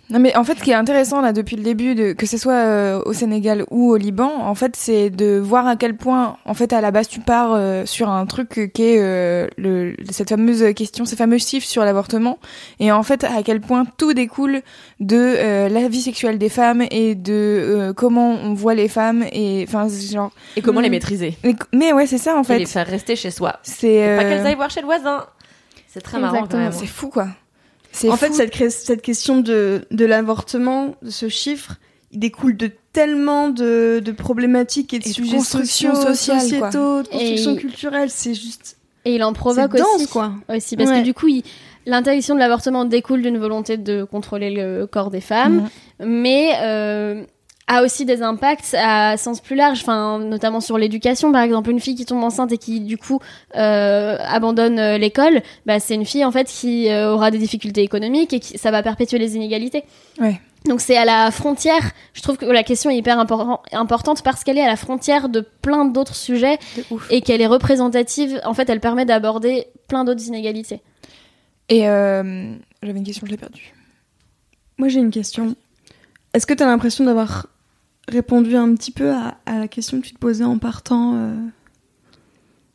Non 0.09 0.19
mais 0.19 0.33
en 0.37 0.45
fait, 0.45 0.57
ce 0.57 0.63
qui 0.63 0.71
est 0.71 0.75
intéressant 0.75 1.19
là 1.19 1.33
depuis 1.33 1.57
le 1.57 1.63
début, 1.63 1.93
de, 1.93 2.13
que 2.13 2.25
ce 2.25 2.37
soit 2.37 2.53
euh, 2.53 3.01
au 3.05 3.11
Sénégal 3.11 3.65
ou 3.71 3.89
au 3.91 3.97
Liban, 3.97 4.31
en 4.41 4.55
fait, 4.55 4.75
c'est 4.77 5.09
de 5.09 5.37
voir 5.37 5.67
à 5.67 5.75
quel 5.75 5.97
point, 5.97 6.37
en 6.45 6.53
fait, 6.53 6.71
à 6.71 6.79
la 6.79 6.91
base, 6.91 7.09
tu 7.09 7.19
pars 7.19 7.51
euh, 7.53 7.85
sur 7.85 8.07
un 8.09 8.25
truc 8.25 8.71
qui 8.73 8.83
est 8.83 8.99
euh, 9.01 9.47
le, 9.57 9.95
cette 10.09 10.29
fameuse 10.29 10.73
question, 10.75 11.03
ces 11.03 11.17
fameux 11.17 11.39
chiffres 11.39 11.67
sur 11.67 11.83
l'avortement, 11.83 12.39
et 12.79 12.89
en 12.89 13.03
fait, 13.03 13.25
à 13.25 13.43
quel 13.43 13.59
point 13.59 13.83
tout 13.97 14.13
découle 14.13 14.61
de 15.01 15.17
euh, 15.17 15.67
la 15.67 15.89
vie 15.89 16.01
sexuelle 16.01 16.37
des 16.37 16.49
femmes 16.49 16.83
et 16.89 17.13
de 17.15 17.33
euh, 17.33 17.93
comment 17.93 18.29
on 18.31 18.53
voit 18.53 18.75
les 18.75 18.87
femmes 18.87 19.25
et 19.33 19.65
enfin 19.67 19.87
genre. 19.89 20.31
Et 20.55 20.61
comment 20.61 20.79
Mm. 20.79 20.83
les 20.83 20.89
maîtriser 20.89 21.37
Mais, 21.43 21.55
mais 21.73 21.91
ouais, 21.91 22.07
c'est 22.07 22.17
ça 22.17 22.37
en 22.37 22.41
Et 22.43 22.45
fait. 22.45 22.59
les 22.59 22.65
faire 22.65 22.87
rester 22.87 23.17
chez 23.17 23.29
soi. 23.31 23.57
C'est 23.61 23.87
Pas 24.17 24.23
euh, 24.23 24.29
qu'elles 24.29 24.45
aillent 24.47 24.55
voir 24.55 24.69
chez 24.69 24.79
le 24.79 24.85
voisin. 24.85 25.25
C'est 25.87 25.99
très 26.01 26.17
marrant 26.17 26.35
Exactement. 26.35 26.63
même. 26.63 26.71
c'est 26.71 26.85
fou 26.85 27.09
quoi. 27.09 27.27
En 28.09 28.17
fait, 28.17 28.33
cette, 28.33 29.01
question 29.01 29.39
de, 29.39 29.85
de 29.91 30.05
l'avortement, 30.05 30.95
de 31.01 31.09
ce 31.09 31.29
chiffre, 31.29 31.75
il 32.11 32.19
découle 32.19 32.55
de 32.57 32.71
tellement 32.93 33.49
de, 33.49 33.99
de 34.03 34.11
problématiques 34.11 34.93
et 34.93 34.99
de 34.99 35.07
Et 35.07 35.11
sujets 35.11 35.37
construction 35.37 35.93
sociaux, 35.95 36.13
sociale, 36.15 36.37
quoi. 36.59 36.71
sociétaux, 36.71 37.03
de 37.03 37.07
construction 37.07 37.53
Et- 37.53 37.57
culturelle. 37.57 38.09
C'est 38.09 38.33
juste. 38.33 38.77
Et 39.05 39.15
il 39.15 39.23
en 39.23 39.33
provoque 39.33 39.75
dense, 39.75 39.85
aussi. 39.95 40.07
quoi. 40.07 40.33
aussi 40.49 40.75
parce 40.77 40.89
Ouais. 40.89 40.99
que 40.99 41.03
du 41.03 41.13
coup, 41.13 41.27
il- 41.27 41.43
l'interdiction 41.85 42.35
de 42.35 42.39
l'avortement 42.39 42.85
découle 42.85 43.21
d'une 43.21 43.37
volonté 43.37 43.77
de 43.77 44.03
contrôler 44.03 44.49
le 44.51 44.85
corps 44.85 45.09
des 45.11 45.21
femmes, 45.21 45.67
Mhm. 45.99 46.07
mais 46.07 46.51
euh, 46.61 47.23
a 47.67 47.83
aussi 47.83 48.05
des 48.05 48.21
impacts 48.21 48.73
à 48.77 49.17
sens 49.17 49.41
plus 49.41 49.55
large, 49.55 49.79
enfin 49.81 50.19
notamment 50.19 50.61
sur 50.61 50.77
l'éducation 50.77 51.31
par 51.31 51.41
exemple, 51.41 51.69
une 51.69 51.79
fille 51.81 51.95
qui 51.95 52.05
tombe 52.05 52.23
enceinte 52.23 52.51
et 52.53 52.57
qui 52.57 52.79
du 52.79 52.97
coup 52.97 53.19
euh, 53.55 54.17
abandonne 54.25 54.79
euh, 54.79 54.97
l'école, 54.97 55.41
bah, 55.65 55.79
c'est 55.79 55.95
une 55.95 56.05
fille 56.05 56.23
en 56.23 56.31
fait 56.31 56.47
qui 56.47 56.89
euh, 56.89 57.13
aura 57.13 57.29
des 57.29 57.37
difficultés 57.37 57.81
économiques 57.81 58.31
et 58.33 58.39
qui 58.39 58.57
ça 58.57 58.71
va 58.71 58.81
perpétuer 58.83 59.19
les 59.19 59.35
inégalités. 59.35 59.83
Ouais. 60.19 60.39
Donc 60.65 60.81
c'est 60.81 60.97
à 60.97 61.05
la 61.05 61.29
frontière. 61.31 61.91
Je 62.13 62.21
trouve 62.21 62.37
que 62.37 62.45
la 62.45 62.63
question 62.63 62.89
est 62.89 62.97
hyper 62.97 63.17
impor- 63.17 63.61
importante 63.71 64.21
parce 64.23 64.43
qu'elle 64.43 64.57
est 64.57 64.63
à 64.63 64.67
la 64.67 64.75
frontière 64.75 65.29
de 65.29 65.41
plein 65.41 65.85
d'autres 65.85 66.15
sujets 66.15 66.57
et 67.09 67.21
qu'elle 67.21 67.41
est 67.41 67.47
représentative. 67.47 68.41
En 68.43 68.53
fait, 68.53 68.69
elle 68.69 68.79
permet 68.79 69.05
d'aborder 69.05 69.67
plein 69.87 70.03
d'autres 70.03 70.25
inégalités. 70.25 70.81
Et 71.69 71.87
euh, 71.87 72.53
j'avais 72.81 72.97
une 72.97 73.05
question, 73.05 73.25
je 73.25 73.31
l'ai 73.31 73.37
perdue. 73.37 73.73
Moi, 74.77 74.87
j'ai 74.89 74.99
une 74.99 75.11
question. 75.11 75.55
Est-ce 76.33 76.45
que 76.45 76.53
tu 76.53 76.63
as 76.63 76.65
l'impression 76.65 77.05
d'avoir 77.05 77.47
répondu 78.07 78.55
un 78.55 78.73
petit 78.75 78.91
peu 78.91 79.11
à, 79.11 79.37
à 79.45 79.59
la 79.59 79.67
question 79.67 79.99
que 79.99 80.05
tu 80.05 80.13
te 80.13 80.19
posais 80.19 80.43
en 80.43 80.57
partant 80.57 81.13
euh, 81.15 81.33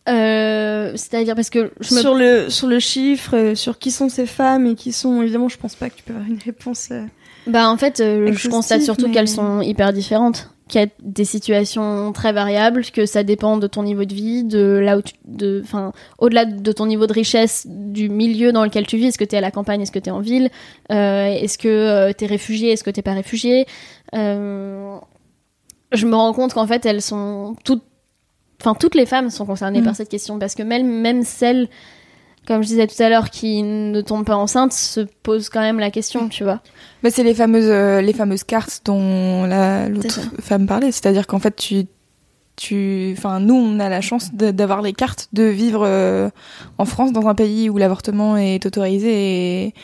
Euh, 0.09 0.92
C'est-à-dire 0.97 1.35
parce 1.35 1.51
que 1.51 1.71
je 1.81 1.95
me 1.95 2.01
sur, 2.01 2.14
le, 2.14 2.51
sur 2.51 2.66
le 2.66 2.79
chiffre, 2.81 3.37
euh, 3.37 3.55
sur 3.55 3.79
qui 3.79 3.90
sont 3.90 4.09
ces 4.09 4.27
femmes 4.27 4.66
et 4.66 4.75
qui 4.75 4.92
sont. 4.92 5.23
Évidemment, 5.23 5.49
je 5.49 5.59
pense 5.59 5.75
pas 5.77 5.90
que 5.90 5.97
tu 5.97 6.03
peux 6.03 6.12
avoir 6.12 6.29
une 6.29 6.38
réponse. 6.45 6.88
euh, 6.90 7.05
Bah 7.47 7.68
en 7.71 7.77
fait, 7.77 7.99
je 7.99 8.49
constate 8.49 8.83
surtout 8.83 9.07
mais- 9.07 9.12
qu'elles 9.14 9.29
sont 9.29 9.61
hyper 9.61 9.92
différentes, 9.92 10.51
qu'il 10.68 10.81
y 10.81 10.85
a 10.85 10.88
des 11.03 11.25
situations 11.25 12.12
très 12.12 12.33
variables, 12.33 12.83
que 12.92 13.07
ça 13.07 13.23
dépend 13.23 13.59
de 13.59 13.66
ton 13.68 13.85
niveau 13.85 14.05
de 14.05 14.12
vie, 14.14 14.42
de 14.42 14.81
là 14.83 14.99
où 14.99 15.03
tu, 15.03 15.14
de, 15.25 15.61
enfin, 15.62 15.92
au-delà 16.18 16.47
de 16.47 16.73
ton 16.73 16.87
niveau 16.87 17.07
de 17.07 17.12
richesse, 17.12 17.66
du 17.68 18.09
milieu 18.09 18.51
dans 18.53 18.64
lequel 18.64 18.87
tu 18.88 18.97
vis. 18.97 19.07
Est-ce 19.07 19.18
que 19.18 19.25
t'es 19.25 19.37
à 19.37 19.40
la 19.40 19.51
campagne, 19.53 19.83
est-ce 19.83 19.92
que 19.92 19.99
t'es 20.01 20.11
en 20.11 20.21
ville, 20.21 20.51
est-ce 20.90 21.59
que 21.59 21.68
euh, 21.68 22.12
t'es 22.12 22.27
réfugié, 22.27 22.73
est-ce 22.73 22.83
que 22.83 22.90
t'es 22.90 23.03
pas 23.03 23.14
réfugié. 23.14 23.66
Euh, 24.14 24.97
je 25.92 26.07
me 26.07 26.14
rends 26.14 26.33
compte 26.33 26.55
qu'en 26.55 26.66
fait, 26.66 26.85
elles 26.87 27.02
sont 27.02 27.57
toutes, 27.64 27.85
enfin 28.61 28.74
toutes 28.74 28.94
les 28.94 29.07
femmes 29.07 29.31
sont 29.31 29.47
concernées 29.47 29.80
Mhm. 29.80 29.84
par 29.86 29.97
cette 29.97 30.09
question 30.09 30.38
parce 30.38 30.55
que 30.55 30.62
même 30.62 30.86
même 30.86 31.22
celles 31.22 31.68
comme 32.47 32.61
je 32.62 32.66
disais 32.66 32.88
tout 32.88 33.01
à 33.01 33.09
l'heure, 33.09 33.30
qui 33.30 33.62
ne 33.62 34.01
tombent 34.01 34.24
pas 34.24 34.34
enceintes, 34.34 34.72
se 34.72 35.01
posent 35.22 35.49
quand 35.49 35.61
même 35.61 35.78
la 35.78 35.93
question, 35.93 36.28
tu 36.28 36.43
vois. 36.43 36.61
Bah, 37.05 37.11
c'est 37.12 37.22
les 37.22 37.34
fameuses, 37.34 37.68
euh, 37.70 38.01
les 38.01 38.12
fameuses 38.12 38.43
cartes 38.43 38.82
dont 38.84 39.45
l'autre 39.88 40.20
femme 40.40 40.66
parlait. 40.66 40.90
C'est-à-dire 40.90 41.28
qu'en 41.28 41.38
fait, 41.38 41.55
tu, 41.55 41.86
tu, 42.57 43.14
enfin, 43.16 43.38
nous, 43.38 43.55
on 43.55 43.78
a 43.78 43.88
la 43.88 44.01
chance 44.01 44.34
d'avoir 44.34 44.82
les 44.82 44.93
cartes 44.93 45.28
de 45.32 45.45
vivre 45.45 45.84
euh, 45.86 46.30
en 46.78 46.84
France, 46.84 47.12
dans 47.12 47.28
un 47.28 47.36
pays 47.36 47.70
où 47.70 47.78
l'avortement 47.78 48.36
est 48.36 48.66
autorisé 48.66 49.66
et, 49.66 49.74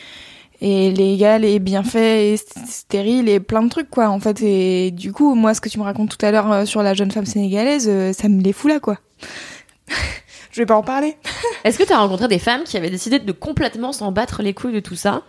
et 0.61 0.91
légal 0.91 1.45
et 1.45 1.59
bien 1.59 1.83
fait 1.83 2.31
et 2.31 2.35
st- 2.35 2.65
stérile 2.67 3.29
et 3.29 3.39
plein 3.39 3.61
de 3.63 3.69
trucs, 3.69 3.89
quoi, 3.89 4.09
en 4.09 4.19
fait. 4.19 4.41
Et 4.41 4.91
du 4.91 5.13
coup, 5.13 5.35
moi, 5.35 5.53
ce 5.53 5.61
que 5.61 5.69
tu 5.69 5.79
me 5.79 5.83
racontes 5.83 6.17
tout 6.17 6.25
à 6.25 6.31
l'heure 6.31 6.51
euh, 6.51 6.65
sur 6.65 6.83
la 6.83 6.93
jeune 6.93 7.11
femme 7.11 7.25
sénégalaise, 7.25 7.87
euh, 7.89 8.13
ça 8.13 8.27
me 8.27 8.41
les 8.41 8.53
fout 8.53 8.69
là, 8.71 8.79
quoi. 8.79 8.97
je 10.51 10.61
vais 10.61 10.65
pas 10.65 10.75
en 10.75 10.83
parler. 10.83 11.15
Est-ce 11.63 11.77
que 11.77 11.83
tu 11.83 11.93
as 11.93 11.99
rencontré 11.99 12.27
des 12.27 12.39
femmes 12.39 12.63
qui 12.63 12.77
avaient 12.77 12.89
décidé 12.89 13.19
de 13.19 13.31
complètement 13.31 13.91
s'en 13.93 14.11
battre 14.11 14.41
les 14.41 14.53
couilles 14.53 14.73
de 14.73 14.79
tout 14.79 14.95
ça 14.95 15.23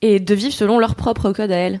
et 0.00 0.18
de 0.20 0.34
vivre 0.34 0.52
selon 0.52 0.78
leur 0.78 0.94
propre 0.96 1.32
code 1.32 1.52
à 1.52 1.56
elles? 1.56 1.80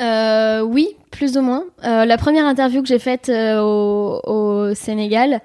Euh, 0.00 0.60
oui, 0.60 0.96
plus 1.10 1.36
ou 1.36 1.42
moins. 1.42 1.64
Euh, 1.84 2.04
la 2.04 2.18
première 2.18 2.46
interview 2.46 2.82
que 2.82 2.88
j'ai 2.88 2.98
faite 2.98 3.28
euh, 3.28 3.60
au, 3.60 4.20
au 4.24 4.74
Sénégal, 4.74 5.40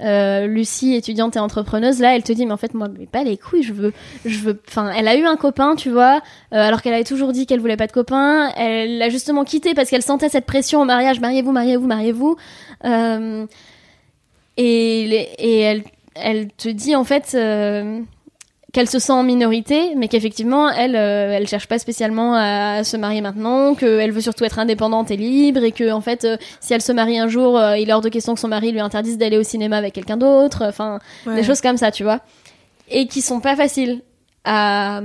euh, 0.00 0.46
Lucie, 0.46 0.94
étudiante 0.94 1.36
et 1.36 1.38
entrepreneuse, 1.38 2.00
là, 2.00 2.14
elle 2.14 2.22
te 2.22 2.32
dit, 2.32 2.44
mais 2.44 2.52
en 2.52 2.56
fait, 2.56 2.74
moi, 2.74 2.88
mais 2.88 3.06
pas 3.06 3.24
les 3.24 3.36
couilles, 3.36 3.62
je 3.62 3.72
veux, 3.72 3.92
je 4.24 4.38
veux. 4.40 4.60
Enfin, 4.68 4.90
elle 4.90 5.08
a 5.08 5.16
eu 5.16 5.24
un 5.24 5.36
copain, 5.36 5.74
tu 5.74 5.90
vois, 5.90 6.20
euh, 6.52 6.60
alors 6.60 6.82
qu'elle 6.82 6.94
avait 6.94 7.04
toujours 7.04 7.32
dit 7.32 7.46
qu'elle 7.46 7.60
voulait 7.60 7.76
pas 7.76 7.86
de 7.86 7.92
copain. 7.92 8.50
Elle 8.56 8.98
l'a 8.98 9.08
justement 9.08 9.44
quitté 9.44 9.74
parce 9.74 9.88
qu'elle 9.88 10.02
sentait 10.02 10.28
cette 10.28 10.46
pression 10.46 10.82
au 10.82 10.84
mariage, 10.84 11.20
mariez-vous, 11.20 11.52
mariez-vous, 11.52 11.86
mariez-vous. 11.86 12.36
Euh, 12.84 13.46
et, 14.58 15.04
et 15.38 15.60
elle, 15.60 15.82
elle 16.14 16.48
te 16.52 16.68
dit 16.68 16.94
en 16.94 17.04
fait. 17.04 17.36
Qu'elle 18.76 18.90
se 18.90 18.98
sent 18.98 19.12
en 19.12 19.22
minorité, 19.22 19.94
mais 19.96 20.06
qu'effectivement, 20.06 20.68
elle, 20.70 20.96
euh, 20.96 21.32
elle 21.32 21.48
cherche 21.48 21.66
pas 21.66 21.78
spécialement 21.78 22.34
à 22.34 22.84
se 22.84 22.98
marier 22.98 23.22
maintenant, 23.22 23.74
qu'elle 23.74 24.12
veut 24.12 24.20
surtout 24.20 24.44
être 24.44 24.58
indépendante 24.58 25.10
et 25.10 25.16
libre, 25.16 25.64
et 25.64 25.72
que 25.72 25.90
en 25.90 26.02
fait, 26.02 26.24
euh, 26.26 26.36
si 26.60 26.74
elle 26.74 26.82
se 26.82 26.92
marie 26.92 27.18
un 27.18 27.26
jour, 27.26 27.58
euh, 27.58 27.78
il 27.78 27.88
est 27.88 27.92
hors 27.94 28.02
de 28.02 28.10
question 28.10 28.34
que 28.34 28.40
son 28.40 28.48
mari 28.48 28.72
lui 28.72 28.80
interdise 28.80 29.16
d'aller 29.16 29.38
au 29.38 29.42
cinéma 29.42 29.78
avec 29.78 29.94
quelqu'un 29.94 30.18
d'autre, 30.18 30.62
enfin, 30.66 30.98
des 31.24 31.42
choses 31.42 31.62
comme 31.62 31.78
ça, 31.78 31.90
tu 31.90 32.02
vois, 32.02 32.20
et 32.90 33.06
qui 33.06 33.22
sont 33.22 33.40
pas 33.40 33.56
faciles 33.56 34.02
à, 34.44 35.00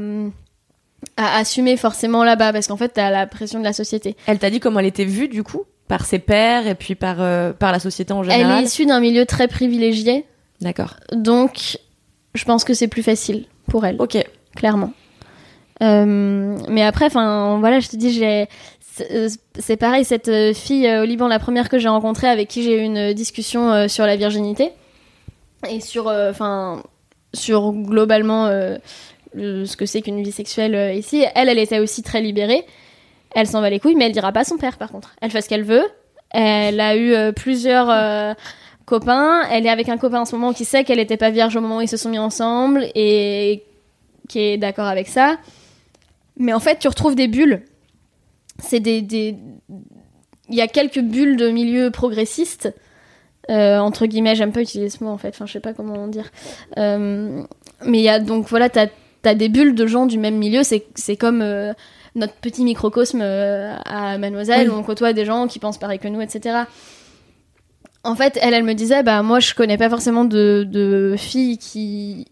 à 1.16 1.38
assumer 1.38 1.78
forcément 1.78 2.26
là-bas, 2.26 2.52
parce 2.52 2.68
qu'en 2.68 2.76
fait, 2.76 2.90
t'as 2.90 3.10
la 3.10 3.26
pression 3.26 3.60
de 3.60 3.64
la 3.64 3.72
société. 3.72 4.18
Elle 4.28 4.38
t'a 4.40 4.50
dit 4.50 4.60
comment 4.60 4.82
elle 4.82 4.86
était 4.88 5.06
vue 5.06 5.30
du 5.30 5.44
coup? 5.44 5.64
Par 5.88 6.06
ses 6.06 6.20
pairs 6.20 6.68
et 6.68 6.76
puis 6.76 6.96
par 6.96 7.22
euh, 7.22 7.54
par 7.54 7.72
la 7.72 7.80
société 7.80 8.12
en 8.12 8.22
Elle 8.24 8.32
est 8.32 8.34
général. 8.40 8.64
issue 8.66 8.86
d'un 8.86 9.00
milieu 9.00 9.26
très 9.26 9.48
privilégié, 9.48 10.26
D'accord. 10.60 10.98
donc 11.14 11.78
je 12.36 12.44
pense 12.44 12.66
que 12.66 12.74
c'est 12.74 12.90
plus 12.90 13.04
facile 13.04 13.46
pour 13.72 13.86
elle. 13.86 13.96
Ok. 14.00 14.18
clairement. 14.56 14.92
Euh, 15.82 16.58
mais 16.70 16.84
après, 16.84 17.06
enfin, 17.06 17.58
voilà, 17.60 17.80
je 17.80 17.88
te 17.90 17.96
dis, 17.96 18.12
j'ai, 18.12 18.48
c'est 18.80 19.74
euh, 19.74 19.76
pareil, 19.78 20.06
cette 20.06 20.28
euh, 20.28 20.54
fille 20.54 20.88
au 20.96 21.06
Liban, 21.06 21.28
la 21.28 21.40
première 21.40 21.70
que 21.70 21.80
j'ai 21.80 21.88
rencontrée, 21.90 22.28
avec 22.28 22.48
qui 22.50 22.62
j'ai 22.62 22.78
eu 22.80 22.84
une 22.84 23.14
discussion 23.14 23.88
sur 23.88 24.06
la 24.06 24.16
virginité 24.16 24.70
et 25.70 25.80
sur, 25.80 26.08
enfin, 26.08 26.84
sur 27.34 27.72
globalement 27.74 28.48
le- 29.34 29.66
ce 29.66 29.76
que 29.78 29.86
c'est 29.86 30.02
qu'une 30.02 30.22
vie 30.22 30.32
sexuelle 30.32 30.96
ici. 30.96 31.26
Elle, 31.36 31.50
elle 31.50 31.60
était 31.60 31.80
aussi 31.80 32.04
très 32.04 32.22
libérée. 32.22 32.64
Elle 33.34 33.48
s'en 33.48 33.62
va 33.62 33.70
les 33.70 33.80
couilles, 33.80 33.96
mais 33.96 34.06
elle 34.06 34.12
dira 34.12 34.32
pas 34.32 34.42
à 34.42 34.44
son 34.44 34.58
père, 34.58 34.78
par 34.78 34.90
contre. 34.92 35.16
Elle 35.22 35.32
fait 35.32 35.42
ce 35.42 35.50
qu'elle 35.50 35.64
veut. 35.64 35.86
Elle 36.32 36.80
a 36.80 36.96
eu 36.98 37.34
plusieurs 37.34 38.36
copains. 38.96 39.42
Elle 39.52 39.66
est 39.66 39.70
avec 39.78 39.88
un 39.90 39.98
copain 39.98 40.20
en 40.22 40.26
ce 40.26 40.36
moment 40.36 40.54
qui 40.54 40.66
sait 40.66 40.84
qu'elle 40.84 41.00
était 41.00 41.18
pas 41.18 41.32
vierge 41.32 41.56
au 41.56 41.62
moment 41.62 41.78
où 41.78 41.82
ils 41.82 41.88
se 41.88 41.98
sont 41.98 42.10
mis 42.10 42.20
ensemble 42.20 42.86
et 42.96 43.64
qui 44.30 44.40
est 44.40 44.58
d'accord 44.58 44.88
avec 44.88 45.08
ça. 45.08 45.38
Mais 46.38 46.54
en 46.54 46.60
fait, 46.60 46.78
tu 46.80 46.88
retrouves 46.88 47.16
des 47.16 47.28
bulles. 47.28 47.64
C'est 48.60 48.80
des, 48.80 49.02
des- 49.02 49.36
Il 50.50 50.56
y 50.56 50.62
a 50.62 50.68
quelques 50.68 51.00
bulles 51.02 51.36
de 51.38 51.50
milieu 51.50 51.90
progressiste. 51.92 52.74
euh, 53.50 53.80
entre 53.80 54.06
guillemets, 54.06 54.36
j'aime 54.36 54.52
pas 54.52 54.62
utiliser 54.62 54.90
ce 54.96 55.04
mot 55.04 55.10
en 55.10 55.18
fait, 55.18 55.30
enfin 55.30 55.46
je 55.48 55.54
sais 55.54 55.60
pas 55.60 55.74
comment 55.74 56.08
dire. 56.08 56.30
Euh, 56.78 57.42
mais 57.86 57.98
il 58.00 58.04
y 58.04 58.10
a 58.10 58.20
donc 58.20 58.48
voilà, 58.48 58.70
t'as 58.70 58.88
as 59.26 59.36
des 59.36 59.50
bulles 59.50 59.76
de 59.76 59.88
gens 59.88 60.06
du 60.06 60.18
même 60.18 60.38
milieu, 60.38 60.62
c'est 60.64 61.16
comme 61.18 61.42
euh, 61.42 61.74
notre 62.16 62.34
petit 62.36 62.64
microcosme 62.64 63.22
à 63.22 64.18
Mademoiselle, 64.20 64.70
Oui. 64.70 64.76
où 64.76 64.80
on 64.80 64.84
côtoie 64.84 65.14
des 65.14 65.26
gens 65.26 65.48
qui 65.48 65.60
pensent 65.60 65.80
pareil 65.80 66.00
que 66.00 66.08
nous, 66.08 66.22
etc. 66.22 66.40
En 68.04 68.16
fait, 68.16 68.38
elle, 68.42 68.54
elle 68.54 68.64
me 68.64 68.74
disait, 68.74 69.04
bah 69.04 69.22
moi 69.22 69.40
je 69.40 69.54
connais 69.54 69.78
pas 69.78 69.90
forcément 69.90 70.26
de, 70.26 70.66
de 70.70 71.16
filles 71.18 71.58
qui 71.58 72.26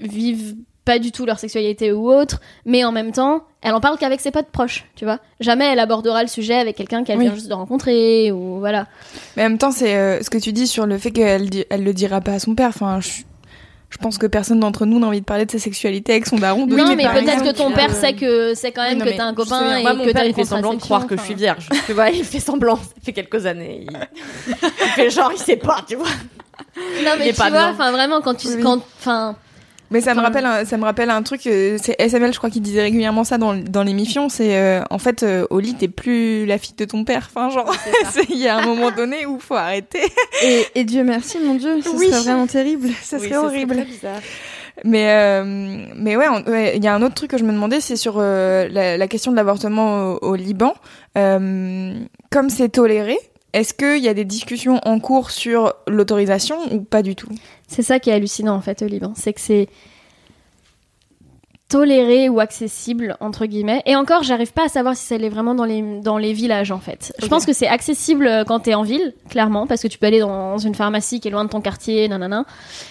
vivent 0.00 0.56
pas 0.84 0.98
du 0.98 1.12
tout 1.12 1.26
leur 1.26 1.38
sexualité 1.38 1.92
ou 1.92 2.10
autre, 2.10 2.40
mais 2.64 2.82
en 2.82 2.92
même 2.92 3.12
temps, 3.12 3.44
elle 3.60 3.74
en 3.74 3.80
parle 3.80 3.98
qu'avec 3.98 4.20
ses 4.20 4.30
potes 4.30 4.46
proches, 4.50 4.86
tu 4.96 5.04
vois. 5.04 5.18
Jamais 5.38 5.66
elle 5.66 5.80
abordera 5.80 6.22
le 6.22 6.28
sujet 6.28 6.54
avec 6.54 6.76
quelqu'un 6.76 7.04
qu'elle 7.04 7.18
Oui. 7.18 7.24
vient 7.26 7.34
juste 7.34 7.48
de 7.48 7.52
rencontrer 7.54 8.32
ou 8.32 8.58
voilà. 8.58 8.86
Mais 9.36 9.44
en 9.44 9.50
même 9.50 9.58
temps, 9.58 9.70
c'est 9.70 9.96
euh, 9.96 10.22
ce 10.22 10.30
que 10.30 10.38
tu 10.38 10.52
dis 10.52 10.66
sur 10.66 10.86
le 10.86 10.96
fait 10.96 11.10
qu'elle 11.10 11.48
elle 11.68 11.84
le 11.84 11.92
dira 11.92 12.20
pas 12.22 12.32
à 12.32 12.38
son 12.38 12.54
père. 12.54 12.68
Enfin, 12.68 13.00
je, 13.00 13.22
je 13.90 13.96
pense 13.96 14.18
que 14.18 14.26
personne 14.26 14.60
d'entre 14.60 14.84
nous 14.84 14.98
n'a 14.98 15.06
envie 15.06 15.20
de 15.20 15.24
parler 15.24 15.46
de 15.46 15.50
sa 15.50 15.58
sexualité 15.58 16.12
avec 16.12 16.26
son 16.26 16.36
daron. 16.36 16.66
Non, 16.66 16.94
mais 16.94 17.08
peut-être 17.08 17.42
que 17.42 17.56
ton 17.56 17.70
euh, 17.70 17.74
père 17.74 17.90
sait 17.94 18.12
que 18.12 18.52
c'est 18.54 18.70
quand 18.70 18.82
Oui, 18.82 18.90
même 18.90 18.98
non, 18.98 19.04
que 19.06 19.16
t'as 19.16 19.24
un 19.24 19.34
copain 19.34 19.78
et 19.78 19.82
Moi, 19.82 19.94
mon 19.94 20.04
que 20.04 20.10
t'as 20.10 20.32
fait 20.32 20.44
semblant 20.44 20.74
de 20.74 20.80
croire 20.80 21.06
que 21.06 21.16
je 21.16 21.22
suis 21.22 21.34
vierge. 21.34 21.68
Tu 21.86 21.92
vois, 21.94 22.10
il 22.10 22.24
fait 22.24 22.40
semblant. 22.40 22.76
Ça 22.76 22.82
fait 23.02 23.12
quelques 23.12 23.46
années. 23.46 23.86
Il, 23.88 23.98
il 24.48 24.54
fait 24.94 25.10
genre, 25.10 25.32
il 25.32 25.38
sait 25.38 25.56
pas, 25.56 25.82
tu 25.88 25.96
vois. 25.96 26.06
enfin. 26.06 27.04
Non, 27.04 27.10
mais 27.18 27.30
tu 27.30 27.34
pas 27.34 27.50
vois, 27.50 27.68
enfin 27.68 27.90
vraiment 27.90 28.20
quand 28.20 28.34
tu 28.34 28.48
Oui. 28.48 28.62
Mais 29.90 30.00
ça 30.02 30.14
me 30.14 30.20
rappelle, 30.20 30.44
un, 30.44 30.64
ça 30.64 30.76
me 30.76 30.84
rappelle 30.84 31.08
un 31.10 31.22
truc. 31.22 31.46
euh, 31.46 31.78
c'est 31.82 31.96
SML, 31.98 32.32
je 32.32 32.38
crois, 32.38 32.50
qui 32.50 32.60
disait 32.60 32.82
régulièrement 32.82 33.24
ça 33.24 33.38
dans 33.38 33.54
dans 33.54 33.82
l'émission. 33.82 34.28
C'est 34.28 34.56
euh, 34.58 34.82
en 34.90 34.98
fait 34.98 35.22
euh, 35.22 35.46
au 35.50 35.60
lit, 35.60 35.74
t'es 35.74 35.88
plus 35.88 36.44
la 36.44 36.58
fille 36.58 36.74
de 36.76 36.84
ton 36.84 37.04
père. 37.04 37.30
Enfin, 37.34 37.48
genre, 37.50 37.72
il 38.28 38.36
y 38.36 38.48
a 38.48 38.56
un 38.58 38.66
moment 38.66 38.90
donné 38.90 39.24
où 39.26 39.38
faut 39.40 39.54
arrêter. 39.54 40.00
Et, 40.44 40.66
et 40.74 40.84
Dieu 40.84 41.04
merci, 41.04 41.38
mon 41.38 41.54
Dieu, 41.54 41.80
ce 41.82 41.88
Oui. 41.90 42.08
serait 42.10 42.20
vraiment 42.22 42.46
terrible. 42.46 42.88
ça 43.02 43.16
Oui, 43.18 43.28
serait 43.28 43.36
horrible. 43.38 43.76
bizarre. 43.84 44.20
Mais 44.84 45.10
euh, 45.10 45.42
mais 45.96 46.16
ouais, 46.16 46.76
il 46.76 46.84
y 46.84 46.86
a 46.86 46.94
un 46.94 47.02
autre 47.02 47.14
truc 47.14 47.30
que 47.32 47.38
je 47.38 47.42
me 47.44 47.52
demandais, 47.52 47.80
c'est 47.80 47.96
sur 47.96 48.16
euh, 48.18 48.68
la, 48.70 48.96
la 48.96 49.08
question 49.08 49.32
de 49.32 49.36
l'avortement 49.36 50.12
au, 50.12 50.18
au 50.22 50.34
Liban. 50.36 50.74
Euh, 51.16 51.94
comme 52.30 52.48
c'est 52.50 52.68
toléré, 52.68 53.18
est-ce 53.52 53.74
qu'il 53.74 54.02
y 54.02 54.08
a 54.08 54.14
des 54.14 54.24
discussions 54.24 54.80
en 54.84 55.00
cours 55.00 55.30
sur 55.30 55.74
l'autorisation 55.86 56.58
ou 56.72 56.82
pas 56.82 57.02
du 57.02 57.14
tout? 57.16 57.28
C'est 57.66 57.82
ça 57.82 57.98
qui 57.98 58.10
est 58.10 58.12
hallucinant 58.12 58.54
en 58.54 58.60
fait 58.60 58.82
au 58.82 58.86
Liban, 58.86 59.12
c'est 59.16 59.32
que 59.32 59.40
c'est 59.40 59.68
toléré 61.68 62.28
ou 62.28 62.40
accessible 62.40 63.16
entre 63.20 63.46
guillemets. 63.46 63.82
Et 63.84 63.94
encore, 63.94 64.22
j'arrive 64.22 64.52
pas 64.52 64.64
à 64.64 64.68
savoir 64.68 64.96
si 64.96 65.04
ça 65.04 65.18
l'est 65.18 65.28
vraiment 65.28 65.54
dans 65.54 65.66
les 65.66 66.00
dans 66.00 66.16
les 66.16 66.32
villages 66.32 66.70
en 66.70 66.78
fait. 66.78 67.12
Je 67.20 67.26
pense 67.26 67.44
que 67.44 67.52
c'est 67.52 67.66
accessible 67.66 68.26
euh, 68.26 68.44
quand 68.44 68.60
t'es 68.60 68.74
en 68.74 68.82
ville, 68.82 69.14
clairement, 69.28 69.66
parce 69.66 69.82
que 69.82 69.88
tu 69.88 69.98
peux 69.98 70.06
aller 70.06 70.20
dans 70.20 70.56
une 70.58 70.74
pharmacie 70.74 71.20
qui 71.20 71.28
est 71.28 71.30
loin 71.30 71.44
de 71.44 71.50
ton 71.50 71.60
quartier, 71.60 72.08
nanana. 72.08 72.44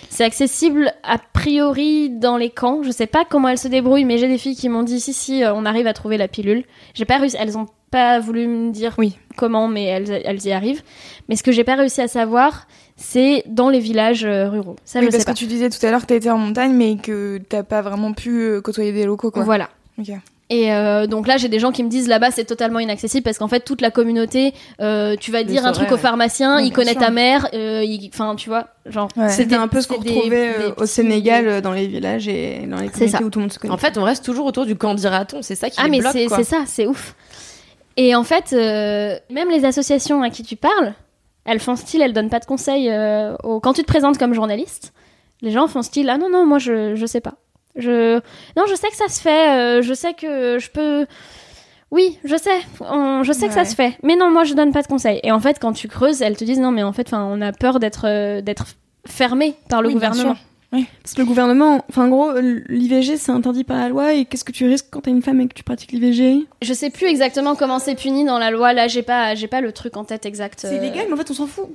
C'est 0.09 0.23
accessible 0.23 0.93
a 1.03 1.17
priori 1.33 2.09
dans 2.09 2.37
les 2.37 2.51
camps. 2.51 2.83
Je 2.83 2.91
sais 2.91 3.07
pas 3.07 3.25
comment 3.27 3.47
elles 3.47 3.57
se 3.57 3.67
débrouillent, 3.67 4.05
mais 4.05 4.19
j'ai 4.19 4.27
des 4.27 4.37
filles 4.37 4.55
qui 4.55 4.69
m'ont 4.69 4.83
dit 4.83 4.99
si 4.99 5.13
si, 5.13 5.43
euh, 5.43 5.53
on 5.53 5.65
arrive 5.65 5.87
à 5.87 5.93
trouver 5.93 6.17
la 6.17 6.27
pilule. 6.27 6.63
J'ai 6.93 7.05
pas 7.05 7.17
réussi, 7.17 7.35
elles 7.39 7.57
ont 7.57 7.65
pas 7.91 8.19
voulu 8.19 8.47
me 8.47 8.71
dire 8.71 8.93
Oui. 8.97 9.17
comment, 9.38 9.67
mais 9.67 9.85
elles 9.85 10.21
elles 10.25 10.45
y 10.45 10.51
arrivent. 10.51 10.81
Mais 11.29 11.35
ce 11.35 11.43
que 11.43 11.51
j'ai 11.51 11.63
pas 11.63 11.75
réussi 11.75 12.01
à 12.01 12.07
savoir, 12.07 12.67
c'est 12.95 13.43
dans 13.47 13.69
les 13.69 13.79
villages 13.79 14.25
euh, 14.25 14.49
ruraux. 14.49 14.75
Ça, 14.85 14.99
Oui, 14.99 15.05
je 15.05 15.11
parce 15.11 15.21
sais 15.21 15.25
pas. 15.25 15.33
que 15.33 15.38
tu 15.38 15.45
disais 15.45 15.69
tout 15.69 15.83
à 15.85 15.91
l'heure 15.91 16.01
que 16.01 16.07
t'étais 16.07 16.29
en 16.29 16.38
montagne, 16.38 16.73
mais 16.73 16.97
que 16.97 17.39
t'as 17.49 17.63
pas 17.63 17.81
vraiment 17.81 18.13
pu 18.13 18.41
euh, 18.41 18.61
côtoyer 18.61 18.91
des 18.91 19.05
locaux, 19.05 19.31
quoi. 19.31 19.43
Voilà. 19.43 19.69
Ok. 19.99 20.09
Et 20.49 20.71
euh, 20.71 21.07
donc 21.07 21.27
là, 21.27 21.35
j'ai 21.35 21.49
des 21.49 21.59
gens 21.59 21.73
qui 21.73 21.83
me 21.83 21.89
disent 21.89 22.07
là-bas 22.07 22.31
c'est 22.31 22.45
totalement 22.45 22.79
inaccessible 22.79 23.21
parce 23.21 23.38
qu'en 23.38 23.49
fait 23.49 23.59
toute 23.65 23.81
la 23.81 23.91
communauté, 23.91 24.53
euh, 24.79 25.17
tu 25.19 25.29
vas 25.29 25.43
dire 25.43 25.65
un 25.65 25.73
truc 25.73 25.91
au 25.91 25.97
pharmacien, 25.97 26.55
Ouais, 26.57 26.67
il 26.67 26.71
connaît 26.71 26.93
sûr. 26.93 27.01
ta 27.01 27.09
mère, 27.09 27.49
euh, 27.53 27.83
enfin 28.13 28.33
tu 28.38 28.47
vois, 28.47 28.67
genre. 28.85 29.09
Ouais. 29.17 29.27
C'était 29.27 29.55
un 29.55 29.67
peu 29.67 29.81
ce 29.81 29.89
qu'on 29.89 29.97
retrouvait 29.97 30.29
des 30.57 30.63
euh, 30.67 30.71
au 30.77 30.85
Sénégal, 30.85 31.59
dans 31.61 31.73
les 31.73 31.88
villages 31.88 32.29
et 32.29 32.65
dans 32.65 32.77
les 32.79 32.88
communautés 32.88 33.23
où 33.25 33.29
tout 33.29 33.39
le 33.39 33.43
monde 33.43 33.51
se 33.51 33.59
connaît. 33.59 33.73
En 33.73 33.77
fait, 33.77 33.97
on 33.97 34.03
reste 34.03 34.23
toujours 34.23 34.45
autour 34.45 34.65
du 34.65 34.77
camp 34.77 34.93
dira-t-on. 34.93 35.41
C'est 35.41 35.55
ça 35.55 35.69
qui 35.69 35.75
Ah 35.81 35.89
les 35.89 35.99
mais 35.99 36.27
c'est 36.29 36.43
ça, 36.45 36.63
c'est 36.65 36.88
ouf. 36.88 37.13
Et 37.97 38.15
en 38.15 38.23
fait, 38.23 38.53
euh, 38.53 39.17
même 39.29 39.49
les 39.49 39.65
associations 39.65 40.21
à 40.21 40.29
qui 40.29 40.43
tu 40.43 40.55
parles, 40.55 40.93
elles 41.45 41.59
font 41.59 41.75
style, 41.75 42.01
elles 42.01 42.13
donnent 42.13 42.29
pas 42.29 42.39
de 42.39 42.45
conseils. 42.45 42.89
euh, 42.89 43.35
aux- 43.43 43.59
Quand 43.59 43.73
tu 43.73 43.81
te 43.81 43.87
présentes 43.87 44.17
comme 44.17 44.33
journaliste, 44.33 44.93
les 45.41 45.51
gens 45.51 45.67
font 45.67 45.81
style 45.81 46.09
ah 46.09 46.17
non 46.17 46.29
non 46.29 46.45
moi 46.45 46.57
je 46.59 46.95
je 46.95 47.05
sais 47.05 47.21
pas. 47.21 47.33
Je 47.75 48.15
non 48.55 48.63
je 48.67 48.75
sais 48.75 48.89
que 48.89 48.95
ça 48.95 49.07
se 49.07 49.21
fait, 49.21 49.49
euh, 49.57 49.81
je 49.81 49.93
sais 49.93 50.13
que 50.13 50.57
je 50.59 50.69
peux. 50.69 51.05
Oui, 51.89 52.19
je 52.25 52.35
sais, 52.35 52.59
on- 52.81 53.23
je 53.23 53.31
sais 53.31 53.47
que 53.47 53.53
ça 53.53 53.63
se 53.63 53.73
fait, 53.75 53.97
mais 54.03 54.15
non, 54.17 54.29
moi 54.29 54.43
je 54.43 54.53
donne 54.55 54.73
pas 54.73 54.81
de 54.81 54.87
conseils. 54.87 55.21
Et 55.23 55.31
en 55.31 55.39
fait, 55.39 55.57
quand 55.59 55.71
tu 55.73 55.87
creuses, 55.87 56.21
elles 56.21 56.35
te 56.35 56.43
disent 56.43 56.59
non, 56.59 56.71
mais 56.71 56.83
en 56.83 56.91
fait, 56.91 57.13
on 57.13 57.39
a 57.41 57.51
peur 57.53 57.79
d'être 57.79 58.41
d'être 58.41 58.65
fermé 59.07 59.55
par 59.69 59.81
le 59.81 59.87
Oui, 59.87 59.93
gouvernement. 59.93 60.35
Parce 60.72 61.13
que 61.15 61.22
le 61.22 61.26
gouvernement, 61.26 61.86
enfin 61.89 62.05
en 62.05 62.09
gros, 62.09 62.32
l'IVG 62.39 63.18
c'est 63.18 63.32
interdit 63.32 63.63
par 63.63 63.78
la 63.78 63.89
loi 63.89 64.13
et 64.13 64.26
qu'est-ce 64.26 64.43
que 64.43 64.51
tu 64.51 64.68
risques 64.68 64.88
quand 64.91 65.01
t'es 65.01 65.11
une 65.11 65.22
femme 65.22 65.39
et 65.39 65.47
que 65.47 65.53
tu 65.53 65.63
pratiques 65.63 65.93
l'IVG 65.93 66.45
Je 66.61 66.74
sais 66.74 66.89
plus 66.89 67.07
exactement 67.07 67.55
comment 67.55 67.80
c'est 67.80 67.95
puni 67.95 68.26
dans 68.26 68.38
la 68.38 68.51
loi. 68.51 68.74
Là, 68.74 68.88
j'ai 68.88 69.01
pas, 69.01 69.34
j'ai 69.36 69.47
pas 69.47 69.61
le 69.61 69.72
truc 69.72 69.95
en 69.95 70.03
tête 70.03 70.26
exact. 70.26 70.59
C'est 70.59 70.68
euh. 70.68 70.78
illégal, 70.78 71.05
mais 71.07 71.13
en 71.13 71.18
fait 71.18 71.32
on 71.32 71.36
s'en 71.36 71.47
fout. 71.47 71.70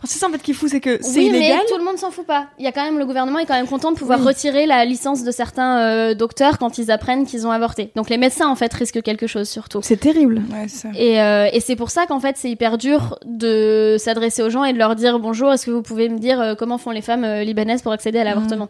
Enfin, 0.00 0.06
c'est 0.12 0.20
ça 0.20 0.28
en 0.28 0.30
fait 0.30 0.38
qui 0.40 0.52
est 0.52 0.54
fou, 0.54 0.68
c'est 0.68 0.78
que 0.78 0.98
c'est 1.02 1.18
Oui, 1.18 1.26
illégal. 1.26 1.58
mais 1.58 1.68
tout 1.68 1.76
le 1.76 1.84
monde 1.84 1.98
s'en 1.98 2.12
fout 2.12 2.24
pas. 2.24 2.46
Il 2.60 2.64
y 2.64 2.68
a 2.68 2.72
quand 2.72 2.84
même 2.84 3.00
le 3.00 3.04
gouvernement 3.04 3.40
est 3.40 3.46
quand 3.46 3.54
même 3.56 3.66
content 3.66 3.90
de 3.90 3.96
pouvoir 3.96 4.20
Oui. 4.20 4.26
retirer 4.28 4.64
la 4.64 4.84
licence 4.84 5.24
de 5.24 5.30
certains 5.32 5.80
euh, 5.80 6.14
docteurs 6.14 6.58
quand 6.58 6.78
ils 6.78 6.92
apprennent 6.92 7.26
qu'ils 7.26 7.48
ont 7.48 7.50
avorté. 7.50 7.90
Donc 7.96 8.08
les 8.08 8.16
médecins 8.16 8.46
en 8.48 8.54
fait 8.54 8.72
risquent 8.72 9.02
quelque 9.02 9.26
chose 9.26 9.48
surtout. 9.48 9.80
C'est 9.82 9.96
terrible. 9.96 10.36
Ouais, 10.52 10.68
c'est 10.68 10.82
ça. 10.82 10.88
Et, 10.96 11.20
euh, 11.20 11.48
et 11.52 11.58
c'est 11.58 11.74
pour 11.74 11.90
ça 11.90 12.06
qu'en 12.06 12.20
fait 12.20 12.36
c'est 12.38 12.48
hyper 12.48 12.78
dur 12.78 13.18
de 13.26 13.96
s'adresser 13.98 14.42
aux 14.42 14.50
gens 14.50 14.62
et 14.62 14.72
de 14.72 14.78
leur 14.78 14.94
dire 14.94 15.18
bonjour. 15.18 15.52
Est-ce 15.52 15.66
que 15.66 15.72
vous 15.72 15.82
pouvez 15.82 16.08
me 16.08 16.18
dire 16.20 16.40
euh, 16.40 16.54
comment 16.54 16.78
font 16.78 16.92
les 16.92 17.02
femmes 17.02 17.24
euh, 17.24 17.42
libanaises 17.42 17.82
pour 17.82 17.90
accéder 17.90 18.20
à 18.20 18.24
l'avortement? 18.24 18.68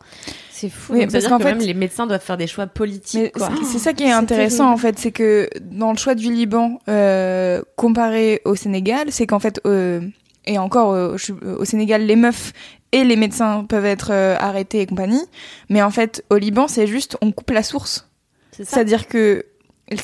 C'est 0.50 0.70
fou. 0.70 0.94
Oui, 0.94 1.06
parce 1.06 1.26
qu'en 1.28 1.36
que 1.36 1.44
fait- 1.44 1.50
même 1.54 1.60
les 1.60 1.74
médecins 1.74 2.06
doivent 2.06 2.24
faire 2.24 2.38
des 2.38 2.46
choix 2.46 2.66
politiques. 2.66 3.32
C'est- 3.70 3.78
ça 3.78 3.92
qui 3.92 4.04
est 4.04 4.06
c'est 4.06 4.12
intéressant 4.12 4.64
terrible. 4.64 4.74
en 4.74 4.76
fait, 4.78 4.98
c'est 4.98 5.12
que 5.12 5.48
dans 5.60 5.92
le 5.92 5.98
choix 5.98 6.14
du 6.14 6.32
Liban 6.32 6.78
euh, 6.88 7.60
comparé 7.76 8.40
au 8.46 8.54
Sénégal, 8.56 9.08
c'est 9.10 9.26
qu'en 9.26 9.38
fait 9.40 9.60
euh, 9.66 10.00
et 10.48 10.58
encore 10.58 10.92
euh, 10.92 11.16
je 11.16 11.22
suis- 11.24 11.34
euh, 11.44 11.56
au 11.58 11.64
Sénégal 11.64 12.02
les 12.06 12.16
meufs 12.16 12.52
et 12.90 13.04
les 13.04 13.14
médecins 13.16 13.64
peuvent 13.68 13.84
être 13.86 14.08
euh, 14.12 14.34
arrêtés 14.40 14.80
et 14.80 14.86
compagnie. 14.86 15.22
Mais 15.68 15.82
en 15.82 15.90
fait, 15.90 16.24
au 16.30 16.36
Liban, 16.36 16.66
c'est 16.66 16.86
juste 16.88 17.16
on 17.20 17.30
coupe 17.30 17.50
la 17.50 17.62
source. 17.62 18.08
C'est-à-dire 18.52 19.06
que 19.06 19.44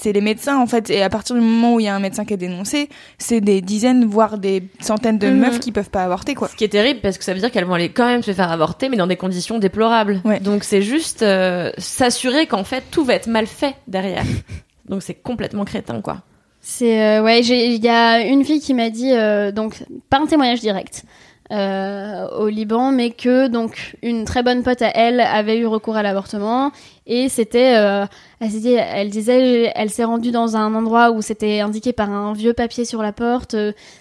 c'est 0.01 0.12
les 0.12 0.20
médecins 0.22 0.57
en 0.59 0.66
fait, 0.66 0.88
et 0.90 1.03
à 1.03 1.11
partir 1.11 1.34
du 1.36 1.42
moment 1.42 1.74
où 1.74 1.80
il 1.80 1.84
y 1.84 1.88
a 1.88 1.95
un 1.95 1.99
médecin 2.01 2.24
qui 2.24 2.32
est 2.32 2.38
dénoncé, 2.38 2.88
c'est 3.18 3.40
des 3.42 3.61
dizaines 3.61 4.05
voire 4.07 4.38
des 4.38 4.62
centaines 4.80 5.18
de 5.18 5.26
Mhm. 5.28 5.38
meufs 5.40 5.61
qui 5.61 5.72
peuvent 5.72 5.90
pas 5.90 6.05
avorter 6.05 6.34
quoi. 6.34 6.49
Ce 6.49 6.57
qui 6.57 6.64
est 6.64 6.68
terrible 6.68 7.01
parce 7.03 7.18
que 7.18 7.24
ça 7.24 7.34
veut 7.34 7.40
dire 7.40 7.51
qu'elles 7.51 7.66
vont 7.66 7.74
aller 7.74 7.90
quand 7.90 8.07
même 8.07 8.22
se 8.22 8.32
faire 8.32 8.51
avorter, 8.51 8.88
mais 8.88 8.97
dans 8.97 9.07
des 9.07 9.16
conditions 9.16 9.59
déplorables. 9.59 10.22
Ouais. 10.24 10.40
Donc 10.40 10.64
c'est 10.64 10.80
juste 10.82 11.22
euh, 11.22 11.70
s'assurer 11.78 12.47
qu'en 12.47 12.64
fait 12.64 12.82
tout 12.90 13.05
va 13.05 13.14
être 13.14 13.26
mal 13.26 13.47
fait 13.47 13.74
derrière. 13.88 14.24
Donc 14.88 15.03
c'est 15.03 15.14
complètement 15.14 15.64
crétin 15.66 16.01
quoi. 16.01 16.22
C'est 16.66 17.18
euh, 17.18 17.22
ouais, 17.22 17.42
il 17.42 17.84
y 17.84 17.88
a 17.90 18.20
une 18.22 18.42
fille 18.42 18.58
qui 18.58 18.72
m'a 18.72 18.88
dit 18.88 19.12
euh, 19.12 19.52
donc 19.52 19.84
pas 20.08 20.18
un 20.18 20.24
témoignage 20.24 20.60
direct 20.60 21.04
euh, 21.52 22.26
au 22.38 22.48
Liban, 22.48 22.90
mais 22.90 23.10
que 23.10 23.48
donc 23.48 23.96
une 24.00 24.24
très 24.24 24.42
bonne 24.42 24.62
pote 24.62 24.80
à 24.80 24.88
elle 24.94 25.20
avait 25.20 25.58
eu 25.58 25.66
recours 25.66 25.94
à 25.94 26.02
l'avortement 26.02 26.72
et 27.06 27.28
c'était, 27.28 27.74
elle 27.74 28.08
elle 28.40 29.10
disait, 29.10 29.72
elle 29.74 29.90
s'est 29.90 30.04
rendue 30.04 30.30
dans 30.30 30.56
un 30.56 30.74
endroit 30.74 31.10
où 31.10 31.20
c'était 31.20 31.60
indiqué 31.60 31.92
par 31.92 32.10
un 32.10 32.32
vieux 32.32 32.54
papier 32.54 32.86
sur 32.86 33.02
la 33.02 33.12
porte. 33.12 33.54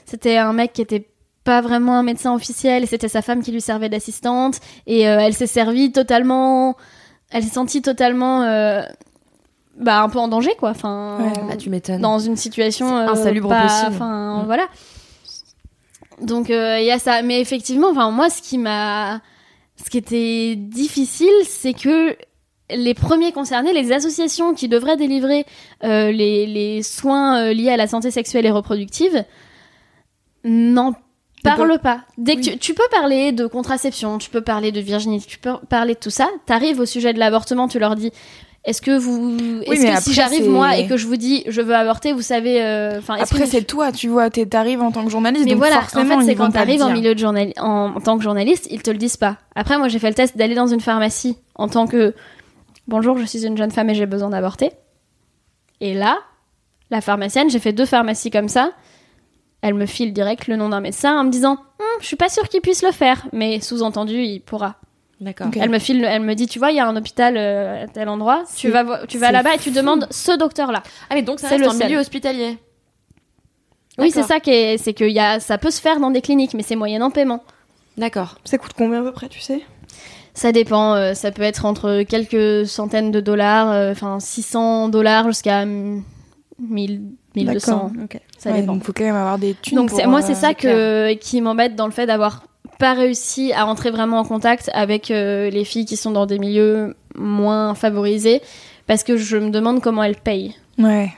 c'était 0.05 0.37
un 0.37 0.53
mec 0.53 0.71
qui 0.71 0.81
était 0.81 1.05
pas 1.43 1.59
vraiment 1.59 1.99
un 1.99 2.03
médecin 2.03 2.33
officiel 2.33 2.87
c'était 2.87 3.09
sa 3.09 3.21
femme 3.21 3.43
qui 3.43 3.51
lui 3.51 3.59
servait 3.59 3.89
d'assistante 3.89 4.61
et 4.87 5.01
elle 5.01 5.33
s'est 5.33 5.47
servie 5.47 5.91
totalement, 5.91 6.77
elle 7.29 7.43
s'est 7.43 7.49
sentie 7.49 7.81
totalement 7.81 8.41
bah 9.79 10.01
un 10.01 10.09
peu 10.09 10.19
en 10.19 10.27
danger 10.27 10.51
quoi. 10.57 10.69
Enfin 10.71 11.17
Ouais. 11.19 11.33
Bah 11.49 11.55
tu 11.57 11.69
m'étonnes. 11.69 12.01
dans 12.01 12.19
une 12.19 12.35
situation 12.37 12.95
euh, 12.97 13.07
insalubre 13.09 13.49
pas- 13.49 13.63
possible. 13.63 13.91
Enfin 13.93 14.41
Mm. 14.43 14.45
voilà. 14.45 14.67
Donc 16.21 16.49
euh, 16.49 16.79
il 16.79 16.85
y 16.85 16.91
a 16.91 16.99
ça, 16.99 17.21
mais 17.21 17.41
effectivement, 17.41 17.89
enfin 17.89 18.11
moi 18.11 18.29
ce 18.29 18.41
qui 18.41 18.57
m'a, 18.57 19.21
ce 19.83 19.89
qui 19.89 19.97
était 19.97 20.55
difficile, 20.55 21.33
c'est 21.45 21.73
que 21.73 22.15
les 22.69 22.93
premiers 22.93 23.31
concernés, 23.31 23.73
les 23.73 23.91
associations 23.91 24.53
qui 24.53 24.67
devraient 24.67 24.95
délivrer 24.97 25.45
euh, 25.83 26.11
les, 26.11 26.45
les 26.47 26.81
soins 26.83 27.39
euh, 27.47 27.53
liés 27.53 27.69
à 27.71 27.77
la 27.77 27.87
santé 27.87 28.09
sexuelle 28.11 28.45
et 28.45 28.51
reproductive, 28.51 29.25
n'en 30.43 30.93
parlent 31.43 31.79
pas. 31.79 32.01
Dès 32.17 32.35
que 32.37 32.41
tu, 32.41 32.57
tu 32.57 32.73
peux 32.73 32.87
parler 32.91 33.31
de 33.31 33.47
contraception, 33.47 34.17
tu 34.17 34.29
peux 34.29 34.41
parler 34.41 34.71
de 34.71 34.79
virginité, 34.79 35.25
tu 35.27 35.39
peux 35.39 35.57
parler 35.69 35.93
de 35.95 35.99
tout 35.99 36.09
ça. 36.09 36.29
T'arrives 36.45 36.79
au 36.79 36.85
sujet 36.85 37.11
de 37.13 37.19
l'avortement, 37.19 37.67
tu 37.67 37.79
leur 37.79 37.95
dis. 37.95 38.11
Est-ce 38.65 38.81
que 38.81 38.97
vous, 38.97 39.37
est-ce 39.63 39.69
mais 39.71 39.77
que 39.77 39.87
après, 39.89 40.01
si 40.01 40.13
j'arrive 40.13 40.49
moi 40.49 40.77
et 40.77 40.87
que 40.87 40.95
je 40.95 41.05
vous 41.05 41.17
dis 41.17 41.43
je 41.47 41.61
veux 41.61 41.75
avorter, 41.75 42.13
vous 42.13 42.21
savez, 42.21 42.63
euh, 42.63 42.97
enfin, 42.97 43.15
Après 43.19 43.45
c'est 43.45 43.63
toi, 43.63 43.91
tu 43.91 44.07
vois, 44.07 44.29
t'arrives 44.29 44.81
en 44.81 44.91
tant 44.91 45.03
que 45.03 45.11
journaliste, 45.11 45.43
mais 45.43 45.51
donc 45.51 45.59
voilà, 45.59 45.79
en 45.79 45.81
forcément 45.81 46.19
fait, 46.21 46.25
c'est 46.27 46.35
quand 46.35 46.49
t'arrives 46.51 46.81
en 46.81 46.89
milieu 46.91 47.13
de 47.13 47.19
journal, 47.19 47.51
en, 47.57 47.93
en 47.95 47.99
tant 47.99 48.17
que 48.17 48.23
journaliste, 48.23 48.69
ils 48.71 48.81
te 48.81 48.89
le 48.89 48.97
disent 48.97 49.17
pas. 49.17 49.37
Après, 49.55 49.77
moi, 49.77 49.89
j'ai 49.89 49.99
fait 49.99 50.07
le 50.07 50.13
test 50.15 50.37
d'aller 50.37 50.55
dans 50.55 50.67
une 50.67 50.79
pharmacie 50.79 51.37
en 51.55 51.67
tant 51.67 51.87
que 51.87 52.13
bonjour, 52.87 53.17
je 53.17 53.25
suis 53.25 53.45
une 53.45 53.57
jeune 53.57 53.71
femme 53.71 53.89
et 53.89 53.95
j'ai 53.95 54.05
besoin 54.05 54.29
d'avorter. 54.29 54.71
Et 55.81 55.93
là, 55.93 56.19
la 56.89 57.01
pharmacienne, 57.01 57.49
j'ai 57.49 57.59
fait 57.59 57.73
deux 57.73 57.85
pharmacies 57.85 58.31
comme 58.31 58.47
ça. 58.47 58.71
Elle 59.61 59.73
me 59.73 59.85
file 59.85 60.13
direct 60.13 60.47
le 60.47 60.55
nom 60.55 60.69
d'un 60.69 60.79
médecin 60.81 61.19
en 61.19 61.25
me 61.25 61.29
disant, 61.29 61.57
Hum, 61.79 61.85
je 61.99 62.05
suis 62.05 62.15
pas 62.15 62.29
sûre 62.29 62.47
qu'il 62.47 62.61
puisse 62.61 62.83
le 62.83 62.91
faire, 62.91 63.27
mais 63.33 63.59
sous-entendu, 63.59 64.21
il 64.21 64.39
pourra. 64.39 64.75
D'accord. 65.23 65.47
Elle 65.59 65.69
me 65.69 65.79
file, 65.79 66.03
elle 66.03 66.21
me 66.21 66.33
dit, 66.33 66.47
tu 66.47 66.59
vois, 66.59 66.71
il 66.71 66.75
y 66.77 66.79
a 66.79 66.85
un 66.87 66.95
hôpital 66.95 67.35
euh, 67.37 67.83
à 67.83 67.87
tel 67.87 68.09
endroit, 68.09 68.43
tu 68.55 68.69
vas, 68.69 69.05
tu 69.07 69.17
vas 69.17 69.31
là-bas 69.31 69.55
et 69.55 69.57
tu 69.59 69.71
demandes 69.71 70.07
ce 70.11 70.37
docteur-là. 70.37 70.83
Ah 71.09 71.15
mais 71.15 71.21
donc 71.21 71.39
ça 71.39 71.47
C'est 71.49 71.55
reste 71.57 71.71
le 71.71 71.77
seul. 71.77 71.87
milieu 71.87 71.99
hospitalier. 71.99 72.57
Oui, 73.99 74.09
c'est 74.11 74.23
ça 74.23 74.39
qui 74.39 74.49
est, 74.49 74.77
c'est 74.77 74.93
que 74.93 75.03
y 75.05 75.19
a, 75.19 75.39
ça 75.39 75.57
peut 75.57 75.69
se 75.71 75.79
faire 75.79 75.99
dans 75.99 76.09
des 76.11 76.21
cliniques, 76.21 76.53
mais 76.55 76.63
c'est 76.63 76.75
moyennant 76.75 77.11
paiement. 77.11 77.43
D'accord. 77.97 78.39
Ça 78.43 78.57
coûte 78.57 78.71
combien 78.75 79.01
à 79.01 79.03
peu 79.03 79.11
près, 79.11 79.29
tu 79.29 79.39
sais? 79.39 79.61
Ça 80.33 80.51
dépend, 80.51 80.95
euh, 80.95 81.13
ça 81.13 81.31
peut 81.31 81.43
être 81.43 81.65
entre 81.65 82.01
quelques 82.01 82.65
centaines 82.67 83.11
de 83.11 83.19
dollars, 83.19 83.69
euh, 83.71 83.91
enfin 83.91 84.19
600 84.19 84.89
dollars 84.89 85.27
jusqu'à 85.27 85.63
mm, 85.65 86.01
1000, 86.59 87.01
1200. 87.35 87.91
D'accord, 87.93 88.03
ok. 88.03 88.19
Ça 88.39 88.49
Ouais, 88.51 88.61
dépend. 88.61 88.73
donc 88.73 88.83
faut 88.83 88.93
quand 88.93 89.03
même 89.03 89.15
avoir 89.15 89.37
des 89.37 89.53
thunes. 89.53 89.77
Donc 89.77 89.89
pour, 89.89 89.99
c'est- 89.99 90.07
moi 90.07 90.19
euh, 90.21 90.25
c'est 90.25 90.33
ça 90.33 90.55
que 90.55 91.13
qui 91.13 91.39
m'embête 91.39 91.75
dans 91.75 91.85
le 91.85 91.91
fait 91.91 92.07
d'avoir 92.07 92.43
pas 92.83 92.93
réussi 92.95 93.53
à 93.53 93.63
rentrer 93.63 93.91
vraiment 93.91 94.19
en 94.19 94.25
contact 94.25 94.69
avec 94.73 95.09
euh, 95.09 95.49
les 95.49 95.63
filles 95.63 95.85
qui 95.85 95.95
sont 95.95 96.11
dans 96.11 96.25
des 96.25 96.37
milieux 96.37 96.95
moins 97.15 97.75
favorisés 97.75 98.41
parce 98.87 99.03
que 99.03 99.15
je 99.15 99.37
me 99.37 99.51
demande 99.51 99.81
comment 99.81 100.03
elles 100.03 100.17
payent. 100.17 100.53
Ouais. 100.77 101.09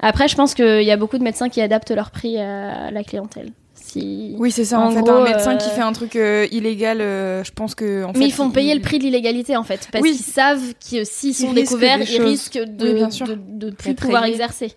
Après 0.00 0.26
je 0.26 0.36
pense 0.36 0.54
qu'il 0.54 0.82
y 0.82 0.90
a 0.90 0.96
beaucoup 0.96 1.18
de 1.18 1.22
médecins 1.22 1.50
qui 1.50 1.60
adaptent 1.60 1.90
leur 1.90 2.10
prix 2.10 2.38
à 2.38 2.90
la 2.90 3.04
clientèle. 3.04 3.50
Si... 3.74 4.34
Oui, 4.38 4.50
c'est 4.50 4.64
ça. 4.64 4.80
En, 4.80 4.86
En 4.86 4.90
fait, 4.92 5.02
gros, 5.02 5.10
un 5.12 5.24
médecin 5.24 5.52
euh, 5.54 5.56
qui 5.58 5.68
fait 5.68 5.82
un 5.82 5.92
truc 5.92 6.16
euh, 6.16 6.46
illégal, 6.50 7.02
euh, 7.02 7.44
je 7.44 7.52
pense 7.52 7.74
que. 7.74 8.02
En 8.04 8.12
Mais 8.14 8.20
fait, 8.20 8.26
ils 8.28 8.32
font 8.32 8.50
payer 8.50 8.74
le 8.74 8.80
prix 8.80 8.98
de 8.98 9.04
l'illégalité 9.04 9.56
en 9.58 9.64
fait, 9.64 9.88
parce 9.92 10.02
Oui. 10.02 10.12
qu'ils 10.12 10.24
savent 10.24 10.72
que 10.90 11.04
s'ils 11.04 11.34
sont 11.34 11.52
découverts, 11.52 12.00
ils 12.00 12.22
risquent 12.22 12.64
de, 12.64 12.86
Oui, 12.88 12.94
bien 12.94 13.10
sûr. 13.10 13.26
de, 13.26 13.36
de 13.36 13.70
plus 13.70 13.94
pouvoir 13.94 14.24
exercer. 14.24 14.72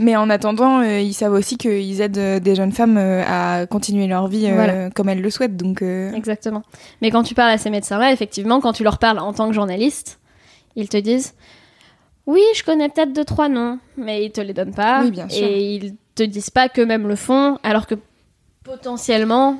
Mais 0.00 0.16
en 0.16 0.30
attendant, 0.30 0.80
euh, 0.80 0.98
ils 0.98 1.12
savent 1.12 1.34
aussi 1.34 1.58
qu'ils 1.58 2.00
aident 2.00 2.16
euh, 2.16 2.40
des 2.40 2.54
jeunes 2.54 2.72
femmes 2.72 2.96
euh, 2.96 3.22
à 3.26 3.66
continuer 3.66 4.06
leur 4.06 4.28
vie 4.28 4.50
Voilà. 4.50 4.88
comme 4.88 5.10
elles 5.10 5.20
le 5.20 5.28
souhaitent. 5.28 5.58
Donc, 5.58 5.82
Exactement. 5.82 6.62
Mais 7.02 7.10
quand 7.10 7.22
tu 7.22 7.34
parles 7.34 7.50
à 7.50 7.58
ces 7.58 7.68
médecins-là, 7.68 8.10
effectivement, 8.10 8.60
quand 8.62 8.72
tu 8.72 8.82
leur 8.82 8.98
parles 8.98 9.18
en 9.18 9.34
tant 9.34 9.46
que 9.48 9.54
journaliste, 9.54 10.18
ils 10.74 10.88
te 10.88 10.96
disent 10.96 11.34
Oui, 12.24 12.40
je 12.54 12.64
connais 12.64 12.88
peut-être 12.88 13.12
deux, 13.12 13.26
trois 13.26 13.50
noms, 13.50 13.78
mais 13.98 14.24
ils 14.24 14.32
te 14.32 14.40
les 14.40 14.54
donnent 14.54 14.74
pas. 14.74 15.02
Oui, 15.02 15.10
bien 15.10 15.28
sûr. 15.28 15.46
Et 15.46 15.74
ils 15.74 15.96
te 16.14 16.22
disent 16.22 16.50
pas 16.50 16.70
qu'eux-mêmes 16.70 17.06
le 17.06 17.16
font, 17.16 17.58
alors 17.62 17.86
que 17.86 17.96
potentiellement. 18.64 19.58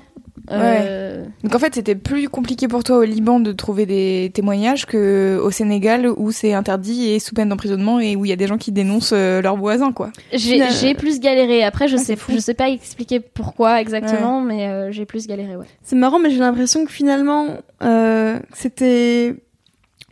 Euh, 0.51 1.25
donc 1.43 1.55
en 1.55 1.59
fait, 1.59 1.75
c'était 1.75 1.95
plus 1.95 2.29
compliqué 2.29 2.69
pour 2.69 2.83
toi 2.85 2.99
au 2.99 3.03
Liban 3.05 3.41
de 3.41 3.53
trouver 3.53 3.87
des 3.87 4.31
témoignages 4.35 4.87
que 4.87 5.39
au 5.43 5.51
Sénégal 5.51 6.07
où 6.09 6.33
c'est 6.33 6.53
interdit 6.55 7.11
et 7.11 7.19
sous 7.19 7.35
peine 7.35 7.49
d'emprisonnement 7.49 8.01
et 8.01 8.17
où 8.17 8.25
il 8.25 8.29
y 8.29 8.33
a 8.33 8.37
des 8.37 8.47
gens 8.47 8.59
qui 8.59 8.73
dénoncent 8.73 9.13
euh, 9.15 9.41
leurs 9.43 9.57
voisins, 9.57 9.93
quoi. 9.93 10.11
J'ai 10.33 10.55
Final- 10.55 10.73
j'ai 10.73 10.95
plus 10.95 11.21
galéré. 11.21 11.63
Après, 11.63 11.89
je 11.89 11.97
Ah, 11.97 11.99
sais, 11.99 12.17
je 12.29 12.39
sais 12.39 12.55
pas 12.55 12.69
expliquer 12.71 13.21
pourquoi 13.21 13.81
exactement, 13.81 14.41
mais 14.41 14.67
euh, 14.69 14.91
j'ai 14.93 15.05
plus 15.07 15.27
galéré, 15.27 15.57
ouais. 15.57 15.67
C'est 15.83 15.97
marrant, 15.97 16.19
mais 16.19 16.31
j'ai 16.31 16.39
l'impression 16.39 16.85
que 16.85 16.91
finalement, 16.93 17.47
euh, 17.83 18.39
c'était. 18.53 19.35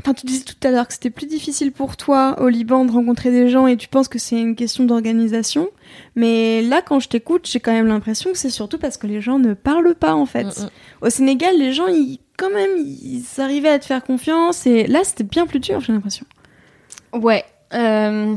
Enfin, 0.00 0.14
tu 0.14 0.26
disais 0.26 0.44
tout 0.44 0.54
à 0.66 0.70
l'heure 0.70 0.86
que 0.86 0.94
c'était 0.94 1.10
plus 1.10 1.26
difficile 1.26 1.72
pour 1.72 1.96
toi 1.96 2.36
au 2.40 2.48
Liban 2.48 2.84
de 2.84 2.92
rencontrer 2.92 3.32
des 3.32 3.48
gens 3.48 3.66
et 3.66 3.76
tu 3.76 3.88
penses 3.88 4.06
que 4.06 4.18
c'est 4.18 4.40
une 4.40 4.54
question 4.54 4.84
d'organisation. 4.84 5.68
Mais 6.14 6.62
là, 6.62 6.82
quand 6.82 7.00
je 7.00 7.08
t'écoute, 7.08 7.48
j'ai 7.50 7.58
quand 7.58 7.72
même 7.72 7.88
l'impression 7.88 8.30
que 8.30 8.38
c'est 8.38 8.50
surtout 8.50 8.78
parce 8.78 8.96
que 8.96 9.08
les 9.08 9.20
gens 9.20 9.40
ne 9.40 9.54
parlent 9.54 9.96
pas, 9.96 10.14
en 10.14 10.24
fait. 10.26 10.44
Mm, 10.44 10.48
mm. 10.64 10.70
Au 11.02 11.10
Sénégal, 11.10 11.58
les 11.58 11.72
gens, 11.72 11.88
ils, 11.88 12.20
quand 12.36 12.50
même, 12.50 12.70
ils 12.76 13.24
arrivaient 13.38 13.70
à 13.70 13.78
te 13.80 13.86
faire 13.86 14.04
confiance 14.04 14.66
et 14.66 14.86
là, 14.86 15.00
c'était 15.02 15.24
bien 15.24 15.46
plus 15.46 15.58
dur, 15.58 15.80
j'ai 15.80 15.92
l'impression. 15.92 16.26
Ouais. 17.12 17.44
euh, 17.74 18.36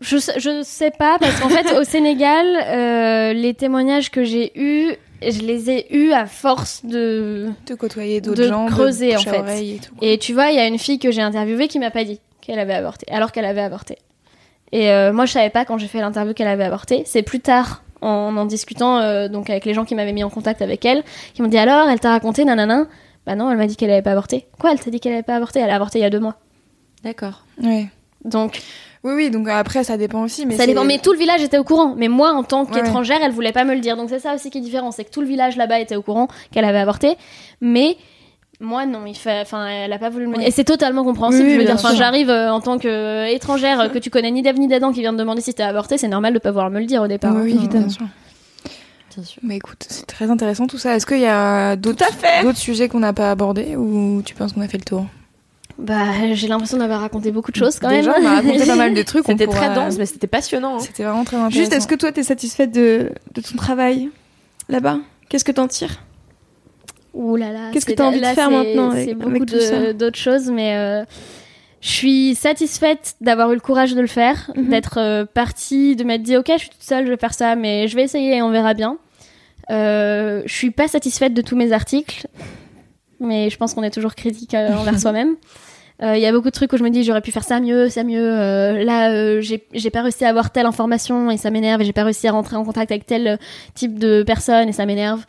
Je, 0.00 0.16
je 0.16 0.62
sais 0.64 0.90
pas, 0.90 1.18
parce 1.20 1.38
qu'en 1.40 1.48
fait, 1.48 1.78
au 1.78 1.84
Sénégal, 1.84 2.46
euh, 2.56 3.32
les 3.34 3.54
témoignages 3.54 4.10
que 4.10 4.24
j'ai 4.24 4.50
eus, 4.60 4.96
je 5.22 5.40
les 5.40 5.70
ai 5.70 5.94
eus 5.96 6.12
à 6.12 6.26
force 6.26 6.84
de. 6.84 7.48
De 7.66 7.74
côtoyer 7.74 8.20
d'autres 8.20 8.42
De 8.42 8.48
gens, 8.48 8.66
creuser, 8.66 9.12
de 9.12 9.18
en 9.18 9.20
fait. 9.20 9.38
oreille 9.38 9.74
et 9.76 9.78
tout. 9.78 9.94
Et 10.00 10.18
tu 10.18 10.32
vois, 10.32 10.50
il 10.50 10.56
y 10.56 10.60
a 10.60 10.66
une 10.66 10.78
fille 10.78 10.98
que 10.98 11.10
j'ai 11.10 11.22
interviewée 11.22 11.68
qui 11.68 11.78
m'a 11.78 11.90
pas 11.90 12.04
dit 12.04 12.20
qu'elle 12.40 12.58
avait 12.58 12.74
avorté, 12.74 13.06
alors 13.12 13.32
qu'elle 13.32 13.44
avait 13.44 13.60
avorté. 13.60 13.98
Et 14.72 14.90
euh, 14.90 15.12
moi, 15.12 15.26
je 15.26 15.32
savais 15.32 15.50
pas 15.50 15.64
quand 15.64 15.78
j'ai 15.78 15.88
fait 15.88 16.00
l'interview 16.00 16.32
qu'elle 16.32 16.48
avait 16.48 16.64
avorté. 16.64 17.02
C'est 17.04 17.22
plus 17.22 17.40
tard, 17.40 17.82
en 18.00 18.36
en 18.36 18.44
discutant 18.46 18.98
euh, 18.98 19.28
donc 19.28 19.50
avec 19.50 19.64
les 19.64 19.74
gens 19.74 19.84
qui 19.84 19.94
m'avaient 19.94 20.12
mis 20.12 20.24
en 20.24 20.30
contact 20.30 20.62
avec 20.62 20.84
elle, 20.84 21.02
qui 21.34 21.42
m'ont 21.42 21.48
dit 21.48 21.58
alors, 21.58 21.88
elle 21.88 22.00
t'a 22.00 22.10
raconté, 22.10 22.44
nanana? 22.44 22.86
Bah 23.26 23.34
non, 23.34 23.50
elle 23.50 23.58
m'a 23.58 23.66
dit 23.66 23.76
qu'elle 23.76 23.90
avait 23.90 24.00
pas 24.02 24.12
avorté. 24.12 24.46
Quoi, 24.58 24.72
elle 24.72 24.80
t'a 24.80 24.90
dit 24.90 25.00
qu'elle 25.00 25.12
avait 25.12 25.22
pas 25.22 25.36
avorté? 25.36 25.60
Elle 25.60 25.70
a 25.70 25.74
avorté 25.76 25.98
il 25.98 26.02
y 26.02 26.04
a 26.06 26.10
deux 26.10 26.20
mois. 26.20 26.36
D'accord. 27.04 27.44
Ouais. 27.62 27.88
Donc, 28.24 28.60
Oui, 29.02 29.12
oui. 29.14 29.30
Donc 29.30 29.48
après, 29.48 29.82
ça 29.84 29.96
dépend 29.96 30.22
aussi. 30.22 30.44
Mais 30.46 30.56
ça 30.56 30.66
dépend. 30.66 30.84
Mais 30.84 30.98
tout 30.98 31.12
le 31.12 31.18
village 31.18 31.42
était 31.42 31.58
au 31.58 31.64
courant. 31.64 31.94
Mais 31.96 32.08
moi, 32.08 32.32
en 32.32 32.42
tant 32.42 32.64
Ouais. 32.64 32.70
qu'étrangère, 32.72 33.18
elle 33.22 33.32
voulait 33.32 33.52
pas 33.52 33.64
me 33.64 33.74
le 33.74 33.80
dire. 33.80 33.96
Donc 33.96 34.08
c'est 34.10 34.18
ça 34.18 34.34
aussi 34.34 34.50
qui 34.50 34.58
est 34.58 34.60
différent. 34.62 34.90
C'est 34.90 35.04
que 35.04 35.10
tout 35.10 35.20
le 35.22 35.26
village 35.26 35.56
là-bas 35.56 35.80
était 35.80 35.96
au 35.96 36.02
courant 36.02 36.28
qu'elle 36.52 36.64
avait 36.66 36.78
avorté. 36.80 37.16
Mais 37.62 37.96
moi, 38.60 38.84
non. 38.84 39.06
Il 39.06 39.14
fait... 39.16 39.40
enfin, 39.40 39.66
elle 39.68 39.92
a 39.92 39.98
pas 39.98 40.10
voulu 40.10 40.26
me 40.26 40.32
le 40.32 40.36
dire. 40.38 40.42
Ouais. 40.44 40.48
Et 40.48 40.52
c'est 40.52 40.64
totalement 40.64 41.02
compréhensible. 41.04 41.44
Oui, 41.44 41.52
je 41.54 41.58
veux 41.58 41.64
bien 41.64 41.74
dire, 41.76 41.82
enfin, 41.82 41.94
sûr. 41.94 41.98
j'arrive 41.98 42.28
euh, 42.28 42.52
en 42.52 42.60
tant 42.60 42.78
qu'étrangère, 42.78 43.80
euh, 43.80 43.88
que 43.94 43.98
tu 43.98 44.10
connais 44.10 44.30
ni 44.30 44.42
d'Ève 44.42 44.58
ni 44.58 44.68
d'Adam, 44.68 44.92
qui 44.92 45.00
vient 45.00 45.12
te 45.12 45.18
demander 45.18 45.40
si 45.40 45.54
t'as 45.54 45.68
avorté. 45.68 45.96
C'est 45.96 46.08
normal 46.08 46.34
de 46.34 46.38
pas 46.38 46.50
vouloir 46.50 46.68
me 46.70 46.78
le 46.78 46.84
dire 46.86 47.00
au 47.02 47.06
départ. 47.08 47.32
Oui, 47.36 47.54
oui, 47.54 47.66
Enfin, 47.68 47.78
bien 47.78 47.88
sûr. 47.88 48.06
Bien 49.16 49.24
sûr. 49.24 49.40
Bah 49.42 49.54
écoute, 49.54 49.86
c'est 49.88 50.06
très 50.06 50.30
intéressant 50.30 50.66
tout 50.68 50.78
ça. 50.78 50.94
Est-ce 50.94 51.04
qu'il 51.06 51.18
y 51.20 51.26
a 51.26 51.74
d'autres 51.74 52.04
d'autres 52.44 52.58
sujets 52.58 52.88
qu'on 52.88 53.00
n'a 53.00 53.12
pas 53.12 53.30
abordés 53.32 53.74
ou 53.76 54.22
tu 54.24 54.34
penses 54.34 54.52
qu'on 54.52 54.60
a 54.60 54.68
fait 54.68 54.78
le 54.78 54.84
tour? 54.84 55.06
Bah, 55.80 56.34
j'ai 56.34 56.46
l'impression 56.48 56.76
d'avoir 56.78 57.00
raconté 57.00 57.30
beaucoup 57.32 57.50
de 57.52 57.56
choses 57.56 57.78
quand 57.78 57.88
Déjà, 57.88 58.12
même. 58.12 58.24
on 58.24 58.26
a 58.28 58.34
raconté 58.36 58.66
pas 58.66 58.76
mal 58.76 58.92
de 58.94 59.02
trucs. 59.02 59.26
on 59.28 59.32
C'était 59.32 59.46
pourra- 59.46 59.58
très 59.68 59.74
dense, 59.74 59.96
mais 59.98 60.06
c'était 60.06 60.26
passionnant. 60.26 60.76
hein. 60.76 60.80
C'était 60.80 61.04
vraiment 61.04 61.24
très 61.24 61.36
intéressant. 61.36 61.58
Juste, 61.58 61.72
est-ce 61.72 61.86
que 61.86 61.94
toi, 61.94 62.12
t'es 62.12 62.22
satisfaite 62.22 62.70
de, 62.72 63.10
de 63.34 63.40
ton 63.40 63.56
travail 63.56 64.10
là-bas? 64.68 64.98
Qu'est-ce 65.28 65.44
que 65.44 65.52
t'en 65.52 65.68
tires? 65.68 66.02
Ouh 67.14 67.36
là 67.36 67.50
là. 67.50 67.70
Qu'est-ce 67.72 67.86
que 67.86 67.92
c'est- 67.92 67.96
t'as 67.96 68.06
envie 68.06 68.18
de 68.18 68.22
là, 68.22 68.34
faire 68.34 68.48
c'est- 68.50 68.54
maintenant 68.56 68.92
C'est 68.94 69.14
beaucoup 69.14 69.30
avec 69.30 69.46
tout 69.46 69.58
ça? 69.60 69.78
de- 69.86 69.92
d'autres 69.92 70.18
choses, 70.18 70.50
mais 70.50 70.76
euh, 70.76 71.04
je 71.80 71.88
suis 71.88 72.34
satisfaite 72.34 73.14
d'avoir 73.20 73.50
eu 73.50 73.54
le 73.54 73.60
courage 73.60 73.94
de 73.94 74.00
le 74.00 74.06
faire, 74.06 74.50
Mhm. 74.56 74.68
d'être 74.68 74.98
euh, 74.98 75.24
partie, 75.24 75.96
de 75.96 76.04
m'être 76.04 76.22
dit 76.22 76.36
ok, 76.36 76.50
je 76.52 76.58
suis 76.58 76.68
toute 76.68 76.82
seule, 76.82 77.06
je 77.06 77.10
vais 77.10 77.16
faire 77.16 77.34
ça, 77.34 77.56
mais 77.56 77.88
je 77.88 77.96
vais 77.96 78.02
essayer 78.04 78.36
et 78.36 78.42
on 78.42 78.50
verra 78.50 78.74
bien. 78.74 78.98
Euh, 79.70 80.42
je 80.46 80.54
suis 80.54 80.70
pas 80.70 80.88
satisfaite 80.88 81.32
de 81.34 81.42
tous 81.42 81.56
mes 81.56 81.72
articles, 81.72 82.26
mais 83.18 83.50
je 83.50 83.56
pense 83.56 83.74
qu'on 83.74 83.82
est 83.82 83.90
toujours 83.90 84.14
critique 84.14 84.54
euh, 84.54 84.74
envers 84.74 84.98
soi-même. 85.00 85.36
Euh, 86.02 86.16
Il 86.16 86.22
y 86.22 86.26
a 86.26 86.32
beaucoup 86.32 86.48
de 86.48 86.54
trucs 86.54 86.72
où 86.72 86.76
je 86.76 86.82
me 86.82 86.90
dis 86.90 87.04
j'aurais 87.04 87.20
pu 87.20 87.30
faire 87.30 87.44
ça 87.44 87.60
mieux, 87.60 87.88
ça 87.88 88.04
mieux. 88.04 88.38
Euh, 88.38 88.84
là, 88.84 89.10
euh, 89.10 89.40
j'ai 89.40 89.90
pas 89.90 90.02
réussi 90.02 90.24
à 90.24 90.28
avoir 90.30 90.50
telle 90.50 90.66
information 90.66 91.30
et 91.30 91.36
ça 91.36 91.50
m'énerve. 91.50 91.82
Et 91.82 91.84
j'ai 91.84 91.92
pas 91.92 92.04
réussi 92.04 92.26
à 92.28 92.32
rentrer 92.32 92.56
en 92.56 92.64
contact 92.64 92.90
avec 92.90 93.06
tel 93.06 93.26
euh, 93.26 93.36
type 93.74 93.98
de 93.98 94.22
personne 94.22 94.68
et 94.68 94.72
ça 94.72 94.86
m'énerve. 94.86 95.24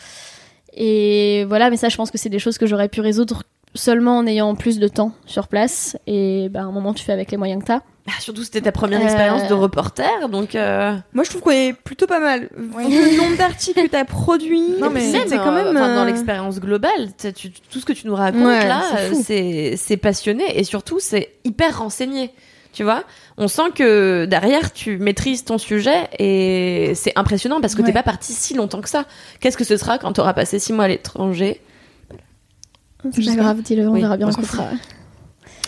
Et 0.74 1.46
voilà, 1.48 1.70
mais 1.70 1.78
ça, 1.78 1.90
je 1.90 1.98
pense 1.98 2.12
que 2.12 2.18
c'est 2.18 2.30
des 2.30 2.40
choses 2.40 2.58
que 2.58 2.66
j'aurais 2.66 2.88
pu 2.90 3.02
résoudre 3.02 3.44
seulement 3.74 4.18
en 4.18 4.28
ayant 4.28 4.56
plus 4.56 4.80
de 4.80 4.88
temps 4.88 5.12
sur 5.26 5.48
place. 5.48 5.98
Et 6.08 6.48
bah, 6.50 6.62
à 6.62 6.64
un 6.64 6.72
moment, 6.72 6.94
tu 6.94 7.04
fais 7.04 7.14
avec 7.14 7.32
les 7.32 7.38
moyens 7.38 7.62
que 7.62 7.68
t'as. 7.68 7.82
Bah, 8.08 8.14
surtout, 8.20 8.44
c'était 8.44 8.62
ta 8.62 8.72
première 8.72 9.00
Euh, 9.02 9.04
expérience 9.04 9.48
de 9.48 9.54
reporter, 9.54 10.28
donc. 10.30 10.56
euh, 10.56 10.96
Moi, 11.14 11.24
je 11.24 11.30
trouve 11.30 11.42
qu'on 11.44 11.52
est 11.52 11.74
plutôt 11.74 12.08
pas 12.08 12.20
mal. 12.20 12.50
Le 12.58 13.16
nombre 13.18 13.38
d'articles 13.38 13.80
que 13.84 13.88
t'as 13.88 14.06
produit, 14.06 14.80
Non, 14.80 14.90
mais 14.90 15.02
c'est 15.12 15.38
quand 15.38 15.50
euh, 15.54 15.64
même. 15.66 15.78
enfin, 15.78 15.94
dans 15.96 16.02
euh, 16.02 16.06
l'expérience 16.06 16.60
globale, 16.60 17.10
tu- 17.36 17.52
tout 17.52 17.80
ce 17.80 17.86
que 17.86 17.94
tu 17.94 18.08
nous 18.08 18.16
racontes 18.16 18.42
Ouais, 18.44 18.68
là, 18.68 18.82
c'est 19.24 19.76
euh, 19.92 19.98
passionné 19.98 20.44
et 20.60 20.64
surtout 20.64 21.00
c'est 21.00 21.34
hyper 21.44 21.78
renseigné. 21.78 22.32
Tu 22.74 22.84
vois, 22.84 23.04
on 23.38 23.48
sent 23.50 23.70
que 23.76 24.26
derrière 24.26 24.72
tu 24.74 24.98
maîtrises 24.98 25.44
ton 25.44 25.58
sujet 25.58 26.08
et 26.18 26.94
c'est 26.96 27.12
impressionnant 27.18 27.60
parce 27.62 27.76
que 27.76 27.82
t'es 27.82 27.88
Ouais. 27.90 27.94
pas 27.94 28.02
parti 28.02 28.32
si 28.34 28.54
longtemps 28.56 28.80
que 28.82 28.90
ça. 28.90 29.06
Qu'est-ce 29.42 29.58
que 29.58 29.66
ce 29.66 29.76
sera 29.78 29.98
quand 30.00 30.14
t'auras 30.14 30.34
passé 30.34 30.58
six 30.58 30.72
mois 30.74 30.86
à 30.86 30.88
l'étranger? 30.88 31.62
C'est 33.12 33.26
pas 33.26 33.36
grave, 33.36 33.62
dis-le, 33.62 33.88
on 33.90 33.92
Oui, 33.94 34.02
verra 34.02 34.16
bien, 34.18 34.28
on 34.28 34.30
on 34.30 34.32
s'en 34.34 34.42
coupera. 34.42 34.70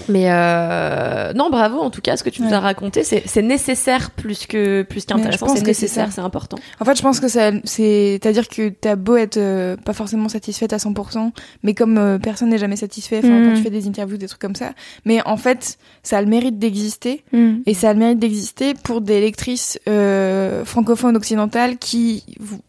Mais 0.10 0.26
euh, 0.32 1.34
non, 1.34 1.50
bravo 1.50 1.80
en 1.80 1.90
tout 1.90 2.02
cas, 2.02 2.18
ce 2.18 2.24
que 2.24 2.30
tu 2.30 2.42
nous 2.42 2.50
Ouais. 2.50 2.54
as 2.54 2.60
raconté, 2.60 3.04
c'est 3.04 3.42
nécessaire 3.42 4.12
plus 4.12 4.46
que 4.46 4.84
plus 4.84 5.06
qu'intéressant, 5.06 5.48
c'est 5.56 5.66
nécessaire, 5.66 6.12
c'est 6.12 6.22
important. 6.22 6.58
En 6.80 6.86
fait, 6.86 6.96
je 6.98 7.02
pense 7.02 7.20
que 7.20 7.28
c'est-à-dire 7.28 8.48
que 8.48 8.70
t'as 8.70 8.96
beau 8.96 9.16
être 9.16 9.38
euh, 9.38 9.76
pas 9.78 9.94
forcément 9.94 10.30
satisfaite 10.30 10.74
à 10.74 10.78
100%, 10.78 11.32
mais 11.64 11.74
comme 11.74 11.98
euh, 11.98 12.18
personne 12.20 12.50
n'est 12.50 12.58
jamais 12.58 12.76
satisfait, 12.76 13.22
Mhm. 13.22 13.50
quand 13.50 13.56
tu 13.56 13.62
fais 13.64 13.70
des 13.70 13.88
interviews, 13.88 14.18
des 14.18 14.28
trucs 14.28 14.42
comme 14.42 14.56
ça, 14.56 14.72
mais 15.06 15.22
en 15.26 15.38
fait, 15.38 15.78
ça 16.04 16.18
a 16.18 16.22
le 16.22 16.28
mérite 16.28 16.60
d'exister, 16.60 17.24
hmm. 17.32 17.58
et 17.66 17.74
ça 17.74 17.90
a 17.90 17.94
le 17.94 18.00
mérite 18.00 18.20
d'exister 18.20 18.74
pour 18.74 19.02
des 19.02 19.22
lectrices 19.22 19.80
euh, 19.88 20.66
francophones 20.66 21.16
occidentales 21.16 21.78
qui, 21.78 22.24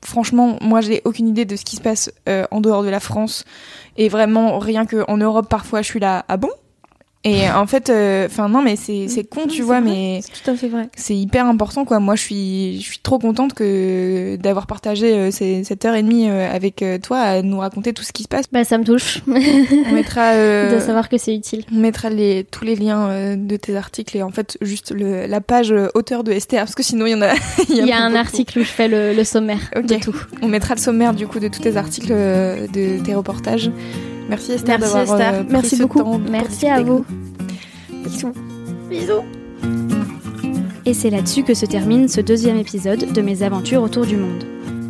franchement, 0.05 0.59
moi, 0.61 0.81
j'ai 0.81 1.03
aucune 1.05 1.29
idée 1.29 1.45
de 1.45 1.57
ce 1.57 1.65
qui 1.65 1.77
se 1.77 1.81
passe 1.81 2.11
euh, 2.29 2.45
en 2.51 2.61
dehors 2.61 2.83
de 2.85 2.89
la 2.91 3.01
France, 3.01 3.45
et 3.97 4.09
vraiment, 4.09 4.59
rien 4.59 4.87
que 4.87 5.05
en 5.09 5.17
Europe, 5.17 5.49
parfois, 5.49 5.83
je 5.83 5.87
suis 5.87 6.01
là, 6.01 6.25
ah 6.29 6.37
bon? 6.37 6.51
Et 7.27 7.49
en 7.49 7.67
fait, 7.67 7.91
enfin 8.27 8.49
non, 8.51 8.61
mais 8.61 8.77
c'est 8.77 9.09
c'est 9.09 9.25
con, 9.25 9.47
tu 9.47 9.63
vois, 9.63 9.81
vrai, 9.81 9.91
mais 9.91 10.21
C'est 10.23 10.43
tout 10.43 10.51
à 10.51 10.55
fait 10.55 10.69
vrai. 10.69 10.89
c'est 10.95 11.17
hyper 11.17 11.47
important 11.47 11.85
quoi. 11.87 11.99
Moi 11.99 12.17
je 12.17 12.21
suis 12.21 12.81
je 12.81 12.85
suis 12.87 12.99
trop 12.99 13.19
contente 13.19 13.55
que 13.55 14.37
d'avoir 14.37 14.67
partagé 14.67 15.15
euh, 15.15 15.31
ces, 15.31 15.65
cette 15.65 15.85
heure 15.87 15.95
et 15.95 16.03
demie 16.03 16.29
euh, 16.29 16.51
avec 16.55 16.83
euh, 16.83 16.99
toi 16.99 17.19
à 17.21 17.41
nous 17.43 17.59
raconter 17.61 17.95
tout 17.95 18.03
ce 18.03 18.13
qui 18.13 18.25
se 18.25 18.29
passe. 18.29 18.45
Bah, 18.53 18.65
ça 18.65 18.77
me 18.77 18.85
touche 18.85 19.23
On 19.27 19.93
mettra 19.93 20.33
euh, 20.35 20.75
de 20.75 20.81
savoir 20.81 21.09
que 21.09 21.17
c'est 21.17 21.35
utile. 21.35 21.65
on 21.73 21.79
mettra 21.79 22.11
les 22.11 22.45
tous 22.51 22.65
les 22.65 22.77
liens 22.77 23.09
euh, 23.09 23.37
de 23.37 23.57
tes 23.57 23.75
articles 23.77 24.15
et 24.19 24.23
en 24.23 24.31
fait 24.31 24.59
juste 24.61 24.93
le, 24.93 25.27
la 25.27 25.41
page 25.41 25.73
euh, 25.73 25.89
auteur 25.95 26.25
de 26.25 26.39
STR 26.39 26.57
parce 26.59 26.75
que 26.75 26.83
sinon 26.83 27.07
il 27.07 27.13
y 27.13 27.15
en 27.15 27.23
a 27.23 27.33
Il 27.71 27.87
y 27.87 27.93
a 27.93 28.01
un 28.03 28.09
beaucoup. 28.11 28.21
article 28.21 28.59
où 28.59 28.63
je 28.63 28.69
fais 28.69 28.89
le, 28.89 29.15
le 29.15 29.25
sommaire 29.25 29.71
Ok. 29.77 29.87
de 29.87 29.95
tout. 29.97 30.17
On 30.43 30.49
mettra 30.49 30.75
le 30.75 30.81
sommaire 30.81 31.15
du 31.15 31.27
coup 31.27 31.41
de 31.41 31.49
tous 31.49 31.61
tes 31.63 31.77
articles 31.79 32.09
euh, 32.11 32.67
de 32.69 33.03
tes 33.03 33.15
reportages. 33.15 33.71
Merci 34.29 34.53
Esther 34.53 34.79
Merci, 34.79 34.95
d'avoir 34.95 35.21
Esther. 35.21 35.35
euh, 35.35 35.43
pris 35.45 35.53
Merci 35.53 35.77
ce 35.77 35.83
beaucoup. 35.83 35.99
temps 36.01 36.21
Merci 36.31 36.67
à 36.67 36.83
vous. 36.83 37.05
Bisous. 38.05 38.33
Bisous. 38.91 39.23
Et 40.87 40.95
c'est 40.95 41.11
là-dessus 41.11 41.45
que 41.45 41.55
se 41.55 41.67
termine 41.67 42.09
ce 42.09 42.21
deuxième 42.21 42.57
épisode 42.59 43.13
de 43.13 43.21
mes 43.23 43.43
aventures 43.43 43.83
autour 43.83 44.07
du 44.07 44.17
monde. 44.17 44.45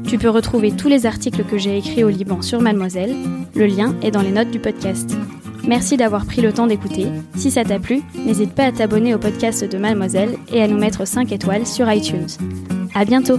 Tu 0.06 0.18
peux 0.18 0.28
retrouver 0.28 0.72
tous 0.72 0.88
les 0.88 1.06
articles 1.06 1.44
que 1.44 1.56
j'ai 1.58 1.78
écrits 1.78 2.04
au 2.04 2.08
Liban 2.08 2.42
sur 2.42 2.60
Mademoiselle. 2.60 3.14
Le 3.54 3.66
lien 3.66 3.94
est 4.02 4.10
dans 4.10 4.22
les 4.22 4.32
notes 4.32 4.50
du 4.50 4.58
podcast. 4.58 5.16
Merci 5.66 5.96
d'avoir 5.96 6.26
pris 6.26 6.42
le 6.42 6.52
temps 6.52 6.66
d'écouter. 6.66 7.06
Si 7.36 7.50
ça 7.50 7.64
t'a 7.64 7.78
plu, 7.78 8.02
n'hésite 8.26 8.52
pas 8.52 8.64
à 8.64 8.72
t'abonner 8.72 9.14
au 9.14 9.18
podcast 9.18 9.64
de 9.64 9.78
Mademoiselle 9.78 10.36
et 10.52 10.62
à 10.62 10.68
nous 10.68 10.78
mettre 10.78 11.06
5 11.06 11.32
étoiles 11.32 11.66
sur 11.66 11.90
iTunes. 11.90 12.26
À 12.94 13.04
bientôt! 13.04 13.38